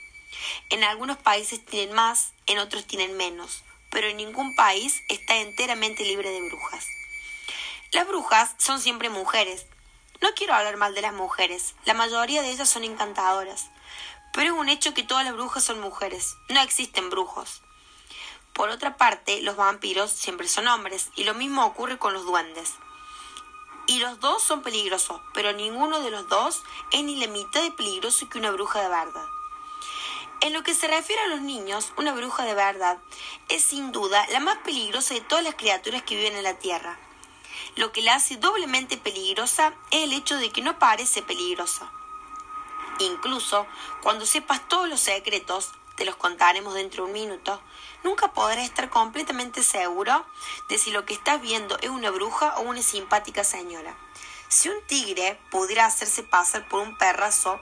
En 0.70 0.84
algunos 0.84 1.18
países 1.18 1.64
tienen 1.66 1.94
más, 1.94 2.34
en 2.48 2.58
otros 2.58 2.86
tienen 2.86 3.16
menos, 3.16 3.64
pero 3.92 4.08
en 4.08 4.18
ningún 4.18 4.56
país 4.56 5.04
está 5.08 5.38
enteramente 5.38 6.04
libre 6.04 6.30
de 6.30 6.42
brujas. 6.50 6.88
Las 7.92 8.08
brujas 8.08 8.56
son 8.58 8.82
siempre 8.82 9.10
mujeres. 9.10 9.68
No 10.22 10.34
quiero 10.34 10.54
hablar 10.54 10.78
mal 10.78 10.96
de 10.96 11.02
las 11.02 11.14
mujeres, 11.14 11.76
la 11.86 11.94
mayoría 11.94 12.42
de 12.42 12.50
ellas 12.50 12.70
son 12.70 12.84
encantadoras, 12.84 13.70
pero 14.34 14.54
es 14.54 14.60
un 14.60 14.70
hecho 14.70 14.94
que 14.94 15.04
todas 15.04 15.26
las 15.26 15.34
brujas 15.34 15.64
son 15.64 15.80
mujeres, 15.80 16.36
no 16.50 16.62
existen 16.62 17.10
brujos. 17.10 17.62
Por 18.56 18.70
otra 18.70 18.96
parte, 18.96 19.42
los 19.42 19.58
vampiros 19.58 20.10
siempre 20.12 20.48
son 20.48 20.68
hombres, 20.68 21.10
y 21.16 21.26
lo 21.26 21.34
mismo 21.34 21.66
ocurre 21.66 21.98
con 21.98 22.14
los 22.14 22.26
duendes. 22.26 22.76
Y 23.86 24.00
los 24.00 24.22
dos 24.22 24.42
son 24.42 24.64
peligrosos, 24.64 25.20
pero 25.34 25.52
ninguno 25.52 26.00
de 26.00 26.10
los 26.10 26.30
dos 26.30 26.64
es 26.94 27.04
ni 27.04 27.18
la 27.18 27.28
mitad 27.28 27.62
de 27.62 27.72
peligroso 27.72 28.30
que 28.30 28.40
una 28.40 28.52
bruja 28.52 28.82
de 28.82 28.88
verdad. 28.88 29.26
En 30.40 30.54
lo 30.54 30.64
que 30.64 30.74
se 30.74 30.88
refiere 30.88 31.22
a 31.24 31.28
los 31.28 31.42
niños, 31.42 31.92
una 31.98 32.14
bruja 32.14 32.46
de 32.46 32.56
verdad 32.56 32.98
es 33.50 33.62
sin 33.62 33.92
duda 33.92 34.26
la 34.32 34.40
más 34.40 34.58
peligrosa 34.60 35.14
de 35.14 35.22
todas 35.22 35.44
las 35.44 35.56
criaturas 35.56 36.04
que 36.04 36.16
viven 36.16 36.38
en 36.38 36.44
la 36.44 36.58
Tierra. 36.58 36.98
Lo 37.76 37.92
que 37.92 38.02
la 38.02 38.16
hace 38.16 38.38
doblemente 38.38 38.96
peligrosa 38.96 39.74
es 39.92 40.04
el 40.04 40.14
hecho 40.14 40.38
de 40.38 40.50
que 40.52 40.62
no 40.62 40.80
parece 40.80 41.22
peligrosa. 41.22 41.92
Incluso 43.00 43.68
cuando 44.02 44.26
sepas 44.26 44.66
todos 44.70 44.88
los 44.88 45.02
secretos, 45.02 45.72
te 45.96 46.06
los 46.06 46.16
contaremos 46.16 46.74
dentro 46.74 47.04
de 47.04 47.08
un 47.10 47.14
minuto, 47.14 47.62
nunca 48.04 48.34
podrás 48.34 48.66
estar 48.66 48.90
completamente 48.90 49.64
seguro 49.64 50.26
de 50.70 50.78
si 50.78 50.92
lo 50.92 51.06
que 51.06 51.14
estás 51.14 51.42
viendo 51.42 51.78
es 51.80 51.90
una 51.90 52.12
bruja 52.12 52.56
o 52.58 52.62
una 52.62 52.82
simpática 52.82 53.44
señora. 53.44 53.96
Si 54.48 54.70
un 54.70 54.82
tigre 54.88 55.40
pudiera 55.52 55.86
hacerse 55.86 56.24
pasar 56.24 56.68
por 56.68 56.82
un 56.82 56.98
perrazo 56.98 57.60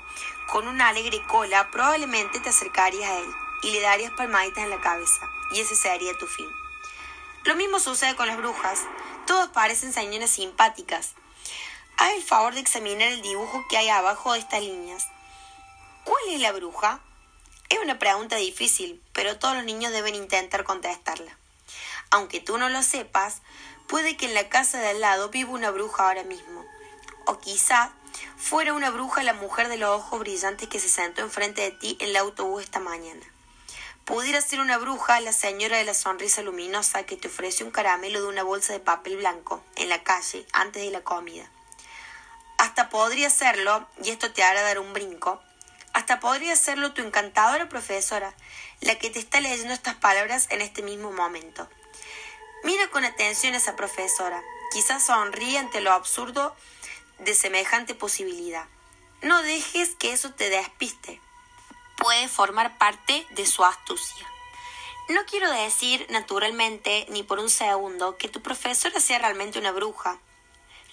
con 0.52 0.68
una 0.68 0.90
alegre 0.90 1.26
cola, 1.28 1.72
probablemente 1.72 2.40
te 2.40 2.50
acercarías 2.50 3.10
a 3.10 3.20
él 3.20 3.34
y 3.64 3.72
le 3.72 3.82
darías 3.82 4.12
palmaditas 4.12 4.64
en 4.64 4.70
la 4.70 4.82
cabeza, 4.82 5.30
y 5.52 5.62
ese 5.62 5.76
sería 5.76 6.18
tu 6.18 6.28
fin. 6.28 6.48
Lo 7.46 7.56
mismo 7.56 7.80
sucede 7.80 8.16
con 8.16 8.28
las 8.28 8.38
brujas. 8.38 8.82
Todos 9.28 9.50
parecen 9.50 9.94
señoras 9.94 10.30
simpáticas. 10.30 11.14
Haz 11.98 12.14
el 12.14 12.24
favor 12.24 12.54
de 12.54 12.62
examinar 12.62 13.10
el 13.10 13.22
dibujo 13.22 13.66
que 13.70 13.78
hay 13.78 13.90
abajo 13.90 14.34
de 14.34 14.40
estas 14.40 14.62
líneas. 14.62 15.08
¿Cuál 16.04 16.24
es 16.30 16.42
la 16.42 16.52
bruja? 16.52 17.00
Es 17.70 17.80
una 17.80 18.00
pregunta 18.00 18.36
difícil, 18.36 19.02
pero 19.14 19.38
todos 19.40 19.56
los 19.56 19.66
niños 19.66 19.92
deben 19.92 20.16
intentar 20.16 20.64
contestarla. 20.64 21.38
Aunque 22.12 22.40
tú 22.40 22.58
no 22.58 22.70
lo 22.70 22.84
sepas, 22.84 23.42
puede 23.88 24.18
que 24.18 24.26
en 24.26 24.34
la 24.34 24.50
casa 24.50 24.80
de 24.80 24.90
al 24.90 25.02
lado 25.02 25.30
viva 25.30 25.52
una 25.52 25.72
bruja 25.72 26.08
ahora 26.08 26.24
mismo. 26.24 26.66
O 27.26 27.40
quizá 27.40 27.92
fuera 28.38 28.74
una 28.74 28.92
bruja 28.92 29.24
la 29.24 29.34
mujer 29.34 29.70
de 29.70 29.78
los 29.78 29.90
ojos 29.90 30.20
brillantes 30.20 30.68
que 30.70 30.80
se 30.80 30.90
sentó 30.90 31.22
enfrente 31.22 31.62
de 31.62 31.72
ti 31.72 31.98
en 32.00 32.10
el 32.10 32.18
autobús 32.18 32.64
esta 32.64 32.80
mañana. 32.80 33.26
Pudiera 34.06 34.42
ser 34.42 34.60
una 34.60 34.78
bruja 34.78 35.22
la 35.22 35.32
señora 35.32 35.78
de 35.78 35.86
la 35.86 35.94
sonrisa 35.94 36.42
luminosa 36.42 37.04
que 37.04 37.16
te 37.16 37.30
ofrece 37.30 37.64
un 37.64 37.72
caramelo 37.72 38.22
de 38.22 38.28
una 38.28 38.44
bolsa 38.44 38.74
de 38.74 38.82
papel 38.82 39.18
blanco 39.18 39.64
en 39.78 39.88
la 39.88 40.04
calle 40.04 40.46
antes 40.52 40.84
de 40.84 40.92
la 40.92 41.02
comida. 41.02 41.50
Hasta 42.58 42.90
podría 42.90 43.30
serlo, 43.30 43.88
y 44.04 44.10
esto 44.10 44.32
te 44.34 44.44
hará 44.44 44.62
dar 44.62 44.80
un 44.80 44.92
brinco, 44.94 45.42
hasta 45.94 46.20
podría 46.20 46.56
serlo 46.56 46.94
tu 46.94 47.02
encantadora 47.02 47.70
profesora, 47.70 48.36
la 48.82 48.98
que 48.98 49.10
te 49.10 49.20
está 49.20 49.40
leyendo 49.40 49.74
estas 49.74 49.96
palabras 49.96 50.48
en 50.50 50.62
este 50.62 50.82
mismo 50.82 51.12
momento. 51.12 51.70
Mira 52.64 52.90
con 52.90 53.06
atención 53.06 53.54
a 53.54 53.58
esa 53.58 53.76
profesora. 53.76 54.42
Quizás 54.72 55.06
sonríe 55.06 55.60
ante 55.60 55.82
lo 55.82 55.92
absurdo 55.92 56.56
de 57.20 57.34
semejante 57.34 57.94
posibilidad. 57.94 58.66
No 59.22 59.42
dejes 59.44 59.96
que 59.96 60.14
eso 60.14 60.34
te 60.34 60.50
despiste. 60.50 61.22
Puede 61.98 62.28
formar 62.28 62.78
parte 62.78 63.26
de 63.32 63.46
su 63.46 63.64
astucia. 63.64 64.28
No 65.10 65.26
quiero 65.26 65.52
decir, 65.52 66.08
naturalmente, 66.10 67.06
ni 67.10 67.24
por 67.24 67.40
un 67.40 67.50
segundo, 67.50 68.18
que 68.18 68.30
tu 68.30 68.42
profesora 68.42 69.00
sea 69.00 69.20
realmente 69.20 69.60
una 69.60 69.72
bruja. 69.72 70.20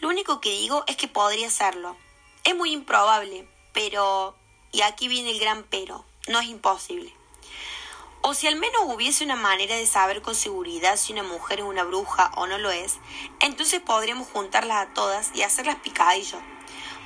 Lo 0.01 0.09
único 0.09 0.41
que 0.41 0.51
digo 0.51 0.85
es 0.89 0.97
que 0.97 1.09
podría 1.09 1.49
serlo. 1.51 1.97
Es 2.45 2.57
muy 2.57 2.73
improbable, 2.73 3.49
pero 3.73 4.37
y 4.73 4.83
aquí 4.83 5.09
viene 5.09 5.31
el 5.31 5.41
gran 5.41 5.65
pero, 5.65 6.05
no 6.29 6.41
es 6.41 6.49
imposible. 6.49 7.13
O 8.23 8.35
si 8.35 8.47
al 8.47 8.57
menos 8.57 8.83
hubiese 8.85 9.25
una 9.25 9.37
manera 9.37 9.77
de 9.77 9.87
saber 9.87 10.21
con 10.21 10.35
seguridad 10.35 10.97
si 10.97 11.13
una 11.15 11.23
mujer 11.23 11.61
es 11.61 11.65
una 11.65 11.85
bruja 11.85 12.31
o 12.37 12.47
no 12.47 12.59
lo 12.59 12.71
es, 12.71 12.99
entonces 13.41 13.81
podríamos 13.81 14.29
juntarlas 14.29 14.87
a 14.87 14.93
todas 14.93 15.31
y 15.35 15.43
hacerlas 15.43 15.77
picadillo. 15.77 16.39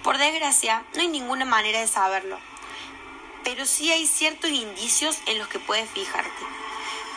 Por 0.03 0.19
desgracia, 0.19 0.85
no 0.95 1.03
hay 1.03 1.09
ninguna 1.09 1.45
manera 1.45 1.81
de 1.81 1.87
saberlo. 1.87 2.39
Pero 3.45 3.65
sí 3.65 3.93
hay 3.93 4.07
ciertos 4.07 4.51
indicios 4.51 5.17
en 5.27 5.39
los 5.39 5.49
que 5.49 5.61
puedes 5.61 5.89
fijarte. 5.91 6.45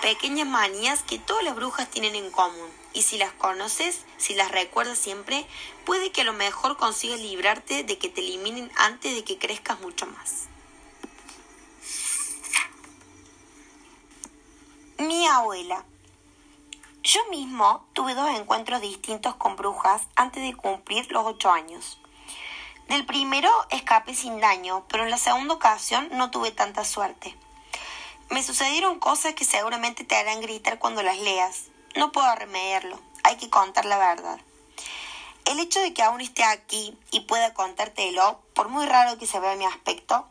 Pequeñas 0.01 0.47
manías 0.47 1.01
que 1.01 1.17
todas 1.17 1.43
las 1.43 1.55
brujas 1.55 1.89
tienen 1.89 2.15
en 2.15 2.29
común. 2.29 2.69
Y 2.97 3.03
si 3.03 3.19
las 3.19 3.31
conoces, 3.33 4.05
si 4.17 4.33
las 4.33 4.49
recuerdas 4.49 4.97
siempre, 4.97 5.45
puede 5.85 6.11
que 6.11 6.21
a 6.21 6.23
lo 6.23 6.33
mejor 6.33 6.77
consigas 6.77 7.19
librarte 7.19 7.83
de 7.83 7.99
que 7.99 8.09
te 8.09 8.21
eliminen 8.21 8.71
antes 8.75 9.13
de 9.13 9.23
que 9.23 9.37
crezcas 9.37 9.79
mucho 9.81 10.07
más. 10.07 10.47
Mi 14.97 15.27
abuela. 15.27 15.85
Yo 17.03 17.23
mismo 17.29 17.85
tuve 17.93 18.15
dos 18.15 18.35
encuentros 18.35 18.81
distintos 18.81 19.35
con 19.35 19.55
brujas 19.55 20.01
antes 20.15 20.41
de 20.41 20.55
cumplir 20.55 21.11
los 21.11 21.23
ocho 21.23 21.51
años. 21.51 21.99
Del 22.87 23.05
primero 23.05 23.51
escapé 23.69 24.15
sin 24.15 24.39
daño, 24.39 24.85
pero 24.89 25.03
en 25.03 25.11
la 25.11 25.19
segunda 25.19 25.53
ocasión 25.53 26.09
no 26.13 26.31
tuve 26.31 26.49
tanta 26.49 26.83
suerte. 26.83 27.35
Me 28.31 28.41
sucedieron 28.41 28.99
cosas 28.99 29.35
que 29.35 29.45
seguramente 29.45 30.03
te 30.03 30.15
harán 30.15 30.41
gritar 30.41 30.79
cuando 30.79 31.03
las 31.03 31.19
leas. 31.19 31.65
No 31.97 32.11
puedo 32.11 32.35
remediarlo, 32.35 32.99
hay 33.23 33.37
que 33.37 33.49
contar 33.49 33.85
la 33.85 33.97
verdad. 33.97 34.39
El 35.45 35.59
hecho 35.59 35.79
de 35.79 35.95
que 35.95 36.03
aún 36.03 36.21
esté 36.21 36.43
aquí 36.43 36.95
y 37.09 37.21
pueda 37.21 37.55
contártelo, 37.55 38.39
por 38.53 38.69
muy 38.69 38.85
raro 38.85 39.17
que 39.17 39.25
se 39.25 39.39
vea 39.39 39.55
mi 39.55 39.65
aspecto, 39.65 40.27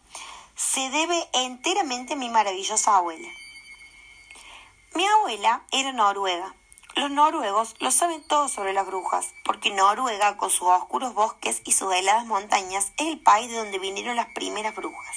se 0.55 0.89
debe 0.91 1.29
enteramente 1.33 2.13
a 2.13 2.17
mi 2.17 2.29
maravillosa 2.29 2.97
abuela. 2.97 3.29
Mi 4.95 5.05
abuela 5.07 5.65
era 5.73 5.93
noruega. 5.93 6.55
Los 6.95 7.11
noruegos 7.11 7.75
lo 7.81 7.91
saben 7.91 8.23
todo 8.29 8.49
sobre 8.49 8.73
las 8.73 8.87
brujas, 8.87 9.35
porque 9.45 9.71
Noruega, 9.71 10.37
con 10.37 10.51
sus 10.51 10.69
oscuros 10.69 11.15
bosques 11.15 11.63
y 11.65 11.73
sus 11.73 11.93
heladas 11.93 12.27
montañas, 12.27 12.93
es 12.97 13.09
el 13.09 13.19
país 13.19 13.51
de 13.51 13.57
donde 13.57 13.81
vinieron 13.81 14.15
las 14.15 14.29
primeras 14.35 14.77
brujas. 14.77 15.17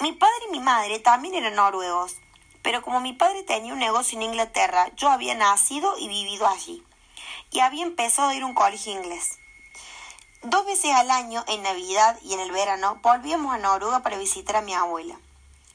Mi 0.00 0.12
padre 0.12 0.44
y 0.46 0.52
mi 0.52 0.60
madre 0.60 1.00
también 1.00 1.34
eran 1.34 1.56
noruegos, 1.56 2.18
pero 2.62 2.82
como 2.82 3.00
mi 3.00 3.12
padre 3.12 3.42
tenía 3.42 3.72
un 3.72 3.78
negocio 3.78 4.16
en 4.16 4.22
Inglaterra, 4.22 4.90
yo 4.96 5.08
había 5.08 5.34
nacido 5.34 5.96
y 5.98 6.08
vivido 6.08 6.46
allí, 6.46 6.84
y 7.50 7.60
había 7.60 7.84
empezado 7.84 8.28
a 8.28 8.34
ir 8.34 8.42
a 8.42 8.46
un 8.46 8.54
colegio 8.54 8.92
inglés. 8.92 9.38
Dos 10.42 10.64
veces 10.66 10.92
al 10.92 11.10
año, 11.10 11.44
en 11.48 11.62
Navidad 11.62 12.18
y 12.22 12.34
en 12.34 12.40
el 12.40 12.52
verano, 12.52 13.00
volvíamos 13.02 13.52
a 13.52 13.58
Noruega 13.58 14.02
para 14.02 14.18
visitar 14.18 14.56
a 14.56 14.62
mi 14.62 14.72
abuela. 14.72 15.18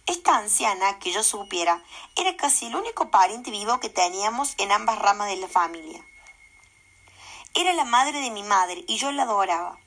Esta 0.06 0.38
anciana, 0.38 1.00
que 1.00 1.12
yo 1.12 1.24
supiera, 1.24 1.84
era 2.16 2.36
casi 2.38 2.68
el 2.68 2.76
único 2.76 3.10
pariente 3.10 3.52
vivo 3.52 3.80
que 3.80 3.90
teníamos 3.90 4.56
en 4.58 4.72
ambas 4.72 5.00
ramas 5.00 5.28
de 5.28 5.36
la 5.38 5.48
familia. 5.48 6.06
Era 7.54 7.74
la 7.74 7.84
madre 7.84 8.20
de 8.20 8.32
mi 8.32 8.44
madre 8.44 8.84
y 8.88 8.98
yo 8.98 9.12
la 9.12 9.24
adoraba. 9.24 9.78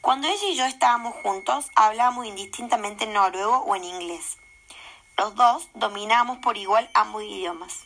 Cuando 0.00 0.26
ella 0.26 0.48
y 0.48 0.56
yo 0.56 0.64
estábamos 0.64 1.14
juntos, 1.22 1.70
hablábamos 1.76 2.26
indistintamente 2.26 3.04
en 3.04 3.12
noruego 3.12 3.58
o 3.58 3.76
en 3.76 3.84
inglés. 3.84 4.39
Los 5.20 5.34
dos 5.34 5.68
dominábamos 5.74 6.38
por 6.38 6.56
igual 6.56 6.88
ambos 6.94 7.22
idiomas. 7.22 7.80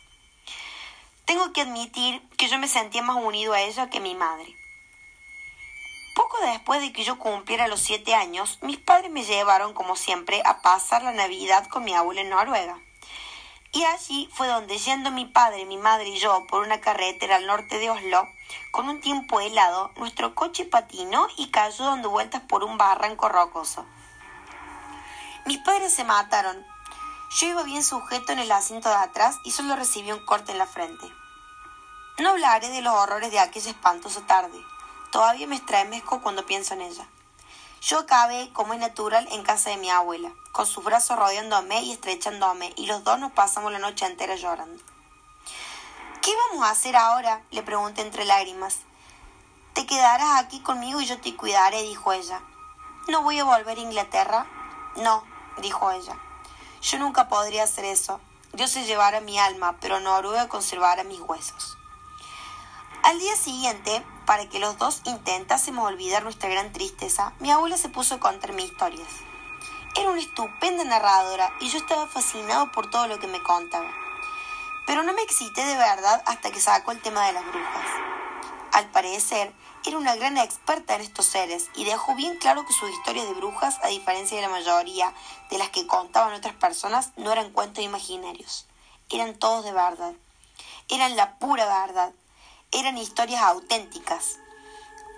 Tengo 1.25 1.51
que 1.51 1.63
admitir 1.63 2.21
que 2.37 2.47
yo 2.47 2.57
me 2.57 2.69
sentía 2.69 3.01
más 3.01 3.17
unido 3.17 3.51
a 3.51 3.59
ella 3.59 3.89
que 3.89 3.97
a 3.97 4.01
mi 4.01 4.15
madre. 4.15 4.55
Poco 6.15 6.37
después 6.45 6.79
de 6.79 6.93
que 6.93 7.03
yo 7.03 7.19
cumpliera 7.19 7.67
los 7.67 7.81
siete 7.81 8.15
años, 8.15 8.57
mis 8.61 8.77
padres 8.77 9.11
me 9.11 9.25
llevaron, 9.25 9.73
como 9.73 9.97
siempre, 9.97 10.41
a 10.45 10.61
pasar 10.61 11.03
la 11.03 11.11
Navidad 11.11 11.67
con 11.67 11.83
mi 11.83 11.93
abuela 11.93 12.21
en 12.21 12.29
Noruega. 12.29 12.79
Y 13.73 13.83
allí 13.83 14.29
fue 14.31 14.47
donde, 14.47 14.77
yendo 14.77 15.11
mi 15.11 15.25
padre, 15.25 15.65
mi 15.65 15.75
madre 15.75 16.07
y 16.07 16.17
yo 16.17 16.47
por 16.47 16.63
una 16.63 16.79
carretera 16.79 17.35
al 17.35 17.47
norte 17.47 17.79
de 17.79 17.89
Oslo, 17.89 18.29
con 18.71 18.87
un 18.87 19.01
tiempo 19.01 19.41
helado, 19.41 19.91
nuestro 19.97 20.35
coche 20.35 20.63
patinó 20.63 21.27
y 21.35 21.47
cayó 21.47 21.83
dando 21.83 22.09
vueltas 22.11 22.43
por 22.43 22.63
un 22.63 22.77
barranco 22.77 23.27
rocoso. 23.27 23.85
Mis 25.45 25.57
padres 25.57 25.93
se 25.93 26.05
mataron, 26.05 26.65
yo 27.35 27.47
iba 27.47 27.63
bien 27.63 27.83
sujeto 27.83 28.31
en 28.31 28.39
el 28.39 28.51
asiento 28.53 28.87
de 28.87 28.95
atrás 28.95 29.39
y 29.43 29.51
solo 29.51 29.75
recibí 29.75 30.09
un 30.13 30.25
corte 30.25 30.53
en 30.53 30.57
la 30.57 30.65
frente. 30.65 31.11
No 32.17 32.29
hablaré 32.29 32.69
de 32.69 32.81
los 32.81 32.93
horrores 32.93 33.29
de 33.29 33.39
aquella 33.39 33.71
espantosa 33.71 34.25
tarde. 34.25 34.57
Todavía 35.11 35.45
me 35.45 35.57
estremezco 35.57 36.21
cuando 36.21 36.45
pienso 36.45 36.75
en 36.75 36.81
ella. 36.81 37.05
Yo 37.81 37.99
acabé, 37.99 38.51
como 38.53 38.73
es 38.73 38.79
natural, 38.79 39.27
en 39.31 39.43
casa 39.43 39.69
de 39.69 39.75
mi 39.75 39.89
abuela, 39.89 40.31
con 40.53 40.65
sus 40.65 40.81
brazos 40.85 41.19
rodeándome 41.19 41.81
y 41.81 41.91
estrechándome, 41.91 42.71
y 42.77 42.85
los 42.85 43.03
dos 43.03 43.19
nos 43.19 43.33
pasamos 43.33 43.73
la 43.73 43.79
noche 43.79 44.05
entera 44.05 44.35
llorando. 44.35 44.81
¿Qué 46.21 46.31
vamos 46.49 46.65
a 46.65 46.71
hacer 46.71 46.95
ahora? 46.95 47.41
le 47.51 47.63
pregunté 47.63 48.01
entre 48.01 48.23
lágrimas. 48.23 48.77
Te 49.73 49.85
quedarás 49.85 50.41
aquí 50.41 50.61
conmigo 50.61 51.01
y 51.01 51.05
yo 51.05 51.19
te 51.19 51.35
cuidaré, 51.35 51.81
dijo 51.81 52.13
ella. 52.13 52.41
¿No 53.09 53.23
voy 53.23 53.39
a 53.39 53.43
volver 53.43 53.77
a 53.77 53.81
Inglaterra? 53.81 54.47
No, 54.95 55.25
dijo 55.57 55.91
ella. 55.91 56.17
Yo 56.85 56.99
nunca 56.99 57.27
podría 57.27 57.63
hacer 57.63 57.83
eso. 57.83 58.21
Dios 58.53 58.69
se 58.69 58.85
llevara 58.85 59.19
mi 59.19 59.39
alma, 59.39 59.75
pero 59.81 59.99
Noruega 59.99 60.47
conservara 60.47 61.03
mis 61.03 61.19
huesos. 61.19 61.75
Al 63.01 63.17
día 63.17 63.35
siguiente, 63.35 64.05
para 64.27 64.47
que 64.49 64.59
los 64.59 64.77
dos 64.77 65.01
intentásemos 65.05 65.83
olvidar 65.83 66.21
nuestra 66.21 66.47
gran 66.47 66.71
tristeza, 66.73 67.33
mi 67.39 67.49
abuela 67.49 67.75
se 67.77 67.89
puso 67.89 68.15
a 68.15 68.19
contarme 68.19 68.61
historias. 68.61 69.09
Era 69.95 70.11
una 70.11 70.21
estupenda 70.21 70.83
narradora 70.83 71.51
y 71.59 71.69
yo 71.69 71.79
estaba 71.79 72.05
fascinado 72.05 72.71
por 72.71 72.87
todo 72.91 73.07
lo 73.07 73.17
que 73.17 73.27
me 73.27 73.41
contaba. 73.41 73.89
Pero 74.85 75.01
no 75.01 75.13
me 75.13 75.23
excité 75.23 75.65
de 75.65 75.77
verdad 75.77 76.21
hasta 76.27 76.51
que 76.51 76.61
sacó 76.61 76.91
el 76.91 77.01
tema 77.01 77.25
de 77.25 77.33
las 77.33 77.45
brujas. 77.45 77.87
Al 78.73 78.85
parecer, 78.91 79.51
era 79.85 79.97
una 79.97 80.15
gran 80.15 80.37
experta 80.37 80.95
en 80.95 81.01
estos 81.01 81.25
seres 81.25 81.69
y 81.75 81.85
dejó 81.85 82.15
bien 82.15 82.37
claro 82.37 82.65
que 82.65 82.73
sus 82.73 82.89
historias 82.89 83.27
de 83.27 83.33
brujas, 83.33 83.77
a 83.83 83.87
diferencia 83.87 84.35
de 84.35 84.41
la 84.41 84.49
mayoría 84.49 85.13
de 85.51 85.57
las 85.57 85.69
que 85.69 85.85
contaban 85.85 86.33
otras 86.33 86.55
personas, 86.55 87.11
no 87.17 87.31
eran 87.31 87.51
cuentos 87.51 87.83
imaginarios. 87.83 88.65
Eran 89.09 89.35
todos 89.35 89.63
de 89.63 89.73
verdad. 89.73 90.13
Eran 90.89 91.15
la 91.15 91.37
pura 91.37 91.65
verdad. 91.65 92.13
Eran 92.71 92.97
historias 92.97 93.41
auténticas. 93.43 94.39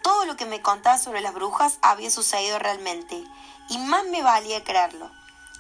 Todo 0.03 0.26
lo 0.26 0.36
que 0.36 0.45
me 0.45 0.61
contaba 0.61 0.97
sobre 0.97 1.22
las 1.22 1.34
brujas 1.34 1.80
había 1.82 2.09
sucedido 2.09 2.59
realmente, 2.59 3.24
y 3.70 3.78
más 3.78 4.05
me 4.05 4.22
valía 4.22 4.63
creerlo. 4.63 5.09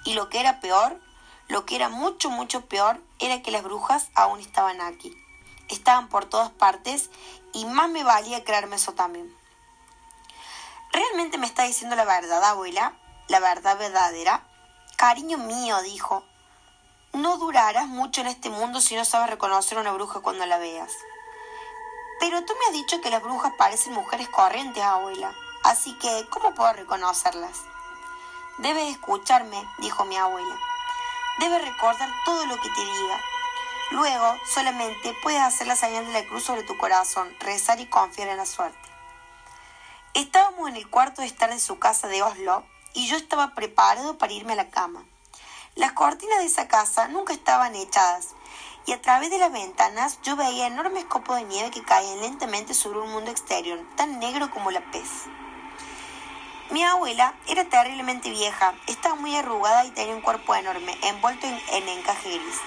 Y 0.03 0.13
lo 0.13 0.29
que 0.29 0.39
era 0.39 0.59
peor, 0.59 0.99
lo 1.47 1.65
que 1.65 1.75
era 1.75 1.89
mucho, 1.89 2.29
mucho 2.29 2.65
peor, 2.65 3.01
era 3.19 3.41
que 3.41 3.51
las 3.51 3.63
brujas 3.63 4.09
aún 4.15 4.39
estaban 4.39 4.81
aquí. 4.81 5.15
Estaban 5.69 6.07
por 6.07 6.25
todas 6.25 6.49
partes 6.51 7.09
y 7.57 7.65
más 7.65 7.89
me 7.89 8.03
valía 8.03 8.43
creerme 8.43 8.75
eso 8.75 8.93
también. 8.93 9.35
¿Realmente 10.91 11.39
me 11.39 11.47
está 11.47 11.63
diciendo 11.63 11.95
la 11.95 12.05
verdad, 12.05 12.43
abuela? 12.43 12.93
¿La 13.29 13.39
verdad 13.39 13.79
verdadera? 13.79 14.43
Cariño 14.95 15.39
mío, 15.39 15.81
dijo, 15.81 16.23
no 17.13 17.37
durarás 17.37 17.87
mucho 17.87 18.21
en 18.21 18.27
este 18.27 18.51
mundo 18.51 18.79
si 18.79 18.95
no 18.95 19.05
sabes 19.05 19.31
reconocer 19.31 19.77
a 19.77 19.81
una 19.81 19.91
bruja 19.91 20.19
cuando 20.19 20.45
la 20.45 20.59
veas. 20.59 20.91
Pero 22.19 22.45
tú 22.45 22.53
me 22.59 22.65
has 22.67 22.73
dicho 22.73 23.01
que 23.01 23.09
las 23.09 23.23
brujas 23.23 23.53
parecen 23.57 23.93
mujeres 23.93 24.29
corrientes, 24.29 24.83
abuela, 24.83 25.33
así 25.63 25.97
que 25.97 26.27
¿cómo 26.29 26.53
puedo 26.53 26.73
reconocerlas? 26.73 27.57
Debes 28.59 28.91
escucharme, 28.91 29.67
dijo 29.79 30.05
mi 30.05 30.15
abuela. 30.15 30.55
Debes 31.39 31.63
recordar 31.63 32.09
todo 32.23 32.45
lo 32.45 32.55
que 32.61 32.69
te 32.69 32.81
diga. 32.85 33.19
Luego, 33.91 34.35
solamente 34.45 35.15
puedes 35.23 35.41
hacer 35.41 35.65
la 35.65 35.77
señal 35.77 36.05
de 36.05 36.11
la 36.11 36.27
cruz 36.27 36.43
sobre 36.43 36.63
tu 36.63 36.77
corazón, 36.77 37.33
rezar 37.39 37.79
y 37.79 37.85
confiar 37.85 38.27
en 38.27 38.37
la 38.37 38.45
suerte. 38.45 38.77
Estábamos 40.13 40.69
en 40.69 40.75
el 40.75 40.89
cuarto 40.89 41.21
de 41.21 41.27
estar 41.27 41.49
de 41.49 41.59
su 41.59 41.79
casa 41.79 42.07
de 42.07 42.21
Oslo 42.21 42.65
y 42.93 43.07
yo 43.07 43.15
estaba 43.15 43.53
preparado 43.53 44.17
para 44.17 44.33
irme 44.33 44.53
a 44.53 44.57
la 44.57 44.69
cama. 44.69 45.05
Las 45.75 45.93
cortinas 45.93 46.39
de 46.39 46.45
esa 46.45 46.67
casa 46.67 47.07
nunca 47.07 47.31
estaban 47.31 47.75
echadas 47.75 48.29
y 48.85 48.91
a 48.91 49.01
través 49.01 49.29
de 49.29 49.37
las 49.37 49.51
ventanas 49.51 50.19
yo 50.21 50.35
veía 50.35 50.67
enormes 50.67 51.05
copos 51.05 51.37
de 51.37 51.43
nieve 51.43 51.71
que 51.71 51.83
caían 51.83 52.19
lentamente 52.19 52.73
sobre 52.73 52.99
un 52.99 53.11
mundo 53.11 53.31
exterior, 53.31 53.79
tan 53.95 54.19
negro 54.19 54.49
como 54.51 54.71
la 54.71 54.81
pez. 54.91 55.09
Mi 56.71 56.83
abuela 56.83 57.35
era 57.47 57.63
terriblemente 57.63 58.29
vieja, 58.31 58.73
estaba 58.87 59.15
muy 59.15 59.33
arrugada 59.35 59.85
y 59.85 59.91
tenía 59.91 60.15
un 60.15 60.21
cuerpo 60.21 60.55
enorme, 60.55 60.97
envuelto 61.03 61.47
en, 61.47 61.61
en 61.69 61.87
encaje 61.87 62.37
gris. 62.37 62.57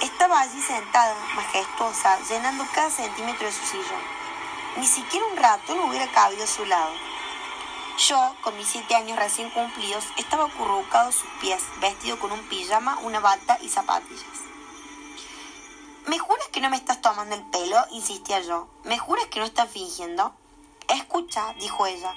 Estaba 0.00 0.40
allí 0.40 0.62
sentada, 0.62 1.16
majestuosa, 1.34 2.18
llenando 2.28 2.64
cada 2.72 2.90
centímetro 2.90 3.46
de 3.46 3.52
su 3.52 3.64
sillón. 3.64 4.00
Ni 4.76 4.86
siquiera 4.86 5.26
un 5.26 5.36
rato 5.36 5.74
no 5.74 5.86
hubiera 5.86 6.06
cabido 6.12 6.44
a 6.44 6.46
su 6.46 6.64
lado. 6.66 6.92
Yo, 7.98 8.36
con 8.42 8.56
mis 8.56 8.68
siete 8.68 8.94
años 8.94 9.18
recién 9.18 9.50
cumplidos, 9.50 10.04
estaba 10.16 10.44
acurrucado 10.44 11.08
a 11.08 11.12
sus 11.12 11.28
pies, 11.40 11.64
vestido 11.80 12.16
con 12.20 12.30
un 12.30 12.48
pijama, 12.48 12.98
una 13.02 13.18
bata 13.18 13.58
y 13.60 13.68
zapatillas. 13.68 14.22
¿Me 16.06 16.18
juras 16.20 16.46
que 16.52 16.60
no 16.60 16.70
me 16.70 16.76
estás 16.76 17.00
tomando 17.00 17.34
el 17.34 17.42
pelo? 17.50 17.84
insistía 17.90 18.40
yo. 18.40 18.68
¿Me 18.84 18.98
juras 18.98 19.26
que 19.26 19.40
no 19.40 19.46
estás 19.46 19.68
fingiendo? 19.68 20.32
Escucha, 20.86 21.54
dijo 21.58 21.86
ella. 21.86 22.14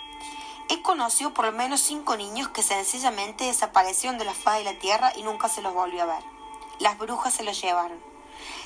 He 0.70 0.84
conocido 0.84 1.34
por 1.34 1.46
lo 1.46 1.52
menos 1.52 1.82
cinco 1.82 2.16
niños 2.16 2.50
que 2.50 2.62
sencillamente 2.62 3.46
desaparecieron 3.46 4.20
de 4.20 4.26
la 4.26 4.36
faz 4.36 4.60
de 4.60 4.66
la 4.66 4.80
tierra 4.80 5.12
y 5.16 5.24
nunca 5.24 5.50
se 5.50 5.64
los 5.64 5.74
volvió 5.74 6.04
a 6.04 6.06
ver. 6.06 6.31
Las 6.82 6.98
brujas 6.98 7.32
se 7.32 7.44
los 7.44 7.62
llevaron. 7.62 8.02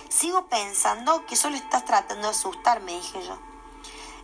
Sigo 0.08 0.48
pensando 0.48 1.26
que 1.26 1.36
solo 1.36 1.58
estás 1.58 1.84
tratando 1.84 2.28
de 2.28 2.34
asustarme, 2.34 2.94
dije 2.94 3.22
yo. 3.22 3.38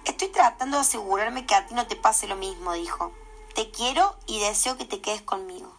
Estoy 0.06 0.30
tratando 0.30 0.78
de 0.78 0.82
asegurarme 0.84 1.46
que 1.46 1.56
a 1.56 1.68
ti 1.68 1.74
no 1.74 1.86
te 1.86 1.98
pase 1.98 2.26
lo 2.26 2.38
mismo, 2.38 2.72
dijo. 2.72 3.12
Te 3.54 3.70
quiero 3.70 4.16
y 4.28 4.39
deseo 4.39 4.78
que 4.78 4.86
te 4.86 5.02
quedes 5.02 5.22
conmigo. 5.22 5.78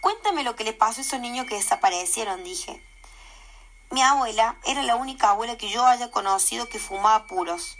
Cuéntame 0.00 0.44
lo 0.44 0.54
que 0.54 0.62
le 0.62 0.72
pasó 0.72 1.00
a 1.00 1.02
esos 1.02 1.18
niños 1.18 1.46
que 1.46 1.56
desaparecieron, 1.56 2.44
dije. 2.44 2.80
Mi 3.90 4.00
abuela 4.00 4.56
era 4.64 4.84
la 4.84 4.94
única 4.94 5.30
abuela 5.30 5.58
que 5.58 5.68
yo 5.68 5.84
haya 5.84 6.12
conocido 6.12 6.68
que 6.68 6.78
fumaba 6.78 7.26
puros. 7.26 7.76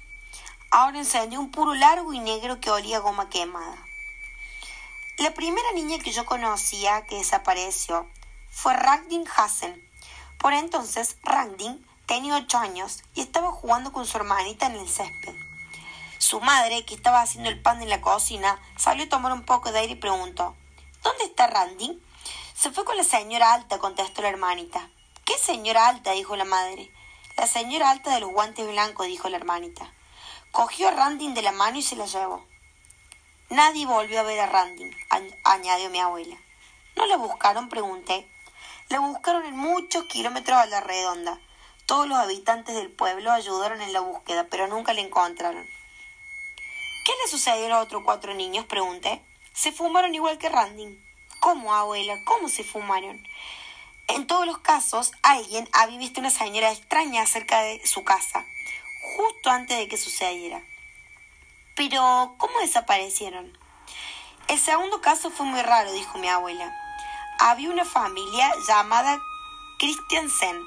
Ahora 0.73 0.99
encendió 0.99 1.39
un 1.39 1.53
puro 1.53 1.75
largo 1.75 2.13
y 2.15 2.19
negro 2.19 2.59
que 2.59 2.71
olía 2.73 2.97
a 2.97 3.01
goma 3.01 3.31
quemada. 3.31 3.79
La 5.19 5.33
primera 5.35 5.71
niña 5.73 6.01
que 6.01 6.11
yo 6.11 6.27
conocía 6.27 7.07
que 7.07 7.19
desapareció 7.19 8.09
fue 8.53 8.75
Ragdin 8.75 9.25
Hassen. 9.35 9.91
Por 10.39 10.53
entonces, 10.53 11.17
Ragdin 11.25 11.85
tenía 12.07 12.37
ocho 12.37 12.59
años 12.59 13.03
y 13.15 13.23
estaba 13.23 13.51
jugando 13.51 13.93
con 13.93 14.07
su 14.07 14.19
hermanita 14.19 14.67
en 14.67 14.77
el 14.77 14.89
césped. 14.89 15.35
Su 16.19 16.41
madre, 16.41 16.85
que 16.85 16.95
estaba 16.95 17.23
haciendo 17.23 17.49
el 17.49 17.61
pan 17.61 17.83
en 17.83 17.89
la 17.89 18.03
cocina, 18.03 18.61
salió 18.77 19.07
a 19.07 19.09
tomar 19.09 19.33
un 19.33 19.45
poco 19.45 19.73
de 19.73 19.81
aire 19.81 19.95
y 19.95 19.97
preguntó 19.97 20.55
¿Dónde 21.03 21.25
está 21.25 21.49
Randy? 21.49 22.01
Se 22.55 22.71
fue 22.71 22.85
con 22.85 22.97
la 22.97 23.05
señora 23.05 23.55
alta, 23.55 23.79
contestó 23.79 24.23
la 24.23 24.29
hermanita. 24.29 24.89
¿Qué 25.25 25.37
señora 25.39 25.89
alta? 25.89 26.13
dijo 26.13 26.37
la 26.37 26.45
madre. 26.45 26.93
La 27.37 27.47
señora 27.47 27.91
alta 27.91 28.15
de 28.15 28.21
los 28.21 28.31
guantes 28.31 28.69
blancos, 28.69 29.07
dijo 29.07 29.29
la 29.29 29.39
hermanita. 29.39 29.91
Cogió 30.53 30.89
a 30.89 30.93
Randin 30.93 31.35
de 31.35 31.43
la 31.43 31.53
mano 31.53 31.79
y 31.79 31.83
se 31.83 31.97
la 31.97 32.07
llevó. 32.07 32.45
Nadie 33.49 33.87
volvió 33.87 34.21
a 34.21 34.25
ver 34.25 34.39
a 34.41 34.47
Randin, 34.47 34.95
añadió 35.43 35.91
mi 35.91 35.99
abuela. 35.99 36.37
¿No 36.95 37.07
la 37.07 37.17
buscaron? 37.17 37.69
pregunté. 37.69 38.29
La 38.93 39.01
buscaron 39.01 39.47
en 39.47 39.57
muchos 39.57 40.05
kilómetros 40.05 40.59
a 40.59 40.67
la 40.67 40.83
redonda. 40.83 41.41
Todos 41.87 42.07
los 42.07 42.19
habitantes 42.19 42.75
del 42.75 42.91
pueblo 42.91 43.33
ayudaron 43.33 43.81
en 43.81 43.95
la 43.95 44.01
búsqueda, 44.01 44.49
pero 44.51 44.67
nunca 44.67 44.93
la 44.93 45.01
encontraron. 45.01 45.67
¿Qué 47.07 47.13
le 47.25 47.31
sucedió 47.31 47.65
a 47.65 47.69
los 47.71 47.85
otros 47.85 48.03
cuatro 48.05 48.35
niños? 48.35 48.67
pregunté. 48.67 49.23
Se 49.55 49.73
fumaron 49.73 50.15
igual 50.15 50.37
que 50.37 50.51
Randin. 50.51 51.03
¿Cómo, 51.41 51.73
abuela? 51.73 52.19
¿Cómo 52.27 52.51
se 52.51 52.65
fumaron? 52.65 53.27
En 54.09 54.27
todos 54.27 54.45
los 54.45 54.59
casos, 54.59 55.13
alguien 55.23 55.67
había 55.73 55.99
visto 55.99 56.21
una 56.21 56.29
señora 56.29 56.71
extraña 56.71 57.25
cerca 57.25 57.63
de 57.63 57.87
su 57.87 58.05
casa, 58.05 58.45
justo 59.17 59.49
antes 59.49 59.79
de 59.79 59.89
que 59.89 59.97
sucediera. 59.97 60.61
Pero, 61.77 62.35
¿cómo 62.37 62.61
desaparecieron? 62.61 63.57
El 64.49 64.59
segundo 64.59 65.01
caso 65.01 65.31
fue 65.31 65.47
muy 65.47 65.63
raro, 65.63 65.91
dijo 65.93 66.19
mi 66.19 66.29
abuela. 66.29 66.82
Había 67.45 67.71
una 67.71 67.85
familia 67.85 68.55
llamada 68.69 69.21
Christiansen. 69.77 70.65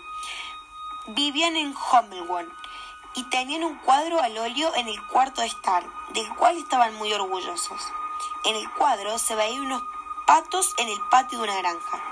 Vivían 1.08 1.56
en 1.56 1.74
Hommelwon 1.74 2.52
y 3.14 3.24
tenían 3.30 3.64
un 3.64 3.78
cuadro 3.78 4.20
al 4.20 4.38
óleo 4.38 4.76
en 4.76 4.90
el 4.90 5.02
cuarto 5.08 5.40
de 5.40 5.48
estar, 5.48 5.86
del 6.10 6.28
cual 6.36 6.58
estaban 6.58 6.94
muy 6.96 7.14
orgullosos. 7.14 7.82
En 8.44 8.58
el 8.58 8.70
cuadro 8.74 9.18
se 9.18 9.36
veían 9.36 9.62
unos 9.62 9.84
patos 10.28 10.74
en 10.78 10.90
el 10.90 11.00
patio 11.10 11.38
de 11.38 11.46
una 11.46 11.56
granja. 11.60 12.04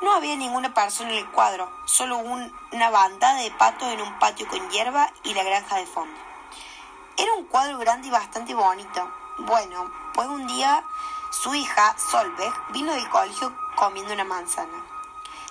No 0.00 0.14
había 0.14 0.36
ninguna 0.36 0.72
persona 0.72 1.10
en 1.10 1.18
el 1.18 1.30
cuadro, 1.30 1.70
solo 1.84 2.16
una 2.16 2.88
bandada 2.88 3.42
de 3.42 3.50
patos 3.50 3.92
en 3.92 4.00
un 4.00 4.18
patio 4.18 4.48
con 4.48 4.70
hierba 4.70 5.12
y 5.22 5.34
la 5.34 5.44
granja 5.44 5.76
de 5.76 5.86
fondo. 5.86 6.18
Era 7.18 7.34
un 7.34 7.44
cuadro 7.44 7.76
grande 7.76 8.08
y 8.08 8.10
bastante 8.10 8.54
bonito. 8.54 9.12
Bueno, 9.40 9.92
pues 10.14 10.28
un 10.28 10.46
día 10.46 10.82
su 11.30 11.54
hija, 11.54 11.94
Solveig, 12.10 12.54
vino 12.70 12.94
del 12.94 13.06
colegio 13.10 13.67
comiendo 13.78 14.12
una 14.12 14.24
manzana. 14.24 14.84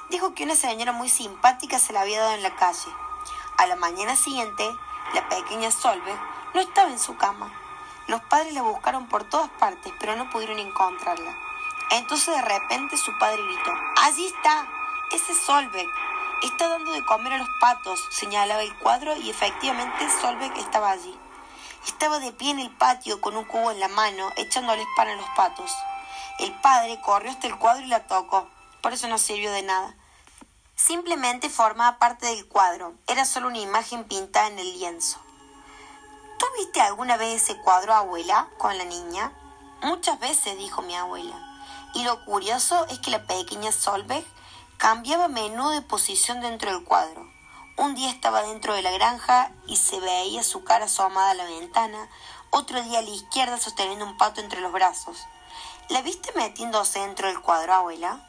Dijo 0.10 0.34
que 0.34 0.44
una 0.44 0.56
señora 0.56 0.92
muy 0.92 1.08
simpática 1.08 1.80
se 1.80 1.94
la 1.94 2.02
había 2.02 2.20
dado 2.20 2.34
en 2.34 2.44
la 2.44 2.56
calle. 2.56 2.92
A 3.58 3.68
la 3.68 3.78
mañana 3.78 4.18
siguiente, 4.18 4.70
la 5.14 5.30
pequeña 5.30 5.72
Solveig 5.72 6.20
no 6.54 6.60
estaba 6.60 6.90
en 6.90 7.00
su 7.00 7.16
cama. 7.16 7.50
Los 8.08 8.22
padres 8.24 8.54
la 8.54 8.64
buscaron 8.64 9.08
por 9.08 9.24
todas 9.24 9.50
partes, 9.52 9.94
pero 10.00 10.16
no 10.18 10.30
pudieron 10.30 10.60
encontrarla. 10.60 11.36
Entonces 11.92 12.36
de 12.36 12.42
repente 12.42 12.98
su 12.98 13.18
padre 13.18 13.42
gritó, 13.42 13.72
Allí 14.04 14.26
está, 14.26 14.68
ese 15.12 15.32
es 15.32 15.40
Solveig. 15.40 15.88
Está 16.44 16.68
dando 16.68 16.92
de 16.92 17.06
comer 17.06 17.34
a 17.34 17.38
los 17.38 17.50
patos, 17.62 18.00
señalaba 18.12 18.62
el 18.62 18.76
cuadro 18.80 19.16
y 19.16 19.30
efectivamente 19.30 20.10
Solveig 20.22 20.52
estaba 20.58 20.92
allí. 20.92 21.18
Estaba 21.86 22.20
de 22.20 22.34
pie 22.34 22.52
en 22.52 22.60
el 22.60 22.72
patio 22.72 23.22
con 23.22 23.38
un 23.38 23.46
cubo 23.46 23.72
en 23.72 23.80
la 23.80 23.88
mano, 23.88 24.32
echándoles 24.36 24.86
pan 24.98 25.08
a 25.08 25.16
los 25.16 25.30
patos. 25.36 25.72
El 26.40 26.54
padre 26.62 27.00
corrió 27.02 27.32
hasta 27.32 27.48
el 27.48 27.58
cuadro 27.58 27.84
y 27.84 27.90
la 27.90 28.06
tocó. 28.06 28.48
Por 28.82 28.94
eso 28.94 29.08
no 29.08 29.18
sirvió 29.18 29.52
de 29.52 29.64
nada. 29.64 29.96
Simplemente 30.76 31.50
formaba 31.50 31.98
parte 31.98 32.28
del 32.28 32.48
cuadro. 32.48 32.94
Era 33.08 33.26
solo 33.26 33.48
una 33.48 33.58
imagen 33.58 34.04
pintada 34.04 34.48
en 34.48 34.60
el 34.60 34.72
lienzo. 34.74 35.20
¿Tú 36.38 36.46
viste 36.60 36.82
alguna 36.82 37.18
vez 37.18 37.42
ese 37.42 37.60
cuadro, 37.62 37.96
abuela, 37.96 38.48
con 38.60 38.78
la 38.78 38.86
niña? 38.86 39.34
Muchas 39.82 40.20
veces, 40.20 40.58
dijo 40.58 40.84
mi 40.84 40.96
abuela. 40.96 41.36
Y 41.96 42.04
lo 42.04 42.24
curioso 42.26 42.86
es 42.88 43.00
que 43.00 43.10
la 43.10 43.26
pequeña 43.26 43.72
Solveig 43.72 44.26
cambiaba 44.78 45.26
a 45.26 45.30
menudo 45.30 45.72
de 45.72 45.82
posición 45.82 46.42
dentro 46.42 46.72
del 46.72 46.84
cuadro. 46.84 47.26
Un 47.78 47.96
día 47.96 48.12
estaba 48.12 48.44
dentro 48.44 48.76
de 48.76 48.84
la 48.84 48.92
granja 48.92 49.52
y 49.66 49.78
se 49.78 50.00
veía 50.00 50.44
su 50.44 50.64
cara 50.64 50.86
asomada 50.86 51.32
a 51.32 51.36
la 51.36 51.46
ventana, 51.46 52.08
otro 52.52 52.82
día 52.84 53.00
a 53.00 53.02
la 53.02 53.10
izquierda 53.10 53.58
sosteniendo 53.58 54.06
un 54.06 54.18
pato 54.18 54.42
entre 54.42 54.62
los 54.62 54.72
brazos. 54.72 55.26
¿La 55.90 56.02
viste 56.02 56.34
metiéndose 56.36 57.00
dentro 57.00 57.30
del 57.30 57.40
cuadro, 57.40 57.74
abuela? 57.74 58.20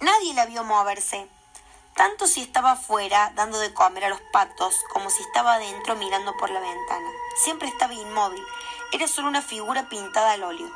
Nadie 0.00 0.34
la 0.34 0.46
vio 0.46 0.64
moverse, 0.64 1.28
tanto 1.94 2.26
si 2.26 2.42
estaba 2.42 2.72
afuera 2.72 3.30
dando 3.36 3.60
de 3.60 3.72
comer 3.72 4.06
a 4.06 4.08
los 4.08 4.20
patos 4.32 4.74
como 4.92 5.10
si 5.10 5.22
estaba 5.22 5.54
adentro 5.54 5.94
mirando 5.94 6.36
por 6.38 6.50
la 6.50 6.58
ventana. 6.58 7.08
Siempre 7.36 7.68
estaba 7.68 7.94
inmóvil, 7.94 8.44
era 8.90 9.06
solo 9.06 9.28
una 9.28 9.42
figura 9.42 9.88
pintada 9.88 10.32
al 10.32 10.42
óleo. 10.42 10.68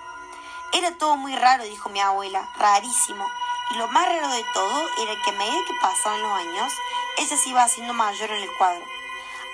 Era 0.73 0.97
todo 0.97 1.17
muy 1.17 1.35
raro, 1.35 1.65
dijo 1.65 1.89
mi 1.89 1.99
abuela, 1.99 2.49
rarísimo. 2.57 3.27
Y 3.73 3.75
lo 3.75 3.89
más 3.89 4.07
raro 4.07 4.29
de 4.29 4.45
todo 4.55 4.89
era 5.03 5.21
que 5.25 5.31
a 5.31 5.33
medida 5.33 5.65
que 5.67 5.75
pasaban 5.81 6.23
los 6.23 6.33
años, 6.33 6.73
ella 7.19 7.37
se 7.37 7.49
iba 7.49 7.65
haciendo 7.65 7.95
mayor 7.95 8.31
en 8.31 8.45
el 8.45 8.57
cuadro. 8.59 8.85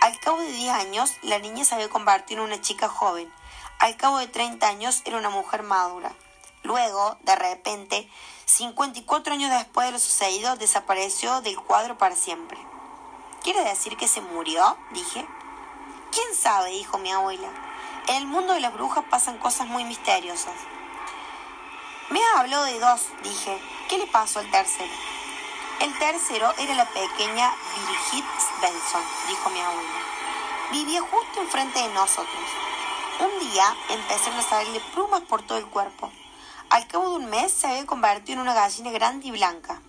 Al 0.02 0.18
cabo 0.20 0.40
de 0.40 0.52
10 0.52 0.74
años, 0.74 1.16
la 1.22 1.38
niña 1.38 1.64
se 1.64 1.76
había 1.76 1.88
convertido 1.88 2.42
en 2.42 2.52
una 2.52 2.60
chica 2.60 2.90
joven. 2.90 3.32
Al 3.80 3.96
cabo 3.96 4.18
de 4.18 4.28
30 4.28 4.68
años, 4.68 5.00
era 5.06 5.16
una 5.16 5.30
mujer 5.30 5.62
madura. 5.62 6.12
Luego, 6.64 7.16
de 7.22 7.34
repente, 7.34 8.06
54 8.44 9.32
años 9.32 9.50
después 9.50 9.86
de 9.86 9.92
lo 9.92 9.98
sucedido, 9.98 10.54
desapareció 10.56 11.40
del 11.40 11.58
cuadro 11.58 11.96
para 11.96 12.14
siempre. 12.14 12.58
¿Quiere 13.42 13.64
decir 13.64 13.96
que 13.96 14.06
se 14.06 14.20
murió? 14.20 14.76
dije. 14.90 15.26
¿Quién 16.12 16.34
sabe? 16.34 16.72
dijo 16.72 16.98
mi 16.98 17.10
abuela. 17.10 17.48
En 18.08 18.16
el 18.16 18.26
mundo 18.26 18.52
de 18.52 18.60
las 18.60 18.74
brujas 18.74 19.02
pasan 19.08 19.38
cosas 19.38 19.66
muy 19.66 19.84
misteriosas. 19.84 20.52
Me 22.10 22.20
habló 22.36 22.62
de 22.64 22.78
dos, 22.80 23.06
dije. 23.22 23.58
¿Qué 23.88 23.96
le 23.96 24.06
pasó 24.08 24.40
al 24.40 24.50
tercero? 24.50 24.92
El 25.80 25.98
tercero 25.98 26.52
era 26.58 26.74
la 26.74 26.84
pequeña 26.84 27.50
Birgit 27.74 28.26
Svensson, 28.58 29.02
dijo 29.26 29.48
mi 29.48 29.60
abuela. 29.60 29.90
Vivía 30.70 31.00
justo 31.00 31.40
enfrente 31.40 31.78
de 31.78 31.88
nosotros. 31.94 32.44
Un 33.20 33.50
día 33.50 33.76
empezaron 33.90 34.38
a 34.38 34.42
salirle 34.42 34.80
plumas 34.94 35.20
por 35.20 35.42
todo 35.42 35.58
el 35.58 35.66
cuerpo. 35.66 36.10
Al 36.70 36.86
cabo 36.86 37.10
de 37.10 37.16
un 37.16 37.26
mes 37.26 37.52
se 37.52 37.66
había 37.66 37.84
convertido 37.84 38.36
en 38.36 38.40
una 38.40 38.54
gallina 38.54 38.90
grande 38.92 39.26
y 39.26 39.30
blanca. 39.30 39.82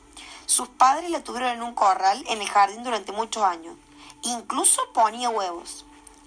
Sus 0.46 0.68
padres 0.68 1.10
la 1.10 1.24
tuvieron 1.24 1.52
en 1.52 1.62
un 1.62 1.74
corral 1.74 2.22
en 2.28 2.42
el 2.42 2.50
jardín 2.50 2.84
durante 2.84 3.14
muchos 3.14 3.44
años. 3.44 3.78
Incluso 4.24 4.82
ponía 4.94 5.30
huevos. 5.30 5.86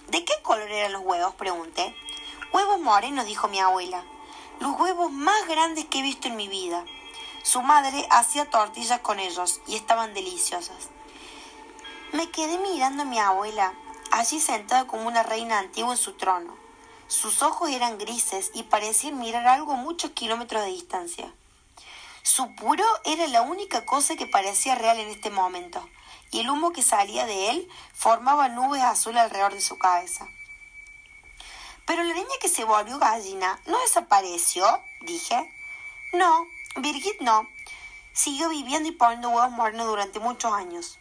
¿De 0.09 0.25
qué 0.25 0.33
color 0.43 0.71
eran 0.71 0.95
los 0.95 1.03
huevos? 1.05 1.35
pregunté. 1.35 1.95
Huevos 2.55 2.81
morenos, 2.81 3.27
dijo 3.27 3.49
mi 3.49 3.61
abuela. 3.61 4.03
Los 4.61 4.81
huevos 4.81 5.13
más 5.13 5.47
grandes 5.47 5.85
que 5.85 5.99
he 5.99 6.03
visto 6.03 6.29
en 6.29 6.37
mi 6.37 6.49
vida. 6.49 6.87
Su 7.43 7.61
madre 7.61 8.07
hacía 8.11 8.49
tortillas 8.49 9.01
con 9.01 9.21
ellos 9.21 9.61
y 9.67 9.77
estaban 9.77 10.15
deliciosas. 10.15 10.89
Me 12.13 12.31
quedé 12.31 12.57
mirando 12.57 13.03
a 13.03 13.07
mi 13.07 13.19
abuela, 13.19 13.75
allí 14.11 14.41
sentada 14.41 14.87
como 14.87 15.07
una 15.07 15.23
reina 15.23 15.59
antigua 15.59 15.93
en 15.93 15.99
su 15.99 16.15
trono. 16.15 16.64
Sus 17.09 17.43
ojos 17.43 17.71
eran 17.71 17.99
grises 17.99 18.51
y 18.55 18.63
parecían 18.63 19.19
mirar 19.19 19.47
algo 19.47 19.75
muchos 19.75 20.13
kilómetros 20.13 20.63
de 20.63 20.71
distancia. 20.71 21.33
Su 22.23 22.55
puro 22.55 22.85
era 23.05 23.27
la 23.27 23.43
única 23.43 23.85
cosa 23.85 24.17
que 24.17 24.27
parecía 24.27 24.75
real 24.75 24.99
en 24.99 25.09
este 25.09 25.31
momento, 25.31 25.87
y 26.31 26.41
el 26.41 26.49
humo 26.49 26.73
que 26.73 26.83
salía 26.83 27.27
de 27.27 27.51
él 27.51 27.69
formaba 27.93 28.49
nubes 28.49 28.83
azules 28.83 29.21
alrededor 29.21 29.53
de 29.53 29.61
su 29.61 29.77
cabeza. 29.77 30.27
Pero 31.87 32.03
la 32.03 32.15
niña 32.15 32.37
que 32.41 32.49
se 32.49 32.65
volvió 32.65 32.99
gallina 32.99 33.61
no 33.67 33.79
desapareció, 33.81 34.65
dije. 35.03 35.53
No, 36.15 36.47
Birgit 36.77 37.21
no. 37.21 37.47
Siguió 38.15 38.49
viviendo 38.49 38.89
y 38.89 38.93
poniendo 38.93 39.29
huevos 39.29 39.51
morenos 39.51 39.87
durante 39.87 40.19
muchos 40.19 40.53
años. 40.53 40.99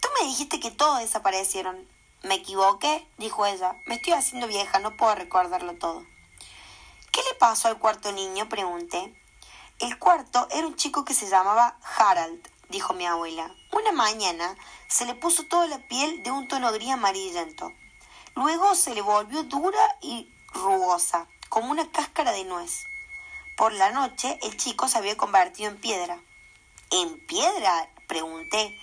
Tú 0.00 0.08
me 0.20 0.28
dijiste 0.28 0.60
que 0.60 0.70
todos 0.70 1.00
desaparecieron. 1.00 1.88
Me 2.22 2.34
equivoqué, 2.34 3.06
dijo 3.16 3.46
ella. 3.46 3.76
Me 3.86 3.94
estoy 3.94 4.14
haciendo 4.14 4.46
vieja, 4.48 4.80
no 4.80 4.96
puedo 4.96 5.14
recordarlo 5.14 5.74
todo. 5.74 6.04
¿Qué 7.12 7.20
le 7.22 7.34
pasó 7.38 7.68
al 7.68 7.78
cuarto 7.78 8.12
niño? 8.12 8.48
pregunté. 8.48 9.14
El 9.78 9.98
cuarto 9.98 10.48
era 10.50 10.66
un 10.66 10.74
chico 10.74 11.04
que 11.04 11.14
se 11.14 11.28
llamaba 11.28 11.78
Harald, 11.96 12.48
dijo 12.68 12.94
mi 12.94 13.06
abuela. 13.06 13.54
Una 13.72 13.92
mañana 13.92 14.56
se 14.88 15.06
le 15.06 15.14
puso 15.14 15.46
toda 15.46 15.68
la 15.68 15.78
piel 15.86 16.22
de 16.24 16.32
un 16.32 16.48
tono 16.48 16.72
gris 16.72 16.90
amarillento. 16.90 17.72
Luego 18.34 18.74
se 18.74 18.94
le 18.94 19.02
volvió 19.02 19.44
dura 19.44 19.98
y 20.00 20.32
rugosa, 20.52 21.28
como 21.48 21.70
una 21.70 21.90
cáscara 21.92 22.32
de 22.32 22.44
nuez. 22.44 22.84
Por 23.56 23.72
la 23.72 23.90
noche 23.90 24.38
el 24.42 24.56
chico 24.56 24.88
se 24.88 24.98
había 24.98 25.16
convertido 25.16 25.70
en 25.70 25.80
piedra. 25.80 26.20
¿En 26.90 27.24
piedra? 27.26 27.88
pregunté. 28.08 28.76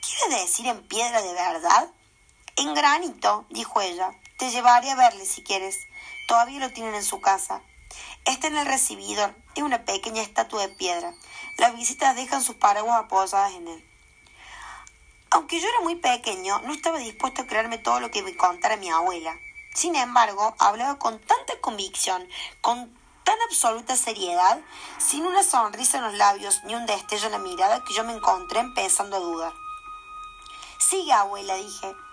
¿Quiere 0.00 0.42
decir 0.42 0.66
en 0.66 0.86
piedra 0.86 1.22
de 1.22 1.32
verdad? 1.32 1.90
En 2.56 2.72
granito, 2.72 3.46
dijo 3.50 3.80
ella. 3.80 4.12
Te 4.38 4.50
llevaré 4.50 4.90
a 4.90 4.94
verle 4.94 5.26
si 5.26 5.42
quieres. 5.42 5.88
Todavía 6.28 6.60
lo 6.60 6.70
tienen 6.70 6.94
en 6.94 7.04
su 7.04 7.20
casa. 7.20 7.62
Está 8.24 8.46
en 8.46 8.56
el 8.56 8.66
recibidor. 8.66 9.34
Es 9.56 9.62
una 9.62 9.84
pequeña 9.84 10.22
estatua 10.22 10.66
de 10.66 10.74
piedra. 10.74 11.12
Las 11.58 11.74
visitas 11.74 12.14
dejan 12.14 12.42
sus 12.42 12.56
paraguas 12.56 13.00
apoyadas 13.00 13.54
en 13.54 13.66
él. 13.66 13.84
Aunque 15.30 15.60
yo 15.60 15.68
era 15.68 15.80
muy 15.80 15.96
pequeño, 15.96 16.60
no 16.60 16.72
estaba 16.72 16.98
dispuesto 16.98 17.42
a 17.42 17.46
creerme 17.46 17.78
todo 17.78 17.98
lo 17.98 18.12
que 18.12 18.22
me 18.22 18.36
contara 18.36 18.76
mi 18.76 18.88
abuela. 18.88 19.36
Sin 19.74 19.96
embargo, 19.96 20.54
hablaba 20.60 20.96
con 21.00 21.18
tanta 21.18 21.60
convicción, 21.60 22.28
con 22.60 22.96
tan 23.24 23.40
absoluta 23.48 23.96
seriedad, 23.96 24.60
sin 24.98 25.26
una 25.26 25.42
sonrisa 25.42 25.98
en 25.98 26.04
los 26.04 26.14
labios 26.14 26.62
ni 26.64 26.76
un 26.76 26.86
destello 26.86 27.26
en 27.26 27.32
la 27.32 27.38
mirada, 27.38 27.82
que 27.84 27.94
yo 27.94 28.04
me 28.04 28.12
encontré 28.12 28.60
empezando 28.60 29.16
a 29.16 29.20
dudar. 29.20 29.52
Sigue, 30.78 31.12
abuela, 31.12 31.56
dije. 31.56 32.03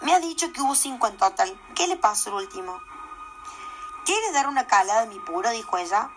Me 0.00 0.12
ha 0.14 0.20
dicho 0.20 0.52
que 0.52 0.60
hubo 0.60 0.74
cinco 0.74 1.06
en 1.06 1.16
total. 1.16 1.58
¿Qué 1.74 1.86
le 1.86 1.96
pasó 1.96 2.30
el 2.30 2.44
último? 2.44 2.80
¿Quieres 4.04 4.32
dar 4.34 4.46
una 4.46 4.66
calada 4.66 5.02
de 5.02 5.08
mi 5.08 5.18
puro? 5.18 5.50
dijo 5.50 5.78
ella. 5.78 6.10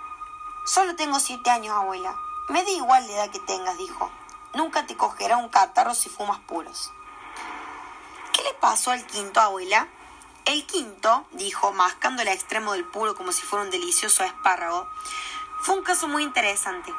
Solo 0.65 0.95
tengo 0.95 1.19
siete 1.19 1.49
años, 1.49 1.75
abuela. 1.75 2.15
Me 2.49 2.63
da 2.63 2.69
igual 2.69 3.07
la 3.07 3.13
edad 3.13 3.31
que 3.31 3.39
tengas, 3.39 3.77
dijo. 3.77 4.11
Nunca 4.53 4.85
te 4.85 4.97
cogerá 4.97 5.37
un 5.37 5.49
catarro 5.49 5.95
si 5.95 6.09
fumas 6.09 6.39
puros. 6.39 6.91
¿Qué 8.33 8.43
le 8.43 8.53
pasó 8.55 8.91
al 8.91 9.05
quinto, 9.05 9.39
abuela? 9.39 9.87
El 10.45 10.65
quinto, 10.65 11.25
dijo, 11.31 11.71
mascando 11.73 12.21
el 12.21 12.27
extremo 12.27 12.73
del 12.73 12.85
puro 12.85 13.15
como 13.15 13.31
si 13.31 13.43
fuera 13.43 13.65
un 13.65 13.71
delicioso 13.71 14.23
espárrago, 14.23 14.87
fue 15.61 15.75
un 15.75 15.83
caso 15.83 16.07
muy 16.07 16.23
interesante. 16.23 16.93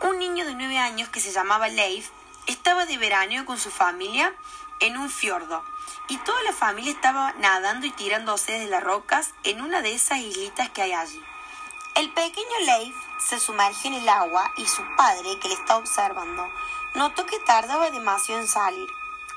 Un 0.00 0.18
niño 0.18 0.44
de 0.44 0.54
nueve 0.54 0.78
años 0.78 1.08
que 1.10 1.20
se 1.20 1.32
llamaba 1.32 1.68
Leif 1.68 2.10
estaba 2.46 2.86
de 2.86 2.98
verano 2.98 3.44
con 3.44 3.58
su 3.58 3.70
familia 3.70 4.34
en 4.82 4.98
un 4.98 5.08
fiordo 5.08 5.64
y 6.08 6.18
toda 6.18 6.42
la 6.42 6.52
familia 6.52 6.92
estaba 6.92 7.32
nadando 7.38 7.86
y 7.86 7.90
tirándose 7.90 8.52
desde 8.52 8.68
las 8.68 8.82
rocas 8.82 9.32
en 9.44 9.62
una 9.62 9.80
de 9.80 9.94
esas 9.94 10.18
islitas 10.18 10.68
que 10.70 10.82
hay 10.82 10.92
allí. 10.92 11.22
El 11.94 12.12
pequeño 12.12 12.58
Leif 12.66 12.94
se 13.18 13.38
sumergió 13.38 13.90
en 13.90 14.02
el 14.02 14.08
agua 14.08 14.50
y 14.56 14.66
su 14.66 14.82
padre, 14.96 15.38
que 15.40 15.48
le 15.48 15.54
estaba 15.54 15.80
observando, 15.80 16.46
notó 16.94 17.24
que 17.26 17.38
tardaba 17.40 17.90
demasiado 17.90 18.40
en 18.40 18.48
salir. 18.48 18.88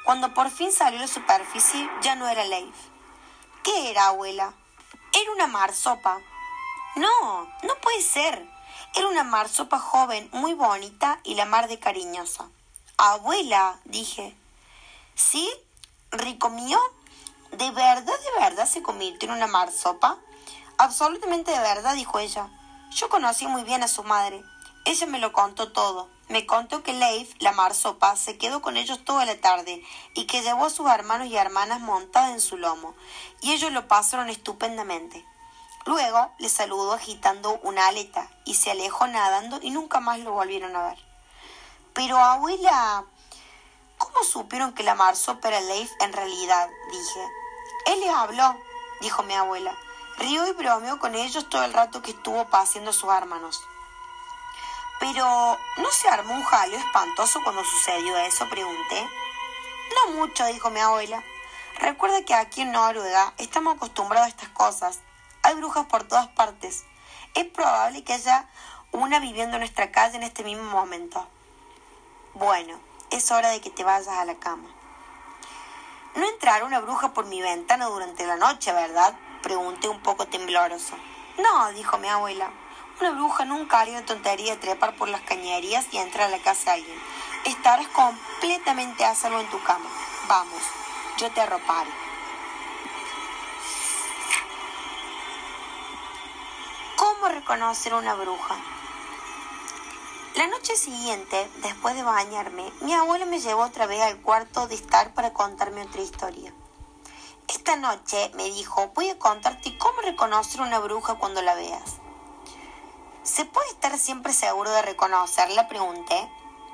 Cuando 0.04 0.34
por 0.34 0.50
fin 0.50 0.72
salió 0.72 1.00
a 1.00 1.04
la 1.04 1.08
superficie, 1.08 1.90
ya 2.02 2.16
no 2.16 2.28
era 2.28 2.44
Leif. 2.44 2.76
¿Qué 3.64 3.90
era, 3.92 4.08
abuela? 4.08 4.54
Era 5.14 5.32
una 5.32 5.48
marsopa. 5.48 6.20
No, 6.96 7.44
no 7.64 7.76
puede 7.82 8.02
ser. 8.02 8.48
Era 8.96 9.08
una 9.08 9.24
marsopa 9.24 9.80
joven, 9.80 10.30
muy 10.32 10.54
bonita 10.54 11.20
y 11.24 11.36
la 11.36 11.46
mar 11.46 11.68
de 11.68 11.80
cariñosa. 11.80 12.50
Abuela, 12.98 13.80
dije, 13.84 14.36
¿Sí? 15.16 15.50
¿Rico 16.12 16.50
mío? 16.50 16.78
¿De 17.52 17.72
verdad, 17.72 18.04
de 18.06 18.42
verdad 18.42 18.68
se 18.68 18.82
convirtió 18.82 19.30
en 19.30 19.36
una 19.36 19.48
marsopa? 19.48 20.18
Absolutamente 20.78 21.52
de 21.52 21.60
verdad, 21.60 21.96
dijo 21.96 22.20
ella. 22.20 22.50
Yo 22.92 23.08
conocí 23.08 23.48
muy 23.48 23.64
bien 23.64 23.82
a 23.82 23.88
su 23.88 24.04
madre. 24.04 24.44
Ella 24.84 25.08
me 25.08 25.20
lo 25.20 25.32
contó 25.32 25.72
todo. 25.72 26.10
Me 26.28 26.46
contó 26.46 26.84
que 26.84 26.92
Leif, 26.92 27.34
la 27.40 27.54
marsopa, 27.54 28.18
se 28.18 28.38
quedó 28.38 28.62
con 28.62 28.76
ellos 28.76 29.06
toda 29.06 29.26
la 29.26 29.40
tarde 29.40 29.82
y 30.16 30.26
que 30.26 30.42
llevó 30.42 30.66
a 30.66 30.70
sus 30.70 30.90
hermanos 30.90 31.28
y 31.28 31.38
hermanas 31.38 31.80
montadas 31.80 32.32
en 32.32 32.42
su 32.42 32.58
lomo, 32.58 32.96
y 33.42 33.54
ellos 33.54 33.72
lo 33.72 33.88
pasaron 33.88 34.30
estupendamente. 34.30 35.24
Luego 35.86 36.32
le 36.40 36.50
saludó 36.50 36.94
agitando 36.94 37.60
una 37.62 37.88
aleta 37.88 38.28
y 38.44 38.56
se 38.56 38.72
alejó 38.72 39.06
nadando 39.08 39.60
y 39.62 39.70
nunca 39.70 40.00
más 40.00 40.20
lo 40.20 40.32
volvieron 40.32 40.76
a 40.76 40.88
ver. 40.90 40.98
Pero 41.94 42.18
abuela, 42.18 43.06
¿Cómo 44.06 44.24
supieron 44.24 44.74
que 44.74 44.84
la 44.84 44.94
marsopa 44.94 45.48
era 45.48 45.60
Leif 45.62 45.92
en 46.00 46.14
realidad? 46.14 46.70
dije. 46.92 47.32
Él 47.88 48.00
les 48.02 48.10
habló, 48.12 48.56
dijo 49.02 49.24
mi 49.24 49.34
abuela. 49.34 49.76
Río 50.20 50.46
y 50.48 50.52
bromeó 50.54 51.00
con 51.00 51.16
ellos 51.16 51.50
todo 51.50 51.64
el 51.66 51.74
rato 51.74 52.04
que 52.04 52.12
estuvo 52.12 52.46
paseando 52.46 52.92
a 52.92 52.94
sus 52.94 53.10
hermanos. 53.10 53.60
Pero, 55.00 55.58
¿no 55.78 55.92
se 55.92 56.08
armó 56.08 56.36
un 56.36 56.44
jaleo 56.44 56.78
espantoso 56.78 57.42
cuando 57.44 57.64
sucedió 57.64 58.16
eso? 58.20 58.48
pregunté. 58.48 59.10
No 59.96 60.14
mucho, 60.14 60.46
dijo 60.46 60.70
mi 60.70 60.82
abuela. 60.82 61.24
Recuerda 61.80 62.24
que 62.24 62.36
aquí 62.36 62.62
en 62.62 62.74
Noruega 62.74 63.34
estamos 63.40 63.76
acostumbrados 63.76 64.28
a 64.28 64.30
estas 64.30 64.50
cosas. 64.50 65.00
Hay 65.42 65.56
brujas 65.56 65.88
por 65.88 66.04
todas 66.04 66.28
partes. 66.28 66.86
Es 67.34 67.46
probable 67.46 68.04
que 68.04 68.14
haya 68.14 68.48
una 68.92 69.20
viviendo 69.20 69.56
en 69.56 69.62
nuestra 69.62 69.92
calle 69.92 70.18
en 70.18 70.24
este 70.24 70.44
mismo 70.44 70.64
momento. 70.64 71.28
Bueno, 72.36 72.80
es 73.12 73.32
hora 73.32 73.50
de 73.50 73.62
que 73.62 73.70
te 73.70 73.84
vayas 73.84 74.08
a 74.08 74.26
la 74.26 74.36
cama. 74.36 74.68
No 76.16 76.28
entrará 76.28 76.66
una 76.66 76.80
bruja 76.80 77.14
por 77.14 77.26
mi 77.26 77.42
ventana 77.42 77.86
durante 77.86 78.26
la 78.26 78.38
noche, 78.38 78.72
¿verdad? 78.72 79.14
Pregunté 79.42 79.90
un 79.90 80.00
poco 80.02 80.26
tembloroso. 80.28 80.96
No, 81.38 81.72
dijo 81.74 81.98
mi 81.98 82.08
abuela. 82.08 82.50
Una 83.02 83.12
bruja 83.12 83.44
nunca 83.44 83.82
haría 83.82 84.00
la 84.00 84.06
tontería 84.06 84.54
de 84.54 84.62
trepar 84.62 84.96
por 84.96 85.10
las 85.10 85.22
cañerías 85.22 85.86
y 85.92 85.98
entrar 85.98 86.28
a 86.28 86.38
la 86.38 86.42
casa 86.42 86.72
de 86.72 86.72
alguien. 86.72 87.02
Estarás 87.44 87.88
completamente 87.90 89.04
a 89.04 89.14
salvo 89.14 89.40
en 89.40 89.50
tu 89.50 89.62
cama. 89.64 89.90
Vamos, 90.30 90.62
yo 91.18 91.30
te 91.32 91.42
arroparé. 91.42 91.92
¿Cómo 96.96 97.28
reconocer 97.28 97.94
una 97.94 98.14
bruja? 98.14 98.56
La 100.36 100.48
noche 100.48 100.76
siguiente, 100.76 101.50
después 101.62 101.96
de 101.96 102.04
bañarme, 102.04 102.70
mi 102.82 102.94
abuela 102.94 103.26
me 103.26 103.40
llevó 103.40 103.64
otra 103.64 103.86
vez 103.86 104.02
al 104.02 104.22
cuarto 104.22 104.68
de 104.68 104.76
estar 104.76 105.14
para 105.14 105.32
contarme 105.32 105.82
otra 105.82 106.02
historia. 106.02 106.54
Esta 107.48 107.78
noche, 107.78 108.32
me 108.36 108.44
dijo, 108.44 108.92
voy 108.94 109.10
a 109.10 109.18
contarte 109.18 109.78
cómo 109.78 110.02
reconocer 110.02 110.60
una 110.60 110.80
bruja 110.80 111.16
cuando 111.16 111.42
la 111.42 111.56
veas. 111.56 112.00
¿Se 113.24 113.46
puede 113.46 113.70
estar 113.70 113.98
siempre 113.98 114.34
seguro 114.34 114.72
de 114.72 114.82
reconocerla? 114.82 115.70
Pregunté. 115.70 116.30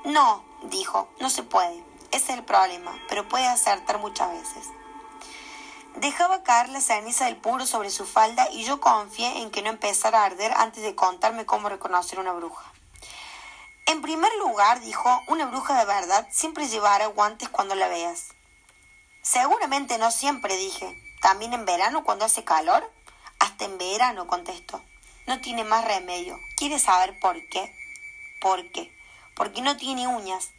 No, 0.05 0.43
dijo, 0.63 1.07
no 1.19 1.29
se 1.29 1.43
puede. 1.43 1.83
Ese 2.09 2.31
es 2.31 2.39
el 2.39 2.43
problema, 2.43 2.91
pero 3.09 3.29
puede 3.29 3.45
acertar 3.45 3.99
muchas 3.99 4.31
veces. 4.31 4.69
Dejaba 5.97 6.41
caer 6.41 6.69
la 6.69 6.81
ceniza 6.81 7.25
del 7.25 7.37
puro 7.37 7.67
sobre 7.67 7.91
su 7.91 8.07
falda 8.07 8.49
y 8.51 8.63
yo 8.63 8.81
confié 8.81 9.43
en 9.43 9.51
que 9.51 9.61
no 9.61 9.69
empezara 9.69 10.23
a 10.23 10.25
arder 10.25 10.51
antes 10.57 10.81
de 10.81 10.95
contarme 10.95 11.45
cómo 11.45 11.69
reconocer 11.69 12.19
una 12.19 12.33
bruja. 12.33 12.71
En 13.85 14.01
primer 14.01 14.31
lugar, 14.37 14.79
dijo, 14.81 15.21
una 15.27 15.45
bruja 15.47 15.77
de 15.77 15.85
verdad 15.85 16.27
siempre 16.31 16.67
llevará 16.67 17.07
guantes 17.07 17.49
cuando 17.49 17.75
la 17.75 17.87
veas. 17.87 18.29
Seguramente 19.21 19.97
no 19.97 20.11
siempre, 20.11 20.55
dije. 20.55 20.99
¿También 21.21 21.53
en 21.53 21.65
verano 21.65 22.03
cuando 22.03 22.25
hace 22.25 22.43
calor? 22.43 22.89
Hasta 23.39 23.65
en 23.65 23.77
verano, 23.77 24.27
contestó. 24.27 24.81
No 25.27 25.39
tiene 25.41 25.63
más 25.63 25.85
remedio. 25.85 26.37
¿Quieres 26.57 26.83
saber 26.83 27.19
por 27.19 27.35
qué? 27.49 27.73
¿Por 28.41 28.71
qué? 28.71 28.91
Porque 29.35 29.61
no 29.61 29.77
tiene 29.77 30.07
uñas. 30.07 30.49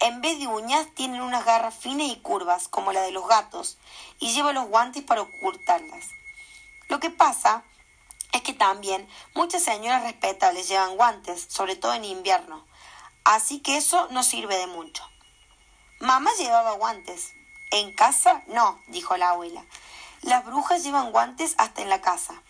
En 0.00 0.20
vez 0.20 0.38
de 0.40 0.48
uñas 0.48 0.88
tienen 0.94 1.20
unas 1.20 1.44
garras 1.44 1.76
finas 1.76 2.08
y 2.08 2.20
curvas, 2.20 2.66
como 2.66 2.92
la 2.92 3.02
de 3.02 3.12
los 3.12 3.28
gatos, 3.28 3.78
y 4.18 4.32
lleva 4.32 4.52
los 4.52 4.66
guantes 4.66 5.04
para 5.04 5.22
ocultarlas. 5.22 6.08
Lo 6.88 6.98
que 6.98 7.10
pasa 7.10 7.62
es 8.32 8.42
que 8.42 8.54
también 8.54 9.08
muchas 9.34 9.62
señoras 9.62 10.02
respetables 10.02 10.68
llevan 10.68 10.96
guantes, 10.96 11.46
sobre 11.48 11.76
todo 11.76 11.94
en 11.94 12.04
invierno. 12.04 12.66
Así 13.24 13.60
que 13.60 13.76
eso 13.76 14.08
no 14.10 14.22
sirve 14.22 14.56
de 14.56 14.66
mucho. 14.66 15.04
Mamá 16.00 16.30
llevaba 16.38 16.72
guantes. 16.72 17.34
En 17.70 17.94
casa 17.94 18.42
no, 18.48 18.80
dijo 18.88 19.16
la 19.16 19.30
abuela. 19.30 19.64
Las 20.22 20.44
brujas 20.44 20.82
llevan 20.82 21.12
guantes 21.12 21.54
hasta 21.58 21.82
en 21.82 21.88
la 21.88 22.00
casa. 22.00 22.42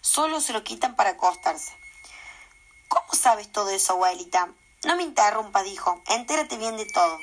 Solo 0.00 0.40
se 0.40 0.52
lo 0.52 0.64
quitan 0.64 0.96
para 0.96 1.10
acostarse. 1.10 1.72
¿Cómo 2.88 3.12
sabes 3.12 3.50
todo 3.52 3.70
eso, 3.70 3.92
abuelita? 3.92 4.48
No 4.84 4.96
me 4.96 5.02
interrumpa, 5.02 5.62
dijo. 5.62 6.02
Entérate 6.06 6.56
bien 6.56 6.76
de 6.76 6.86
todo. 6.86 7.18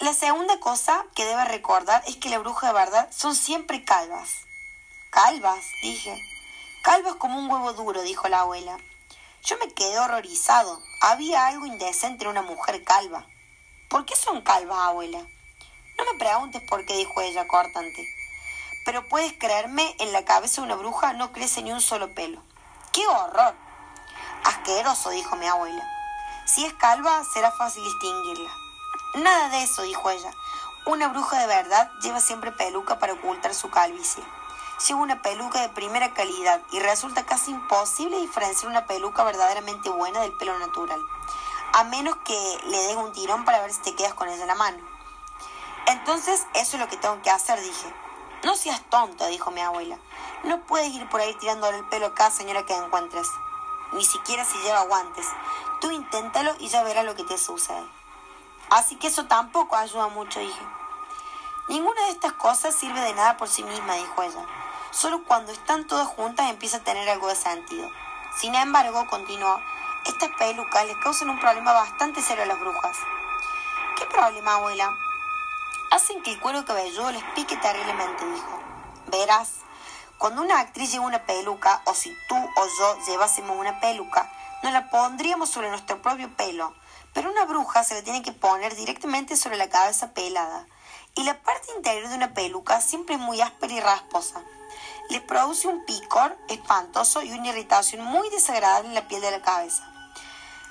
La 0.00 0.14
segunda 0.14 0.58
cosa 0.60 1.04
que 1.14 1.24
debes 1.24 1.48
recordar 1.48 2.02
es 2.06 2.16
que 2.16 2.28
la 2.28 2.38
bruja 2.38 2.68
de 2.68 2.72
verdad 2.72 3.10
son 3.12 3.34
siempre 3.34 3.84
calvas. 3.84 4.30
Calvas, 5.10 5.64
dije. 5.82 6.31
Calvas 6.82 7.14
como 7.14 7.38
un 7.38 7.48
huevo 7.48 7.74
duro, 7.74 8.02
dijo 8.02 8.28
la 8.28 8.40
abuela. 8.40 8.76
Yo 9.44 9.56
me 9.58 9.72
quedé 9.72 10.00
horrorizado. 10.00 10.80
Había 11.00 11.46
algo 11.46 11.64
indecente 11.64 12.24
en 12.24 12.30
una 12.30 12.42
mujer 12.42 12.82
calva. 12.82 13.24
¿Por 13.88 14.04
qué 14.04 14.16
son 14.16 14.42
calvas, 14.42 14.78
abuela? 14.80 15.20
No 15.96 16.04
me 16.12 16.18
preguntes 16.18 16.60
por 16.68 16.84
qué, 16.84 16.96
dijo 16.96 17.20
ella 17.20 17.46
cortante. 17.46 18.04
Pero 18.84 19.06
puedes 19.06 19.32
creerme, 19.34 19.94
en 20.00 20.10
la 20.12 20.24
cabeza 20.24 20.60
de 20.60 20.66
una 20.66 20.74
bruja 20.74 21.12
no 21.12 21.30
crece 21.30 21.62
ni 21.62 21.70
un 21.70 21.80
solo 21.80 22.12
pelo. 22.14 22.42
¡Qué 22.90 23.06
horror! 23.06 23.54
Asqueroso, 24.42 25.10
dijo 25.10 25.36
mi 25.36 25.46
abuela. 25.46 25.88
Si 26.46 26.64
es 26.64 26.74
calva, 26.74 27.22
será 27.32 27.52
fácil 27.52 27.84
distinguirla. 27.84 28.50
Nada 29.18 29.50
de 29.50 29.62
eso, 29.62 29.82
dijo 29.82 30.10
ella. 30.10 30.32
Una 30.86 31.06
bruja 31.06 31.38
de 31.38 31.46
verdad 31.46 31.92
lleva 32.02 32.18
siempre 32.18 32.50
peluca 32.50 32.98
para 32.98 33.12
ocultar 33.12 33.54
su 33.54 33.70
calvicie 33.70 34.24
lleva 34.86 35.00
una 35.00 35.22
peluca 35.22 35.60
de 35.60 35.68
primera 35.68 36.12
calidad 36.14 36.60
y 36.72 36.80
resulta 36.80 37.24
casi 37.24 37.50
imposible 37.50 38.20
diferenciar 38.20 38.70
una 38.70 38.86
peluca 38.86 39.24
verdaderamente 39.24 39.90
buena 39.90 40.20
del 40.20 40.32
pelo 40.32 40.58
natural, 40.58 41.00
a 41.74 41.84
menos 41.84 42.16
que 42.24 42.58
le 42.66 42.78
des 42.78 42.96
un 42.96 43.12
tirón 43.12 43.44
para 43.44 43.60
ver 43.60 43.72
si 43.72 43.80
te 43.82 43.94
quedas 43.94 44.14
con 44.14 44.28
ella 44.28 44.42
en 44.42 44.48
la 44.48 44.54
mano. 44.54 44.78
Entonces, 45.86 46.46
eso 46.54 46.76
es 46.76 46.80
lo 46.80 46.88
que 46.88 46.96
tengo 46.96 47.20
que 47.22 47.30
hacer, 47.30 47.60
dije. 47.60 47.94
No 48.44 48.56
seas 48.56 48.80
tonto, 48.90 49.26
dijo 49.26 49.50
mi 49.50 49.60
abuela. 49.60 49.98
No 50.44 50.60
puedes 50.62 50.92
ir 50.92 51.08
por 51.08 51.20
ahí 51.20 51.34
tirándole 51.34 51.78
el 51.78 51.84
pelo 51.88 52.06
a 52.06 52.14
cada 52.14 52.30
señora 52.30 52.66
que 52.66 52.74
encuentres, 52.74 53.28
ni 53.92 54.04
siquiera 54.04 54.44
si 54.44 54.58
lleva 54.58 54.82
guantes. 54.82 55.26
Tú 55.80 55.90
inténtalo 55.90 56.54
y 56.58 56.68
ya 56.68 56.82
verás 56.82 57.04
lo 57.04 57.14
que 57.14 57.24
te 57.24 57.38
sucede. 57.38 57.86
Así 58.70 58.96
que 58.96 59.08
eso 59.08 59.26
tampoco 59.26 59.76
ayuda 59.76 60.08
mucho, 60.08 60.40
dije. 60.40 60.66
Ninguna 61.68 62.02
de 62.06 62.10
estas 62.10 62.32
cosas 62.32 62.74
sirve 62.74 63.00
de 63.00 63.14
nada 63.14 63.36
por 63.36 63.48
sí 63.48 63.62
misma, 63.62 63.94
dijo 63.94 64.22
ella. 64.22 64.61
Solo 64.92 65.24
cuando 65.24 65.52
están 65.52 65.86
todas 65.86 66.06
juntas 66.06 66.50
empieza 66.50 66.76
a 66.76 66.84
tener 66.84 67.08
algo 67.08 67.28
de 67.28 67.34
sentido. 67.34 67.90
Sin 68.38 68.54
embargo, 68.54 69.06
continuó, 69.08 69.58
estas 70.06 70.28
pelucas 70.38 70.86
les 70.86 70.96
causan 70.98 71.30
un 71.30 71.40
problema 71.40 71.72
bastante 71.72 72.20
serio 72.20 72.42
a 72.42 72.46
las 72.46 72.60
brujas. 72.60 72.94
¿Qué 73.96 74.04
problema, 74.04 74.56
abuela? 74.56 74.94
Hacen 75.92 76.22
que 76.22 76.32
el 76.32 76.40
cuero 76.40 76.66
cabelludo 76.66 77.10
les 77.10 77.24
pique 77.34 77.56
terriblemente, 77.56 78.26
dijo. 78.26 78.60
Verás, 79.06 79.52
cuando 80.18 80.42
una 80.42 80.60
actriz 80.60 80.92
lleva 80.92 81.06
una 81.06 81.24
peluca, 81.24 81.80
o 81.86 81.94
si 81.94 82.14
tú 82.28 82.36
o 82.36 82.66
yo 82.78 82.98
llevásemos 83.06 83.56
una 83.58 83.80
peluca, 83.80 84.30
nos 84.62 84.74
la 84.74 84.90
pondríamos 84.90 85.48
sobre 85.48 85.70
nuestro 85.70 86.02
propio 86.02 86.28
pelo, 86.36 86.74
pero 87.14 87.30
una 87.30 87.46
bruja 87.46 87.82
se 87.82 87.94
la 87.94 88.02
tiene 88.02 88.22
que 88.22 88.32
poner 88.32 88.76
directamente 88.76 89.36
sobre 89.36 89.56
la 89.56 89.70
cabeza 89.70 90.12
pelada, 90.12 90.66
y 91.14 91.24
la 91.24 91.40
parte 91.42 91.68
interior 91.76 92.08
de 92.08 92.16
una 92.16 92.34
peluca 92.34 92.80
siempre 92.80 93.16
muy 93.16 93.40
áspera 93.40 93.72
y 93.74 93.80
rasposa 93.80 94.42
le 95.12 95.20
produce 95.20 95.68
un 95.68 95.84
picor 95.84 96.36
espantoso 96.48 97.22
y 97.22 97.32
una 97.32 97.48
irritación 97.48 98.04
muy 98.04 98.30
desagradable 98.30 98.88
en 98.88 98.94
la 98.94 99.08
piel 99.08 99.20
de 99.20 99.30
la 99.30 99.42
cabeza. 99.42 99.86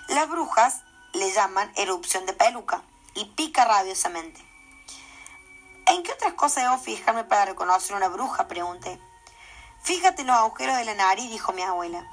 Las 0.07 0.27
brujas 0.27 0.81
le 1.13 1.31
llaman 1.31 1.71
erupción 1.75 2.25
de 2.25 2.33
peluca 2.33 2.81
y 3.13 3.25
pica 3.25 3.65
rabiosamente. 3.65 4.43
¿En 5.87 6.03
qué 6.03 6.11
otras 6.11 6.33
cosas 6.33 6.63
debo 6.63 6.77
fijarme 6.77 7.23
para 7.23 7.45
reconocer 7.45 7.95
una 7.95 8.07
bruja? 8.07 8.47
pregunté. 8.47 8.99
Fíjate 9.83 10.21
en 10.21 10.27
los 10.27 10.37
agujeros 10.37 10.77
de 10.77 10.85
la 10.85 10.95
nariz, 10.95 11.29
dijo 11.29 11.51
mi 11.53 11.61
abuela. 11.61 12.03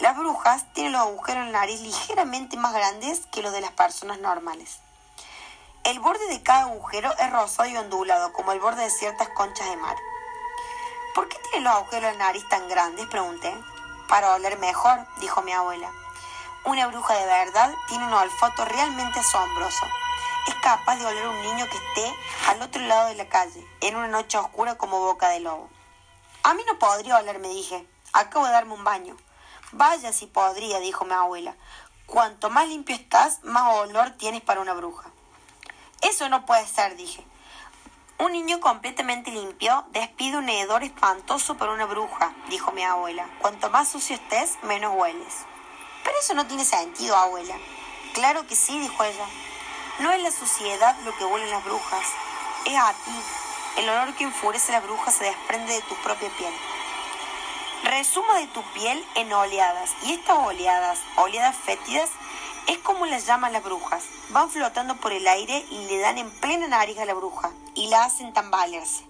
Las 0.00 0.16
brujas 0.16 0.72
tienen 0.74 0.92
los 0.92 1.02
agujeros 1.02 1.46
en 1.46 1.52
la 1.52 1.60
nariz 1.60 1.80
ligeramente 1.80 2.56
más 2.56 2.74
grandes 2.74 3.26
que 3.32 3.42
los 3.42 3.52
de 3.52 3.60
las 3.60 3.72
personas 3.72 4.18
normales. 4.18 4.80
El 5.84 5.98
borde 5.98 6.24
de 6.28 6.40
cada 6.44 6.62
agujero 6.62 7.12
es 7.18 7.32
rosado 7.32 7.68
y 7.68 7.76
ondulado, 7.76 8.32
como 8.32 8.52
el 8.52 8.60
borde 8.60 8.84
de 8.84 8.90
ciertas 8.90 9.28
conchas 9.30 9.68
de 9.68 9.76
mar. 9.76 9.96
¿Por 11.12 11.28
qué 11.28 11.36
tiene 11.50 11.64
los 11.64 11.74
agujeros 11.74 12.12
de 12.12 12.18
la 12.18 12.24
nariz 12.26 12.48
tan 12.48 12.68
grandes? 12.68 13.08
pregunté. 13.08 13.52
Para 14.08 14.32
oler 14.34 14.58
mejor, 14.60 15.04
dijo 15.18 15.42
mi 15.42 15.52
abuela. 15.52 15.90
Una 16.66 16.86
bruja 16.86 17.14
de 17.14 17.26
verdad 17.26 17.74
tiene 17.88 18.06
un 18.06 18.12
olfato 18.12 18.64
realmente 18.64 19.18
asombroso. 19.18 19.84
Es 20.46 20.54
capaz 20.62 20.98
de 20.98 21.06
oler 21.06 21.24
a 21.24 21.30
un 21.30 21.42
niño 21.42 21.68
que 21.68 21.76
esté 21.76 22.14
al 22.46 22.62
otro 22.62 22.80
lado 22.82 23.08
de 23.08 23.16
la 23.16 23.28
calle, 23.28 23.66
en 23.80 23.96
una 23.96 24.06
noche 24.06 24.38
oscura 24.38 24.76
como 24.76 25.00
boca 25.00 25.30
de 25.30 25.40
lobo. 25.40 25.68
A 26.44 26.54
mí 26.54 26.62
no 26.64 26.78
podría 26.78 27.18
oler, 27.18 27.40
me 27.40 27.48
dije. 27.48 27.84
Acabo 28.12 28.46
de 28.46 28.52
darme 28.52 28.74
un 28.74 28.84
baño. 28.84 29.16
Vaya 29.72 30.12
si 30.12 30.26
podría, 30.26 30.78
dijo 30.78 31.04
mi 31.04 31.14
abuela. 31.14 31.56
Cuanto 32.06 32.50
más 32.50 32.68
limpio 32.68 32.94
estás, 32.94 33.42
más 33.42 33.74
olor 33.74 34.10
tienes 34.12 34.42
para 34.42 34.60
una 34.60 34.74
bruja. 34.74 35.11
Eso 36.02 36.28
no 36.28 36.44
puede 36.44 36.66
ser, 36.66 36.96
dije. 36.96 37.24
Un 38.18 38.32
niño 38.32 38.60
completamente 38.60 39.30
limpio 39.30 39.84
despide 39.90 40.36
un 40.36 40.48
hedor 40.48 40.84
espantoso 40.84 41.56
por 41.56 41.68
una 41.68 41.86
bruja, 41.86 42.32
dijo 42.48 42.70
mi 42.72 42.84
abuela. 42.84 43.26
Cuanto 43.40 43.70
más 43.70 43.88
sucio 43.88 44.14
estés, 44.16 44.58
menos 44.62 44.94
hueles. 44.96 45.34
Pero 46.04 46.16
eso 46.20 46.34
no 46.34 46.46
tiene 46.46 46.64
sentido, 46.64 47.16
abuela. 47.16 47.56
Claro 48.14 48.46
que 48.46 48.54
sí, 48.54 48.78
dijo 48.78 49.02
ella. 49.02 49.26
No 50.00 50.10
es 50.12 50.22
la 50.22 50.30
suciedad 50.30 50.96
lo 51.04 51.16
que 51.16 51.24
huelen 51.24 51.50
las 51.50 51.64
brujas, 51.64 52.06
es 52.64 52.76
a 52.76 52.92
ti. 52.92 53.22
El 53.78 53.88
olor 53.88 54.14
que 54.14 54.24
enfurece 54.24 54.74
a 54.74 54.80
la 54.80 54.86
bruja 54.86 55.10
se 55.10 55.24
desprende 55.24 55.72
de 55.72 55.82
tu 55.82 55.94
propia 55.96 56.28
piel. 56.36 56.54
Resuma 57.84 58.38
de 58.38 58.46
tu 58.48 58.62
piel 58.72 59.04
en 59.14 59.32
oleadas, 59.32 59.90
y 60.02 60.12
estas 60.12 60.38
oleadas, 60.38 60.98
oleadas 61.16 61.56
fétidas, 61.56 62.10
es 62.66 62.78
como 62.78 63.06
las 63.06 63.26
llaman 63.26 63.52
las 63.52 63.64
brujas. 63.64 64.04
Van 64.30 64.50
flotando 64.50 64.96
por 64.96 65.12
el 65.12 65.26
aire 65.26 65.64
y 65.70 65.86
le 65.86 65.98
dan 65.98 66.18
en 66.18 66.30
plena 66.30 66.68
nariz 66.68 66.98
a 66.98 67.04
la 67.04 67.14
bruja 67.14 67.50
y 67.74 67.88
la 67.88 68.04
hacen 68.04 68.32
tambalearse. 68.32 69.04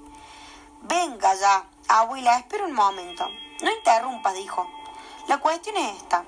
Venga 0.82 1.34
ya, 1.34 1.64
abuela, 1.88 2.38
espera 2.38 2.64
un 2.64 2.72
momento. 2.72 3.26
No 3.62 3.70
interrumpas, 3.70 4.34
dijo. 4.34 4.68
La 5.28 5.38
cuestión 5.38 5.76
es 5.76 5.96
esta. 5.96 6.24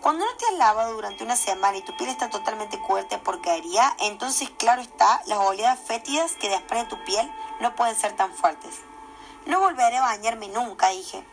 Cuando 0.00 0.24
no 0.24 0.34
te 0.36 0.46
has 0.46 0.54
lavado 0.54 0.94
durante 0.94 1.22
una 1.22 1.36
semana 1.36 1.76
y 1.76 1.82
tu 1.82 1.96
piel 1.96 2.10
está 2.10 2.28
totalmente 2.28 2.78
cubierta 2.78 3.16
de 3.16 3.22
porquería, 3.22 3.94
entonces 4.00 4.50
claro 4.50 4.82
está, 4.82 5.22
las 5.26 5.38
oleadas 5.38 5.78
fétidas 5.78 6.32
que 6.32 6.48
desprende 6.48 6.90
tu 6.90 7.04
piel 7.04 7.30
no 7.60 7.76
pueden 7.76 7.94
ser 7.94 8.16
tan 8.16 8.32
fuertes. 8.32 8.80
No 9.46 9.60
volveré 9.60 9.98
a 9.98 10.02
bañarme 10.02 10.48
nunca, 10.48 10.88
dije. 10.88 11.24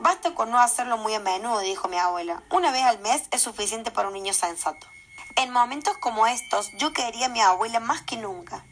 Basta 0.00 0.32
con 0.34 0.50
no 0.50 0.60
hacerlo 0.60 0.96
muy 0.96 1.14
a 1.14 1.20
menudo, 1.20 1.58
dijo 1.58 1.88
mi 1.88 1.98
abuela. 1.98 2.42
Una 2.50 2.70
vez 2.70 2.84
al 2.84 3.00
mes 3.00 3.24
es 3.32 3.42
suficiente 3.42 3.90
para 3.90 4.08
un 4.08 4.14
niño 4.14 4.32
sensato. 4.32 4.86
En 5.34 5.50
momentos 5.50 5.98
como 5.98 6.26
estos, 6.28 6.70
yo 6.76 6.92
quería 6.92 7.26
a 7.26 7.28
mi 7.30 7.40
abuela 7.40 7.80
más 7.80 8.02
que 8.02 8.16
nunca. 8.16 8.64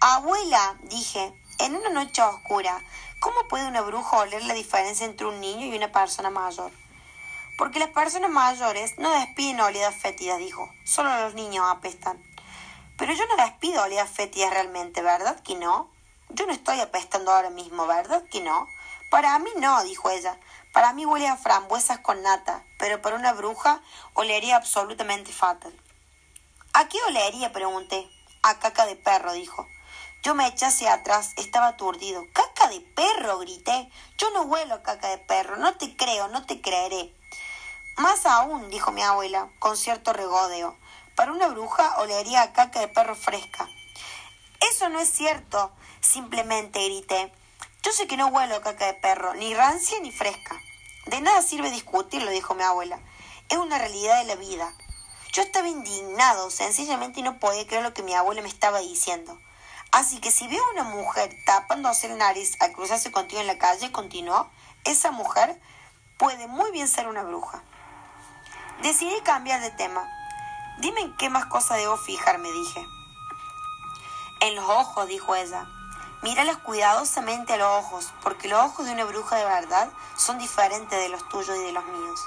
Abuela, 0.00 0.76
dije, 0.84 1.34
en 1.58 1.76
una 1.76 1.90
noche 1.90 2.22
oscura, 2.22 2.82
¿cómo 3.20 3.48
puede 3.48 3.66
una 3.66 3.82
bruja 3.82 4.16
oler 4.18 4.44
la 4.44 4.54
diferencia 4.54 5.04
entre 5.04 5.26
un 5.26 5.40
niño 5.40 5.66
y 5.66 5.76
una 5.76 5.92
persona 5.92 6.30
mayor? 6.30 6.72
Porque 7.58 7.78
las 7.78 7.90
personas 7.90 8.30
mayores 8.30 8.98
no 8.98 9.10
despiden 9.10 9.60
oleadas 9.60 9.96
fétidas, 9.96 10.38
dijo. 10.38 10.70
Solo 10.84 11.14
los 11.20 11.34
niños 11.34 11.66
apestan. 11.68 12.22
Pero 12.96 13.12
yo 13.12 13.26
no 13.26 13.36
despido 13.36 13.82
oleadas 13.82 14.10
fétidas 14.10 14.50
realmente, 14.50 15.02
¿verdad 15.02 15.38
que 15.40 15.54
no? 15.54 15.90
Yo 16.30 16.46
no 16.46 16.52
estoy 16.52 16.80
apestando 16.80 17.30
ahora 17.30 17.50
mismo, 17.50 17.86
¿verdad 17.86 18.24
que 18.30 18.40
no? 18.40 18.66
Para 19.10 19.38
mí 19.38 19.50
no, 19.56 19.82
dijo 19.84 20.10
ella. 20.10 20.38
Para 20.72 20.92
mí 20.92 21.06
huele 21.06 21.28
a 21.28 21.36
frambuesas 21.36 22.00
con 22.00 22.22
nata, 22.22 22.64
pero 22.78 23.00
para 23.00 23.16
una 23.16 23.32
bruja 23.32 23.80
olería 24.14 24.56
absolutamente 24.56 25.32
fatal. 25.32 25.72
¿A 26.72 26.88
qué 26.88 26.98
olería? 27.08 27.52
pregunté. 27.52 28.10
A 28.42 28.58
caca 28.58 28.84
de 28.84 28.96
perro, 28.96 29.32
dijo. 29.32 29.66
Yo 30.22 30.34
me 30.34 30.46
eché 30.46 30.66
hacia 30.66 30.92
atrás, 30.92 31.32
estaba 31.36 31.68
aturdido. 31.68 32.22
¡Caca 32.32 32.68
de 32.68 32.80
perro! 32.80 33.38
grité. 33.38 33.90
Yo 34.18 34.30
no 34.32 34.42
huelo 34.42 34.74
a 34.74 34.82
caca 34.82 35.08
de 35.08 35.18
perro, 35.18 35.56
no 35.56 35.74
te 35.76 35.96
creo, 35.96 36.28
no 36.28 36.44
te 36.44 36.60
creeré. 36.60 37.14
Más 37.96 38.26
aún, 38.26 38.68
dijo 38.68 38.92
mi 38.92 39.02
abuela, 39.02 39.48
con 39.58 39.76
cierto 39.76 40.12
regodeo. 40.12 40.76
Para 41.14 41.32
una 41.32 41.48
bruja 41.48 41.96
olería 41.98 42.42
a 42.42 42.52
caca 42.52 42.80
de 42.80 42.88
perro 42.88 43.14
fresca. 43.14 43.66
Eso 44.70 44.88
no 44.88 44.98
es 44.98 45.08
cierto, 45.08 45.72
simplemente 46.00 46.84
grité. 46.84 47.32
Yo 47.86 47.92
sé 47.92 48.08
que 48.08 48.16
no 48.16 48.26
huelo 48.26 48.56
a 48.56 48.62
caca 48.62 48.86
de 48.86 48.94
perro, 48.94 49.32
ni 49.34 49.54
rancia 49.54 50.00
ni 50.00 50.10
fresca. 50.10 50.60
De 51.06 51.20
nada 51.20 51.40
sirve 51.40 51.70
discutirlo, 51.70 52.32
dijo 52.32 52.56
mi 52.56 52.64
abuela. 52.64 52.98
Es 53.48 53.58
una 53.58 53.78
realidad 53.78 54.18
de 54.18 54.24
la 54.24 54.34
vida. 54.34 54.74
Yo 55.32 55.42
estaba 55.42 55.68
indignado, 55.68 56.50
sencillamente 56.50 57.22
no 57.22 57.38
podía 57.38 57.64
creer 57.64 57.84
lo 57.84 57.94
que 57.94 58.02
mi 58.02 58.12
abuela 58.12 58.42
me 58.42 58.48
estaba 58.48 58.80
diciendo. 58.80 59.40
Así 59.92 60.18
que 60.18 60.32
si 60.32 60.48
veo 60.48 60.60
a 60.64 60.70
una 60.72 60.82
mujer 60.82 61.30
tapándose 61.46 62.08
el 62.08 62.18
nariz 62.18 62.56
al 62.58 62.72
cruzarse 62.72 63.12
contigo 63.12 63.40
en 63.40 63.46
la 63.46 63.58
calle, 63.58 63.92
continuó, 63.92 64.50
esa 64.82 65.12
mujer 65.12 65.56
puede 66.18 66.48
muy 66.48 66.72
bien 66.72 66.88
ser 66.88 67.06
una 67.06 67.22
bruja. 67.22 67.62
Decidí 68.82 69.20
cambiar 69.20 69.60
de 69.60 69.70
tema. 69.70 70.10
Dime 70.80 71.02
en 71.02 71.16
qué 71.18 71.30
más 71.30 71.46
cosa 71.46 71.76
debo 71.76 71.96
fijarme, 71.98 72.50
dije. 72.50 72.84
En 74.40 74.56
los 74.56 74.68
ojos, 74.68 75.06
dijo 75.06 75.36
ella. 75.36 75.68
Míralas 76.26 76.56
cuidadosamente 76.56 77.52
a 77.52 77.56
los 77.56 77.68
ojos, 77.68 78.12
porque 78.20 78.48
los 78.48 78.58
ojos 78.58 78.84
de 78.84 78.90
una 78.90 79.04
bruja 79.04 79.36
de 79.36 79.44
verdad 79.44 79.88
son 80.16 80.38
diferentes 80.38 80.98
de 80.98 81.08
los 81.08 81.28
tuyos 81.28 81.56
y 81.56 81.62
de 81.62 81.70
los 81.70 81.84
míos. 81.84 82.20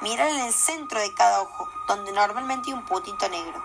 Mira 0.00 0.28
en 0.28 0.40
el 0.40 0.52
centro 0.52 0.98
de 0.98 1.14
cada 1.14 1.40
ojo, 1.40 1.68
donde 1.86 2.10
normalmente 2.10 2.70
hay 2.70 2.74
un 2.74 2.84
puntito 2.84 3.28
negro. 3.28 3.62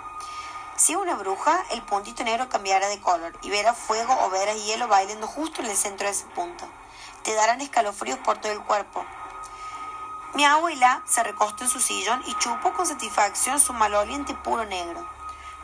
Si 0.75 0.93
es 0.93 0.99
una 0.99 1.15
bruja, 1.15 1.65
el 1.71 1.81
puntito 1.81 2.23
negro 2.23 2.47
cambiará 2.49 2.87
de 2.87 3.01
color 3.01 3.33
y 3.41 3.49
verás 3.49 3.79
fuego 3.79 4.15
o 4.25 4.29
verás 4.29 4.63
hielo 4.63 4.87
bailando 4.87 5.25
justo 5.25 5.63
en 5.63 5.71
el 5.71 5.75
centro 5.75 6.05
de 6.05 6.13
ese 6.13 6.25
punto. 6.35 6.65
Te 7.23 7.33
darán 7.33 7.59
escalofríos 7.59 8.19
por 8.19 8.37
todo 8.37 8.51
el 8.51 8.61
cuerpo, 8.61 9.03
mi 10.35 10.45
abuela 10.45 11.01
se 11.05 11.23
recostó 11.23 11.63
en 11.63 11.69
su 11.71 11.79
sillón 11.79 12.21
y 12.27 12.35
chupó 12.35 12.73
con 12.73 12.85
satisfacción 12.85 13.59
su 13.59 13.73
maloliente 13.73 14.35
puro 14.35 14.63
negro. 14.65 15.18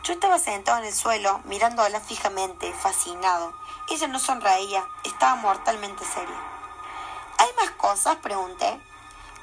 Yo 0.05 0.13
estaba 0.13 0.37
sentado 0.37 0.77
en 0.77 0.85
el 0.85 0.93
suelo, 0.93 1.41
mirándola 1.45 1.99
fijamente, 1.99 2.71
fascinado. 2.73 3.51
Ella 3.89 4.07
no 4.07 4.19
sonreía, 4.19 4.85
estaba 5.03 5.35
mortalmente 5.37 6.05
seria. 6.05 6.39
¿Hay 7.39 7.49
más 7.57 7.71
cosas? 7.71 8.17
pregunté. 8.17 8.79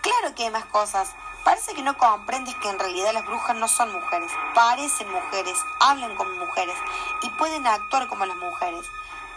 Claro 0.02 0.36
que 0.36 0.44
hay 0.44 0.50
más 0.50 0.66
cosas. 0.66 1.08
Parece 1.44 1.74
que 1.74 1.82
no 1.82 1.98
comprendes 1.98 2.54
que 2.62 2.70
en 2.70 2.78
realidad 2.78 3.12
las 3.12 3.26
brujas 3.26 3.56
no 3.56 3.66
son 3.66 3.92
mujeres. 3.92 4.30
Parecen 4.54 5.10
mujeres, 5.10 5.58
hablan 5.80 6.14
como 6.14 6.30
mujeres 6.30 6.76
y 7.22 7.30
pueden 7.30 7.66
actuar 7.66 8.06
como 8.06 8.24
las 8.24 8.36
mujeres. 8.36 8.86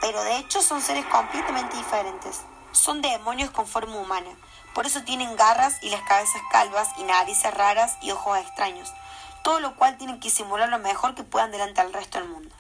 Pero 0.02 0.22
de 0.22 0.38
hecho 0.38 0.62
son 0.62 0.80
seres 0.80 1.06
completamente 1.08 1.76
diferentes. 1.76 2.42
Son 2.72 3.02
demonios 3.02 3.50
con 3.50 3.66
forma 3.66 3.96
humana. 3.96 4.30
Por 4.76 4.86
eso 4.86 5.02
tienen 5.02 5.36
garras 5.36 5.82
y 5.82 5.90
las 5.90 6.02
cabezas 6.04 6.44
calvas 6.52 6.90
y 7.00 7.04
narices 7.04 7.52
raras 7.52 7.98
y 8.02 8.12
ojos 8.12 8.38
extraños, 8.38 8.94
todo 9.46 9.60
lo 9.60 9.76
cual 9.76 9.96
tienen 10.00 10.20
que 10.20 10.32
simular 10.32 10.70
lo 10.70 10.80
mejor 10.80 11.14
que 11.14 11.24
puedan 11.24 11.52
delante 11.52 11.84
del 11.84 11.94
resto 11.94 12.18
del 12.18 12.28
mundo. 12.28 12.56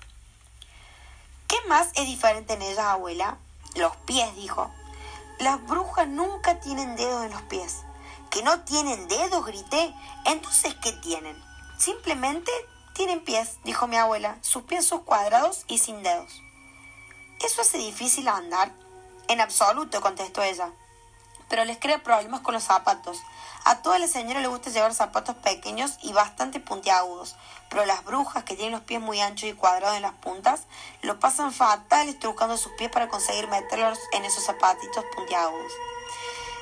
¿Qué 1.48 1.58
más 1.68 1.90
es 1.96 2.06
diferente 2.06 2.54
en 2.54 2.62
ellas, 2.62 2.86
abuela? 2.86 3.40
Los 3.74 3.96
pies, 4.06 4.36
dijo. 4.36 4.70
Las 5.40 5.66
brujas 5.66 6.08
nunca 6.08 6.60
tienen 6.60 6.96
dedos 6.96 7.26
en 7.26 7.32
los 7.32 7.42
pies. 7.42 7.82
¿Que 8.30 8.44
no 8.44 8.60
tienen 8.66 9.08
dedos? 9.08 9.44
grité. 9.48 9.96
Entonces, 10.26 10.76
¿qué 10.76 10.92
tienen? 10.92 11.36
Simplemente 11.80 12.52
tienen 12.94 13.24
pies, 13.24 13.58
dijo 13.64 13.88
mi 13.88 13.96
abuela. 13.96 14.38
Sus 14.42 14.62
pies 14.62 14.86
son 14.86 15.04
cuadrados 15.06 15.66
y 15.68 15.80
sin 15.80 16.04
dedos. 16.04 16.40
¿Eso 17.44 17.62
hace 17.62 17.80
difícil 17.80 18.28
andar? 18.28 18.72
En 19.28 19.42
absoluto, 19.42 20.02
contestó 20.02 20.44
ella 20.44 20.70
pero 21.50 21.66
les 21.66 21.78
crea 21.78 22.04
problemas 22.04 22.42
con 22.42 22.54
los 22.54 22.64
zapatos. 22.64 23.22
A 23.68 23.82
todas 23.82 24.00
las 24.00 24.12
señoras 24.12 24.44
les 24.44 24.52
gusta 24.52 24.70
llevar 24.70 24.94
zapatos 24.94 25.36
pequeños 25.38 25.98
y 26.04 26.14
bastante 26.14 26.60
puntiagudos, 26.60 27.36
pero 27.68 27.84
las 27.88 28.06
brujas 28.06 28.44
que 28.44 28.54
tienen 28.56 28.74
los 28.74 28.82
pies 28.82 29.02
muy 29.02 29.20
anchos 29.20 29.50
y 29.50 29.54
cuadrados 29.54 29.96
en 29.96 30.04
las 30.04 30.14
puntas 30.14 30.68
lo 31.02 31.20
pasan 31.20 31.52
fatal 31.52 32.08
estrucando 32.08 32.58
sus 32.58 32.72
pies 32.74 32.92
para 32.92 33.08
conseguir 33.08 33.48
meterlos 33.48 33.98
en 34.12 34.24
esos 34.24 34.44
zapatitos 34.44 35.04
puntiagudos. 35.16 35.72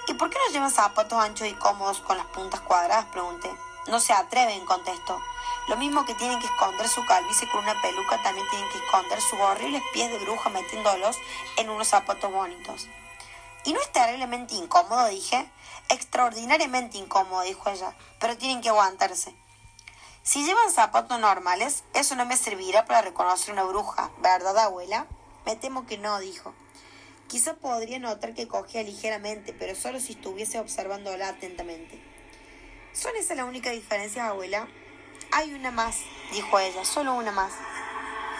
¿Y 0.08 0.14
por 0.14 0.30
qué 0.30 0.38
no 0.48 0.54
llevan 0.54 0.72
zapatos 0.72 1.20
anchos 1.20 1.46
y 1.50 1.54
cómodos 1.56 2.00
con 2.00 2.16
las 2.16 2.28
puntas 2.28 2.62
cuadradas? 2.62 3.04
pregunté. 3.08 3.54
No 3.88 4.00
se 4.00 4.14
atreven, 4.14 4.66
contestó. 4.66 5.20
Lo 5.68 5.76
mismo 5.76 6.06
que 6.06 6.16
tienen 6.16 6.40
que 6.40 6.46
esconder 6.46 6.88
su 6.88 7.06
calvicie 7.06 7.50
con 7.50 7.64
una 7.64 7.82
peluca, 7.82 8.24
también 8.24 8.48
tienen 8.50 8.70
que 8.70 8.78
esconder 8.78 9.20
sus 9.20 9.42
horribles 9.42 9.84
pies 9.92 10.10
de 10.10 10.20
bruja 10.20 10.50
metiéndolos 10.50 11.18
en 11.58 11.70
unos 11.70 11.90
zapatos 11.90 12.32
bonitos. 12.32 12.88
¿Y 13.66 13.74
no 13.74 13.82
es 13.82 13.92
terriblemente 13.92 14.56
incómodo? 14.56 15.08
dije. 15.08 15.50
Extraordinariamente 15.90 16.98
incómodo, 16.98 17.42
dijo 17.44 17.70
ella, 17.70 17.96
pero 18.20 18.38
tienen 18.38 18.62
que 18.62 18.70
aguantarse. 18.70 19.36
Si 20.24 20.46
llevan 20.46 20.72
zapatos 20.72 21.20
normales, 21.20 21.84
eso 21.94 22.16
no 22.16 22.26
me 22.26 22.38
servirá 22.38 22.86
para 22.86 23.02
reconocer 23.02 23.54
una 23.54 23.64
bruja, 23.64 24.10
¿verdad, 24.20 24.58
abuela? 24.58 25.06
Me 25.46 25.56
temo 25.56 25.86
que 25.86 25.98
no, 25.98 26.18
dijo. 26.20 26.54
Quizá 27.28 27.56
podría 27.56 28.00
notar 28.00 28.34
que 28.34 28.48
cogía 28.48 28.84
ligeramente, 28.84 29.54
pero 29.54 29.76
solo 29.76 30.00
si 30.00 30.14
estuviese 30.14 30.60
observándola 30.60 31.28
atentamente. 31.28 32.02
¿Son 32.94 33.16
esas 33.16 33.36
las 33.36 33.48
únicas 33.48 33.74
diferencias, 33.74 34.26
abuela? 34.30 34.68
Hay 35.32 35.54
una 35.54 35.72
más, 35.72 35.98
dijo 36.32 36.60
ella, 36.60 36.86
solo 36.86 37.16
una 37.16 37.32
más. 37.32 37.52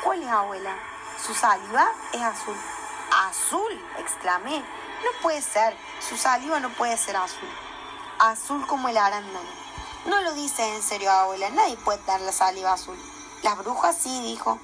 ¿Cuál 0.04 0.22
es, 0.22 0.30
abuela? 0.30 0.78
Su 1.26 1.34
saliva 1.34 1.92
es 2.14 2.22
azul. 2.22 2.56
¿Azul? 3.12 3.63
Exclamé. 4.04 4.60
No 4.60 5.22
puede 5.22 5.42
ser, 5.42 5.76
su 6.00 6.18
saliva 6.18 6.60
no 6.60 6.70
puede 6.70 6.98
ser 6.98 7.16
azul. 7.16 7.50
Azul 8.20 8.66
como 8.68 8.90
el 8.90 8.98
arándano. 8.98 9.50
No 10.06 10.22
lo 10.22 10.34
dice 10.34 10.76
en 10.76 10.84
serio, 10.84 11.12
abuela, 11.12 11.50
nadie 11.50 11.78
puede 11.78 12.04
dar 12.06 12.22
la 12.22 12.32
saliva 12.32 12.74
azul. 12.74 12.98
Las 13.42 13.58
brujas 13.58 13.98
sí, 13.98 14.22
dijo. 14.22 14.60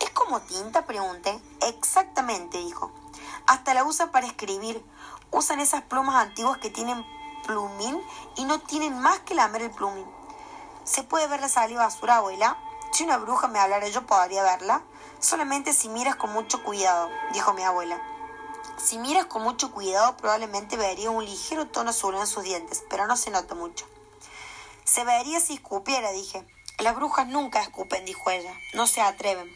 ¿Es 0.00 0.10
como 0.10 0.40
tinta? 0.40 0.86
pregunté. 0.86 1.40
Exactamente, 1.62 2.58
dijo. 2.58 2.90
Hasta 3.46 3.74
la 3.74 3.84
usan 3.84 4.10
para 4.10 4.26
escribir. 4.26 4.84
Usan 5.30 5.60
esas 5.60 5.82
plumas 5.82 6.16
antiguas 6.16 6.58
que 6.58 6.70
tienen 6.70 7.04
plumín 7.46 8.02
y 8.36 8.44
no 8.44 8.60
tienen 8.60 8.98
más 8.98 9.20
que 9.20 9.34
lamer 9.34 9.62
el 9.62 9.70
plumín. 9.70 10.06
¿Se 10.84 11.02
puede 11.02 11.28
ver 11.28 11.40
la 11.40 11.48
saliva 11.48 11.84
azul, 11.84 12.10
abuela? 12.10 12.56
Si 12.92 13.04
una 13.04 13.18
bruja 13.18 13.48
me 13.48 13.58
hablara, 13.58 13.88
yo 13.88 14.06
podría 14.06 14.42
verla. 14.42 14.82
Solamente 15.20 15.72
si 15.72 15.88
miras 15.88 16.16
con 16.16 16.32
mucho 16.32 16.62
cuidado, 16.64 17.08
dijo 17.32 17.52
mi 17.52 17.62
abuela. 17.62 18.00
Si 18.82 18.98
miras 18.98 19.26
con 19.26 19.42
mucho 19.42 19.70
cuidado, 19.72 20.16
probablemente 20.16 20.76
vería 20.76 21.10
un 21.10 21.24
ligero 21.24 21.66
tono 21.66 21.90
azul 21.90 22.14
en 22.14 22.26
sus 22.26 22.42
dientes, 22.42 22.82
pero 22.88 23.06
no 23.06 23.16
se 23.16 23.30
nota 23.30 23.54
mucho. 23.54 23.86
Se 24.84 25.04
vería 25.04 25.38
si 25.40 25.54
escupiera, 25.54 26.10
dije. 26.12 26.46
Las 26.78 26.96
brujas 26.96 27.28
nunca 27.28 27.60
escupen, 27.60 28.06
dijo 28.06 28.30
ella. 28.30 28.52
No 28.72 28.86
se 28.86 29.02
atreven. 29.02 29.54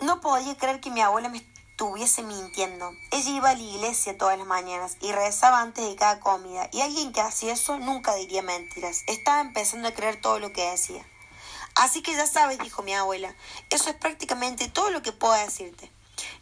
No 0.00 0.20
podía 0.20 0.56
creer 0.56 0.80
que 0.80 0.90
mi 0.90 1.00
abuela 1.00 1.30
me 1.30 1.38
estuviese 1.38 2.22
mintiendo. 2.22 2.92
Ella 3.10 3.30
iba 3.30 3.50
a 3.50 3.54
la 3.54 3.62
iglesia 3.62 4.18
todas 4.18 4.36
las 4.36 4.46
mañanas 4.46 4.96
y 5.00 5.10
rezaba 5.12 5.60
antes 5.60 5.88
de 5.88 5.96
cada 5.96 6.20
comida, 6.20 6.68
y 6.70 6.82
alguien 6.82 7.12
que 7.12 7.22
hacía 7.22 7.54
eso 7.54 7.78
nunca 7.78 8.14
diría 8.14 8.42
mentiras. 8.42 9.04
Estaba 9.06 9.40
empezando 9.40 9.88
a 9.88 9.94
creer 9.94 10.20
todo 10.20 10.38
lo 10.38 10.52
que 10.52 10.70
decía. 10.70 11.04
Así 11.76 12.02
que 12.02 12.12
ya 12.12 12.26
sabes, 12.26 12.58
dijo 12.58 12.82
mi 12.82 12.92
abuela, 12.92 13.34
eso 13.70 13.88
es 13.88 13.96
prácticamente 13.96 14.68
todo 14.68 14.90
lo 14.90 15.02
que 15.02 15.12
puedo 15.12 15.32
decirte. 15.32 15.90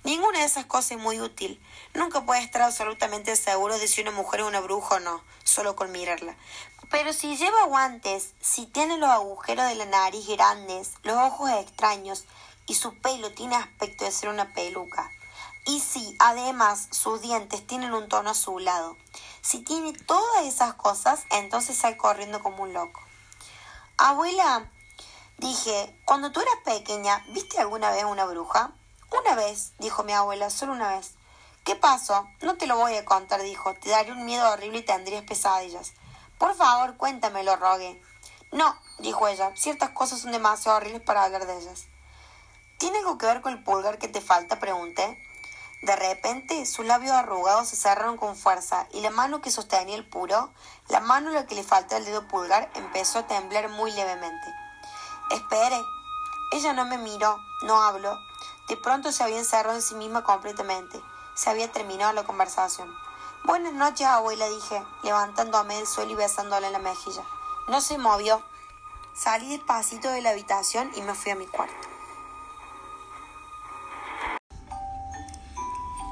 Ninguna 0.04 0.40
de 0.40 0.44
esas 0.44 0.66
cosas 0.66 0.92
es 0.92 0.98
muy 0.98 1.20
útil. 1.20 1.60
Nunca 1.94 2.24
puedes 2.24 2.44
estar 2.44 2.62
absolutamente 2.62 3.34
seguro 3.36 3.78
de 3.78 3.88
si 3.88 4.00
una 4.00 4.10
mujer 4.10 4.40
es 4.40 4.46
una 4.46 4.60
bruja 4.60 4.96
o 4.96 5.00
no, 5.00 5.22
solo 5.44 5.76
con 5.76 5.92
mirarla. 5.92 6.36
Pero 6.90 7.12
si 7.12 7.36
lleva 7.36 7.64
guantes, 7.64 8.34
si 8.40 8.66
tiene 8.66 8.98
los 8.98 9.10
agujeros 9.10 9.68
de 9.68 9.74
la 9.74 9.86
nariz 9.86 10.26
grandes, 10.28 10.92
los 11.02 11.16
ojos 11.16 11.50
extraños 11.50 12.24
y 12.66 12.74
su 12.74 12.94
pelo 13.00 13.32
tiene 13.32 13.56
aspecto 13.56 14.04
de 14.04 14.12
ser 14.12 14.28
una 14.28 14.52
peluca, 14.52 15.10
y 15.66 15.80
si 15.80 16.16
además 16.20 16.88
sus 16.92 17.20
dientes 17.20 17.66
tienen 17.66 17.92
un 17.92 18.08
tono 18.08 18.30
azulado, 18.30 18.96
si 19.40 19.62
tiene 19.62 19.92
todas 19.92 20.46
esas 20.46 20.74
cosas, 20.74 21.24
entonces 21.30 21.76
sale 21.76 21.96
corriendo 21.96 22.40
como 22.40 22.62
un 22.62 22.72
loco. 22.72 23.00
Abuela, 23.96 24.70
dije, 25.38 25.98
cuando 26.04 26.30
tú 26.30 26.40
eras 26.40 26.54
pequeña, 26.64 27.24
¿viste 27.30 27.58
alguna 27.58 27.90
vez 27.90 28.04
una 28.04 28.26
bruja? 28.26 28.72
Una 29.10 29.34
vez, 29.34 29.72
dijo 29.78 30.02
mi 30.04 30.12
abuela, 30.12 30.50
solo 30.50 30.72
una 30.72 30.96
vez. 30.96 31.14
¿Qué 31.64 31.76
pasó? 31.76 32.28
No 32.42 32.56
te 32.56 32.66
lo 32.66 32.76
voy 32.76 32.94
a 32.96 33.04
contar, 33.04 33.42
dijo. 33.42 33.74
Te 33.74 33.90
daría 33.90 34.12
un 34.12 34.24
miedo 34.24 34.48
horrible 34.50 34.78
y 34.78 34.84
tendrías 34.84 35.24
pesadillas. 35.24 35.92
Por 36.38 36.54
favor, 36.54 36.96
cuéntamelo, 36.96 37.56
rogué. 37.56 38.00
No, 38.52 38.76
dijo 38.98 39.26
ella, 39.26 39.52
ciertas 39.56 39.90
cosas 39.90 40.20
son 40.20 40.32
demasiado 40.32 40.78
horribles 40.78 41.02
para 41.02 41.24
hablar 41.24 41.46
de 41.46 41.58
ellas. 41.58 41.86
¿Tiene 42.78 42.98
algo 42.98 43.18
que 43.18 43.26
ver 43.26 43.40
con 43.40 43.52
el 43.52 43.64
pulgar 43.64 43.98
que 43.98 44.08
te 44.08 44.20
falta? 44.20 44.58
pregunté. 44.60 45.18
De 45.82 45.94
repente, 45.94 46.64
sus 46.66 46.86
labios 46.86 47.14
arrugados 47.14 47.68
se 47.68 47.76
cerraron 47.76 48.16
con 48.16 48.34
fuerza 48.36 48.86
y 48.92 49.00
la 49.00 49.10
mano 49.10 49.40
que 49.40 49.50
sostenía 49.50 49.94
el 49.94 50.08
puro, 50.08 50.50
la 50.88 51.00
mano 51.00 51.30
a 51.30 51.34
la 51.34 51.46
que 51.46 51.54
le 51.54 51.62
faltaba 51.62 51.98
el 51.98 52.04
dedo 52.04 52.26
pulgar, 52.28 52.70
empezó 52.74 53.20
a 53.20 53.26
temblar 53.26 53.68
muy 53.68 53.92
levemente. 53.92 54.46
Espere. 55.30 55.80
Ella 56.52 56.72
no 56.72 56.84
me 56.84 56.98
miró, 56.98 57.36
no 57.62 57.82
habló. 57.82 58.16
De 58.68 58.76
pronto 58.76 59.12
se 59.12 59.22
había 59.22 59.38
encerrado 59.38 59.76
en 59.76 59.82
sí 59.82 59.94
misma 59.94 60.24
completamente. 60.24 61.00
Se 61.34 61.50
había 61.50 61.70
terminado 61.70 62.12
la 62.12 62.24
conversación. 62.24 62.92
Buenas 63.44 63.72
noches, 63.72 64.06
abuela, 64.06 64.48
dije, 64.48 64.82
levantándome 65.04 65.76
del 65.76 65.86
suelo 65.86 66.10
y 66.12 66.16
besándole 66.16 66.66
en 66.66 66.72
la 66.72 66.80
mejilla. 66.80 67.22
No 67.68 67.80
se 67.80 67.96
movió. 67.96 68.42
Salí 69.14 69.50
despacito 69.50 70.10
de 70.10 70.20
la 70.20 70.30
habitación 70.30 70.90
y 70.96 71.02
me 71.02 71.14
fui 71.14 71.30
a 71.30 71.36
mi 71.36 71.46
cuarto. 71.46 71.74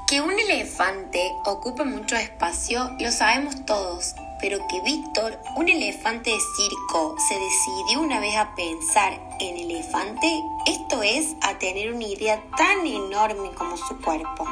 Que 0.07 0.21
un 0.21 0.31
elefante 0.31 1.35
ocupa 1.45 1.83
mucho 1.83 2.15
espacio 2.15 2.89
lo 2.99 3.11
sabemos 3.11 3.65
todos, 3.65 4.13
pero 4.45 4.67
que 4.67 4.79
Víctor, 4.81 5.39
un 5.55 5.67
elefante 5.69 6.29
de 6.29 6.39
circo, 6.55 7.15
se 7.17 7.33
decidió 7.33 7.99
una 7.99 8.19
vez 8.19 8.35
a 8.35 8.53
pensar 8.53 9.19
en 9.39 9.57
elefante, 9.57 10.39
esto 10.67 11.01
es, 11.01 11.35
a 11.41 11.57
tener 11.57 11.91
una 11.91 12.03
idea 12.03 12.43
tan 12.55 12.85
enorme 12.85 13.49
como 13.55 13.75
su 13.75 13.99
cuerpo. 13.99 14.45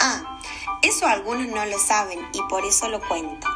Ah, 0.00 0.38
eso 0.82 1.06
algunos 1.06 1.46
no 1.46 1.64
lo 1.64 1.78
saben 1.78 2.28
y 2.34 2.42
por 2.50 2.66
eso 2.66 2.90
lo 2.90 3.00
cuento. 3.08 3.48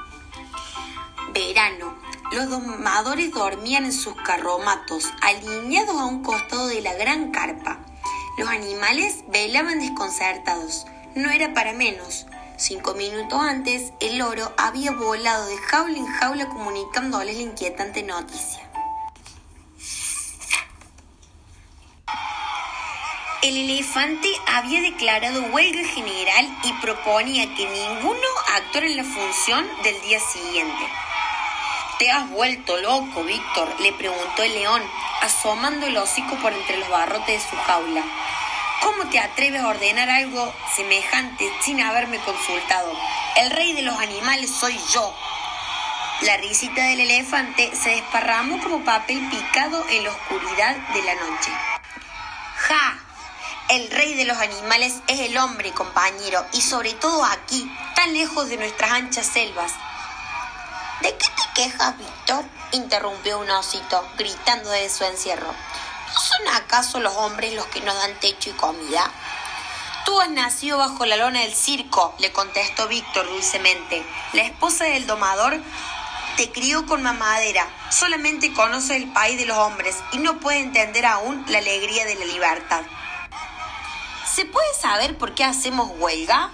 Verano. 1.34 1.94
Los 2.32 2.48
domadores 2.48 3.30
dormían 3.30 3.84
en 3.84 3.92
sus 3.92 4.14
carromatos, 4.14 5.12
alineados 5.20 6.00
a 6.00 6.06
un 6.06 6.22
costado 6.22 6.68
de 6.68 6.80
la 6.80 6.94
gran 6.94 7.32
carpa. 7.32 7.80
Los 8.38 8.48
animales 8.48 9.24
velaban 9.28 9.80
desconcertados. 9.80 10.86
No 11.14 11.28
era 11.28 11.52
para 11.52 11.74
menos. 11.74 12.24
Cinco 12.60 12.92
minutos 12.92 13.40
antes, 13.40 13.90
el 14.00 14.18
loro 14.18 14.52
había 14.58 14.92
volado 14.92 15.46
de 15.46 15.56
jaula 15.56 15.96
en 15.96 16.04
jaula 16.04 16.46
comunicándoles 16.50 17.36
la 17.36 17.42
inquietante 17.42 18.02
noticia. 18.02 18.60
El 23.40 23.56
elefante 23.56 24.28
había 24.46 24.82
declarado 24.82 25.40
huelga 25.44 25.88
general 25.88 26.54
y 26.62 26.72
proponía 26.82 27.46
que 27.54 27.66
ninguno 27.66 28.28
actuara 28.54 28.88
en 28.88 28.96
la 28.98 29.04
función 29.04 29.66
del 29.82 29.98
día 30.02 30.20
siguiente. 30.20 30.86
¿Te 31.98 32.10
has 32.10 32.28
vuelto 32.28 32.76
loco, 32.76 33.24
Víctor? 33.24 33.74
le 33.80 33.94
preguntó 33.94 34.42
el 34.42 34.52
león, 34.52 34.82
asomando 35.22 35.86
el 35.86 35.96
hocico 35.96 36.36
por 36.36 36.52
entre 36.52 36.76
los 36.76 36.90
barrotes 36.90 37.42
de 37.42 37.48
su 37.48 37.56
jaula. 37.56 38.04
¿Cómo 38.80 39.08
te 39.10 39.18
atreves 39.18 39.60
a 39.60 39.68
ordenar 39.68 40.08
algo 40.08 40.54
semejante 40.74 41.50
sin 41.62 41.80
haberme 41.82 42.18
consultado? 42.18 42.92
El 43.36 43.50
rey 43.50 43.74
de 43.74 43.82
los 43.82 43.98
animales 43.98 44.50
soy 44.50 44.78
yo. 44.92 45.14
La 46.22 46.36
risita 46.38 46.82
del 46.84 47.00
elefante 47.00 47.74
se 47.74 47.90
desparramó 47.90 48.62
como 48.62 48.84
papel 48.84 49.20
picado 49.28 49.84
en 49.90 50.04
la 50.04 50.10
oscuridad 50.10 50.76
de 50.94 51.02
la 51.02 51.14
noche. 51.14 51.50
¡Ja! 52.56 52.98
El 53.68 53.90
rey 53.90 54.14
de 54.14 54.24
los 54.24 54.38
animales 54.38 54.94
es 55.06 55.20
el 55.20 55.36
hombre, 55.38 55.72
compañero, 55.72 56.44
y 56.52 56.60
sobre 56.60 56.94
todo 56.94 57.24
aquí, 57.24 57.70
tan 57.94 58.12
lejos 58.12 58.48
de 58.48 58.56
nuestras 58.56 58.90
anchas 58.92 59.26
selvas. 59.26 59.72
¿De 61.02 61.16
qué 61.16 61.26
te 61.26 61.62
quejas, 61.62 61.96
Víctor? 61.96 62.44
interrumpió 62.72 63.38
un 63.38 63.50
osito, 63.50 64.06
gritando 64.16 64.70
desde 64.70 64.90
su 64.90 65.04
encierro. 65.04 65.54
¿No 66.12 66.20
son 66.20 66.48
acaso 66.48 67.00
los 67.00 67.14
hombres 67.14 67.54
los 67.54 67.66
que 67.66 67.80
nos 67.80 67.94
dan 67.94 68.18
techo 68.18 68.50
y 68.50 68.54
comida? 68.54 69.10
Tú 70.04 70.20
has 70.20 70.30
nacido 70.30 70.78
bajo 70.78 71.06
la 71.06 71.16
lona 71.16 71.40
del 71.40 71.54
circo, 71.54 72.14
le 72.18 72.32
contestó 72.32 72.88
Víctor 72.88 73.28
dulcemente. 73.28 74.04
La 74.32 74.42
esposa 74.42 74.84
del 74.84 75.06
domador 75.06 75.60
te 76.36 76.50
crió 76.50 76.86
con 76.86 77.02
mamadera, 77.02 77.68
solamente 77.90 78.52
conoce 78.52 78.96
el 78.96 79.12
país 79.12 79.38
de 79.38 79.46
los 79.46 79.56
hombres 79.58 79.96
y 80.12 80.18
no 80.18 80.40
puede 80.40 80.58
entender 80.58 81.06
aún 81.06 81.44
la 81.48 81.58
alegría 81.58 82.04
de 82.06 82.16
la 82.16 82.24
libertad. 82.24 82.82
¿Se 84.34 84.46
puede 84.46 84.74
saber 84.80 85.16
por 85.18 85.34
qué 85.34 85.44
hacemos 85.44 85.90
huelga? 85.98 86.50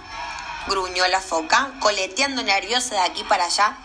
Gruñó 0.67 1.07
la 1.07 1.21
foca, 1.21 1.71
coleteando 1.79 2.43
nerviosa 2.43 2.95
de 2.95 3.01
aquí 3.01 3.23
para 3.23 3.45
allá. 3.45 3.77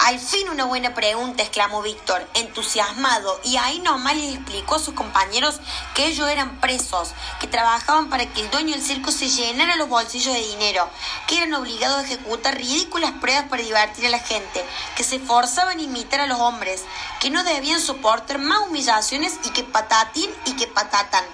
Al 0.00 0.18
fin 0.18 0.48
una 0.48 0.64
buena 0.64 0.94
pregunta, 0.94 1.42
exclamó 1.42 1.82
Víctor, 1.82 2.26
entusiasmado, 2.34 3.40
y 3.44 3.56
ahí 3.56 3.80
nomás 3.80 4.16
les 4.16 4.34
explicó 4.34 4.76
a 4.76 4.78
sus 4.78 4.94
compañeros 4.94 5.60
que 5.94 6.06
ellos 6.06 6.28
eran 6.28 6.60
presos, 6.60 7.12
que 7.38 7.46
trabajaban 7.46 8.08
para 8.08 8.26
que 8.26 8.40
el 8.40 8.50
dueño 8.50 8.72
del 8.72 8.82
circo 8.82 9.12
se 9.12 9.28
llenara 9.28 9.76
los 9.76 9.88
bolsillos 9.88 10.34
de 10.34 10.40
dinero, 10.40 10.88
que 11.26 11.36
eran 11.36 11.54
obligados 11.54 11.98
a 11.98 12.04
ejecutar 12.04 12.56
ridículas 12.56 13.12
pruebas 13.20 13.44
para 13.48 13.62
divertir 13.62 14.06
a 14.06 14.10
la 14.10 14.18
gente, 14.18 14.64
que 14.96 15.04
se 15.04 15.18
forzaban 15.18 15.78
a 15.78 15.82
imitar 15.82 16.20
a 16.20 16.26
los 16.26 16.40
hombres, 16.40 16.84
que 17.20 17.30
no 17.30 17.44
debían 17.44 17.80
soportar 17.80 18.38
más 18.38 18.68
humillaciones 18.68 19.34
y 19.44 19.50
que 19.50 19.64
patatín 19.64 20.30
y 20.46 20.54
que 20.54 20.66
patatan, 20.66 21.24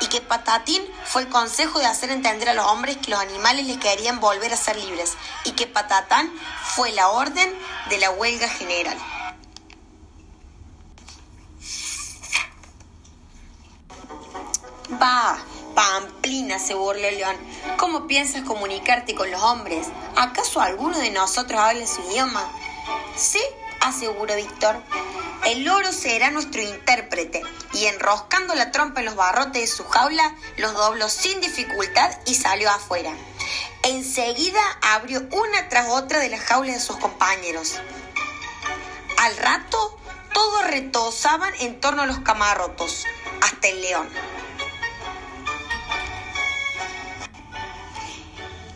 y 0.00 0.06
que 0.06 0.20
patatín 0.20 0.82
fue 1.04 1.22
el 1.22 1.28
consejo 1.28 1.80
de 1.80 1.86
hacer 1.86 2.10
entender 2.10 2.48
a 2.48 2.54
los 2.54 2.66
hombres 2.66 2.98
que 2.98 3.10
los 3.10 3.20
animales 3.20 3.66
les 3.66 3.78
querían 3.78 4.20
volver 4.20 4.51
a 4.54 4.56
ser 4.56 4.76
libres, 4.76 5.16
y 5.44 5.52
que 5.52 5.66
patatán 5.66 6.32
fue 6.74 6.92
la 6.92 7.08
orden 7.08 7.52
de 7.88 7.98
la 7.98 8.10
huelga 8.10 8.48
general. 8.48 8.96
Bah, 14.98 15.38
Pamplina, 15.74 16.58
se 16.58 16.74
burló 16.74 17.00
León. 17.00 17.36
¿Cómo 17.78 18.06
piensas 18.06 18.42
comunicarte 18.42 19.14
con 19.14 19.30
los 19.30 19.42
hombres? 19.42 19.88
¿Acaso 20.16 20.60
alguno 20.60 20.98
de 20.98 21.10
nosotros 21.10 21.58
habla 21.58 21.86
su 21.86 22.02
idioma? 22.02 22.46
Sí, 23.16 23.40
aseguró 23.82 24.34
Víctor. 24.36 24.82
El 25.44 25.64
loro 25.64 25.92
será 25.92 26.30
nuestro 26.30 26.62
intérprete, 26.62 27.42
y 27.72 27.86
enroscando 27.86 28.54
la 28.54 28.70
trompa 28.70 29.00
en 29.00 29.06
los 29.06 29.16
barrotes 29.16 29.60
de 29.60 29.66
su 29.66 29.84
jaula, 29.84 30.36
los 30.56 30.72
dobló 30.72 31.08
sin 31.08 31.40
dificultad 31.40 32.10
y 32.26 32.34
salió 32.34 32.70
afuera. 32.70 33.12
Enseguida 33.82 34.60
abrió 34.80 35.26
una 35.32 35.68
tras 35.68 35.88
otra 35.88 36.20
de 36.20 36.28
las 36.28 36.40
jaulas 36.40 36.76
de 36.76 36.80
sus 36.80 36.96
compañeros. 36.98 37.80
Al 39.18 39.36
rato, 39.36 39.98
todos 40.32 40.66
retozaban 40.68 41.52
en 41.60 41.80
torno 41.80 42.02
a 42.02 42.06
los 42.06 42.20
camarrotos, 42.20 43.04
hasta 43.42 43.68
el 43.68 43.82
león. 43.82 44.08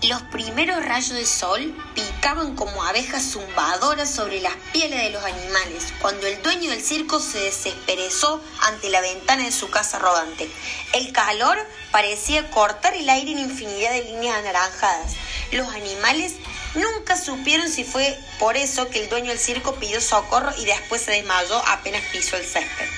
Los 0.02 0.20
primeros 0.24 0.84
rayos 0.84 1.14
de 1.14 1.24
sol 1.24 1.74
picaban 1.94 2.54
como 2.54 2.84
abejas 2.84 3.32
zumbadoras 3.32 4.10
sobre 4.10 4.42
las 4.42 4.54
pieles 4.70 5.00
de 5.00 5.08
los 5.08 5.24
animales, 5.24 5.84
cuando 6.02 6.26
el 6.26 6.42
dueño 6.42 6.70
del 6.70 6.82
circo 6.82 7.18
se 7.18 7.38
desesperezó 7.38 8.44
ante 8.60 8.90
la 8.90 9.00
ventana 9.00 9.44
de 9.44 9.52
su 9.52 9.70
casa 9.70 9.98
rodante. 9.98 10.50
El 10.92 11.12
calor 11.12 11.58
parecía 11.92 12.50
cortar 12.50 12.92
el 12.92 13.08
aire 13.08 13.32
en 13.32 13.38
infinidad 13.38 13.90
de 13.92 14.04
líneas 14.04 14.36
anaranjadas. 14.36 15.14
Los 15.52 15.68
animales 15.74 16.34
nunca 16.74 17.16
supieron 17.16 17.70
si 17.70 17.82
fue 17.82 18.18
por 18.38 18.58
eso 18.58 18.90
que 18.90 19.02
el 19.02 19.08
dueño 19.08 19.30
del 19.30 19.38
circo 19.38 19.76
pidió 19.76 20.02
socorro 20.02 20.52
y 20.58 20.66
después 20.66 21.00
se 21.00 21.12
desmayó 21.12 21.56
apenas 21.68 22.02
pisó 22.12 22.36
el 22.36 22.44
césped. 22.44 22.88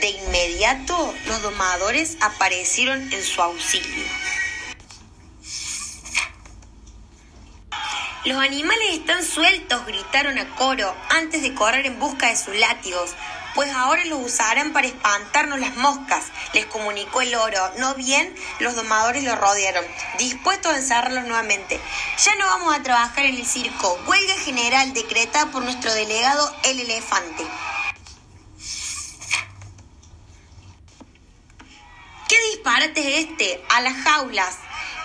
De 0.00 0.08
inmediato, 0.08 1.14
los 1.26 1.40
domadores 1.40 2.16
aparecieron 2.20 3.12
en 3.12 3.22
su 3.22 3.40
auxilio. 3.40 4.04
Los 8.24 8.38
animales 8.38 8.88
están 8.92 9.24
sueltos, 9.24 9.84
gritaron 9.84 10.38
a 10.38 10.48
coro 10.54 10.94
antes 11.10 11.42
de 11.42 11.54
correr 11.54 11.86
en 11.86 11.98
busca 11.98 12.28
de 12.28 12.36
sus 12.36 12.54
látigos. 12.54 13.16
pues 13.56 13.70
ahora 13.72 14.04
lo 14.06 14.16
usarán 14.16 14.72
para 14.72 14.86
espantarnos 14.86 15.58
las 15.60 15.74
moscas, 15.76 16.26
les 16.54 16.64
comunicó 16.66 17.20
el 17.20 17.34
oro. 17.34 17.60
No 17.78 17.94
bien, 17.96 18.34
los 18.60 18.76
domadores 18.76 19.24
lo 19.24 19.34
rodearon, 19.34 19.84
dispuestos 20.18 20.72
a 20.72 20.78
encerrarlos 20.78 21.24
nuevamente. 21.24 21.78
Ya 22.24 22.34
no 22.36 22.46
vamos 22.46 22.74
a 22.74 22.82
trabajar 22.82 23.26
en 23.26 23.34
el 23.34 23.44
circo. 23.44 24.00
Huelga 24.06 24.34
general 24.36 24.94
decretada 24.94 25.50
por 25.50 25.64
nuestro 25.64 25.92
delegado, 25.92 26.56
el 26.62 26.80
elefante. 26.80 27.44
¿Qué 32.28 32.36
disparate 32.52 33.00
es 33.18 33.26
este? 33.28 33.62
A 33.68 33.80
las 33.82 33.94
jaulas. 34.02 34.56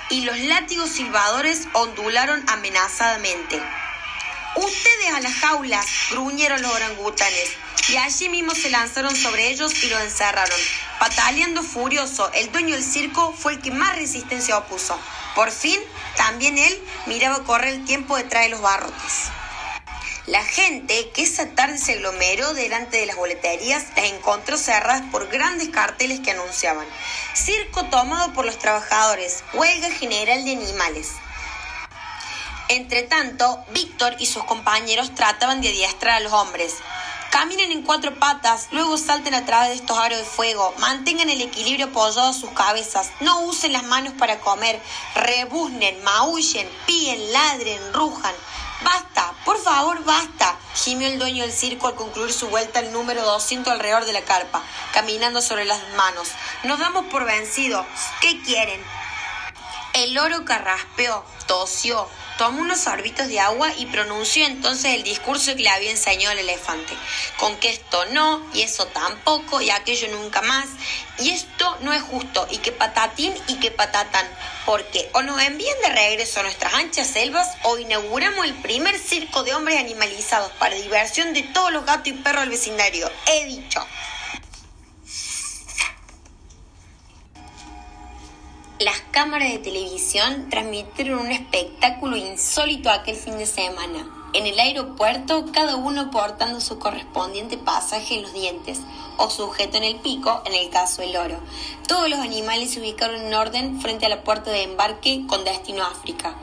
Y 0.09 0.21
los 0.21 0.37
látigos 0.39 0.89
silbadores 0.89 1.67
ondularon 1.73 2.43
amenazadamente. 2.47 3.61
Ustedes 4.55 5.13
a 5.13 5.19
las 5.19 5.33
jaulas, 5.35 5.85
gruñeron 6.11 6.61
los 6.61 6.73
orangutanes, 6.73 7.51
y 7.89 7.97
allí 7.97 8.29
mismo 8.29 8.55
se 8.55 8.69
lanzaron 8.69 9.15
sobre 9.15 9.49
ellos 9.49 9.83
y 9.83 9.89
los 9.89 10.01
encerraron. 10.01 10.59
Pataleando 10.99 11.61
furioso, 11.61 12.31
el 12.33 12.51
dueño 12.51 12.73
del 12.75 12.83
circo 12.83 13.33
fue 13.33 13.53
el 13.53 13.61
que 13.61 13.71
más 13.71 13.95
resistencia 13.95 14.57
opuso. 14.57 14.97
Por 15.35 15.51
fin, 15.51 15.79
también 16.15 16.57
él 16.57 16.81
miraba 17.05 17.43
correr 17.43 17.75
el 17.75 17.85
tiempo 17.85 18.17
detrás 18.17 18.43
de 18.43 18.49
los 18.49 18.61
barrotes. 18.61 19.29
La 20.27 20.43
gente 20.43 21.09
que 21.11 21.23
esa 21.23 21.55
tarde 21.55 21.77
se 21.77 21.93
aglomeró 21.93 22.53
delante 22.53 22.97
de 22.97 23.05
las 23.05 23.15
boleterías 23.15 23.85
las 23.95 24.07
encontró 24.07 24.57
cerradas 24.57 25.03
por 25.09 25.29
grandes 25.29 25.69
carteles 25.69 26.19
que 26.19 26.31
anunciaban 26.31 26.85
Circo 27.33 27.85
tomado 27.85 28.33
por 28.33 28.45
los 28.45 28.59
trabajadores, 28.59 29.45
huelga 29.53 29.89
general 29.89 30.43
de 30.43 30.51
animales. 30.51 31.13
Entre 32.67 33.03
tanto, 33.03 33.63
Víctor 33.69 34.17
y 34.19 34.25
sus 34.25 34.43
compañeros 34.43 35.15
trataban 35.15 35.61
de 35.61 35.69
adiestrar 35.69 36.17
a 36.17 36.19
los 36.19 36.33
hombres. 36.33 36.75
Caminen 37.31 37.71
en 37.71 37.83
cuatro 37.83 38.19
patas, 38.19 38.67
luego 38.71 38.97
salten 38.97 39.33
a 39.33 39.45
través 39.45 39.69
de 39.69 39.75
estos 39.75 39.97
aros 39.97 40.17
de 40.17 40.25
fuego, 40.25 40.73
mantengan 40.79 41.29
el 41.29 41.41
equilibrio 41.41 41.85
apoyado 41.85 42.27
a 42.27 42.33
sus 42.33 42.49
cabezas, 42.49 43.11
no 43.21 43.43
usen 43.43 43.71
las 43.71 43.83
manos 43.83 44.11
para 44.19 44.39
comer, 44.39 44.81
rebuznen, 45.15 46.03
maullen, 46.03 46.69
píen, 46.85 47.31
ladren, 47.31 47.93
rujan. 47.93 48.35
Basta, 48.83 49.33
por 49.43 49.57
favor, 49.57 50.03
basta, 50.03 50.55
gimió 50.75 51.07
el 51.07 51.17
dueño 51.17 51.43
del 51.43 51.51
circo 51.51 51.87
al 51.87 51.95
concluir 51.95 52.31
su 52.31 52.47
vuelta 52.49 52.79
al 52.79 52.91
número 52.91 53.23
200 53.23 53.73
alrededor 53.73 54.05
de 54.05 54.13
la 54.13 54.21
carpa, 54.21 54.61
caminando 54.93 55.41
sobre 55.41 55.65
las 55.65 55.79
manos. 55.95 56.29
Nos 56.63 56.79
damos 56.79 57.05
por 57.07 57.25
vencidos. 57.25 57.85
¿Qué 58.21 58.41
quieren? 58.43 58.83
El 59.93 60.13
loro 60.13 60.45
carraspeó, 60.45 61.25
tosió, 61.47 62.07
tomó 62.37 62.61
unos 62.61 62.79
sorbitos 62.79 63.27
de 63.27 63.39
agua 63.39 63.69
y 63.77 63.85
pronunció 63.87 64.45
entonces 64.45 64.93
el 64.93 65.03
discurso 65.03 65.55
que 65.55 65.63
le 65.63 65.69
había 65.69 65.91
enseñado 65.91 66.33
el 66.33 66.39
elefante. 66.39 66.93
Con 67.37 67.57
que 67.57 67.69
esto 67.69 68.05
no, 68.11 68.45
y 68.53 68.61
eso 68.61 68.85
tampoco, 68.87 69.61
y 69.61 69.69
aquello 69.69 70.07
nunca 70.09 70.41
más, 70.41 70.67
y 71.19 71.31
esto 71.31 71.77
no 71.81 71.93
es 71.93 72.01
justo, 72.01 72.47
y 72.51 72.57
que 72.59 72.71
patatín 72.71 73.33
y 73.47 73.55
que 73.55 73.71
patatán, 73.71 74.27
porque 74.65 75.09
o 75.13 75.21
nos 75.21 75.41
envían 75.41 75.77
de 75.81 75.89
regreso 75.89 76.39
a 76.39 76.43
nuestras 76.43 76.73
anchas 76.73 77.07
selvas 77.07 77.47
o 77.63 77.77
inauguramos 77.77 78.45
el 78.45 78.53
primer 78.55 78.97
circo 78.97 79.43
de 79.43 79.53
hombres 79.53 79.79
animalizados 79.79 80.51
para 80.53 80.75
diversión 80.75 81.33
de 81.33 81.43
todos 81.43 81.71
los 81.71 81.85
gatos 81.85 82.07
y 82.07 82.13
perros 82.13 82.41
del 82.41 82.51
vecindario. 82.51 83.11
He 83.25 83.45
dicho. 83.45 83.85
Las 88.79 88.99
cámaras 89.09 89.51
de 89.51 89.57
televisión 89.57 90.51
transmitieron 90.51 91.21
un 91.21 91.31
espectáculo 91.31 92.15
insólito 92.15 92.91
aquel 92.91 93.15
fin 93.15 93.35
de 93.39 93.47
semana. 93.47 94.07
En 94.33 94.45
el 94.45 94.59
aeropuerto, 94.59 95.47
cada 95.51 95.77
uno 95.77 96.11
portando 96.11 96.61
su 96.61 96.77
correspondiente 96.77 97.57
pasaje 97.57 98.13
en 98.13 98.21
los 98.21 98.33
dientes 98.33 98.81
o 99.17 99.31
sujeto 99.31 99.77
en 99.77 99.83
el 99.83 99.95
pico, 99.95 100.43
en 100.45 100.53
el 100.53 100.69
caso 100.69 101.01
del 101.01 101.17
oro. 101.17 101.39
Todos 101.87 102.07
los 102.07 102.19
animales 102.19 102.69
se 102.69 102.79
ubicaron 102.79 103.19
en 103.19 103.33
orden 103.33 103.81
frente 103.81 104.05
a 104.05 104.09
la 104.09 104.23
puerta 104.23 104.51
de 104.51 104.61
embarque 104.61 105.23
con 105.25 105.43
destino 105.43 105.81
a 105.81 105.87
África. 105.87 106.35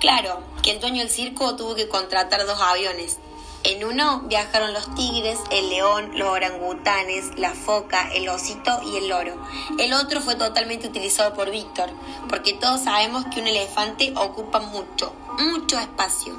Claro 0.00 0.42
que 0.64 0.72
el 0.72 0.80
dueño 0.80 1.02
del 1.02 1.10
circo 1.10 1.54
tuvo 1.54 1.76
que 1.76 1.88
contratar 1.88 2.44
dos 2.46 2.60
aviones, 2.60 3.20
en 3.66 3.84
uno 3.84 4.20
viajaron 4.26 4.72
los 4.72 4.94
tigres, 4.94 5.38
el 5.50 5.68
león, 5.70 6.12
los 6.14 6.28
orangutanes, 6.28 7.36
la 7.36 7.50
foca, 7.50 8.08
el 8.14 8.28
osito 8.28 8.80
y 8.82 8.96
el 8.96 9.08
loro. 9.08 9.34
El 9.78 9.92
otro 9.92 10.20
fue 10.20 10.36
totalmente 10.36 10.86
utilizado 10.86 11.34
por 11.34 11.50
Víctor, 11.50 11.90
porque 12.28 12.54
todos 12.54 12.82
sabemos 12.82 13.24
que 13.26 13.40
un 13.40 13.48
elefante 13.48 14.12
ocupa 14.16 14.60
mucho, 14.60 15.12
mucho 15.38 15.78
espacio. 15.80 16.34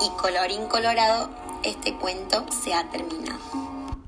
Y 0.00 0.08
colorín 0.16 0.66
colorado, 0.68 1.28
este 1.62 1.94
cuento 1.94 2.46
se 2.62 2.72
ha 2.72 2.88
terminado. 2.88 3.69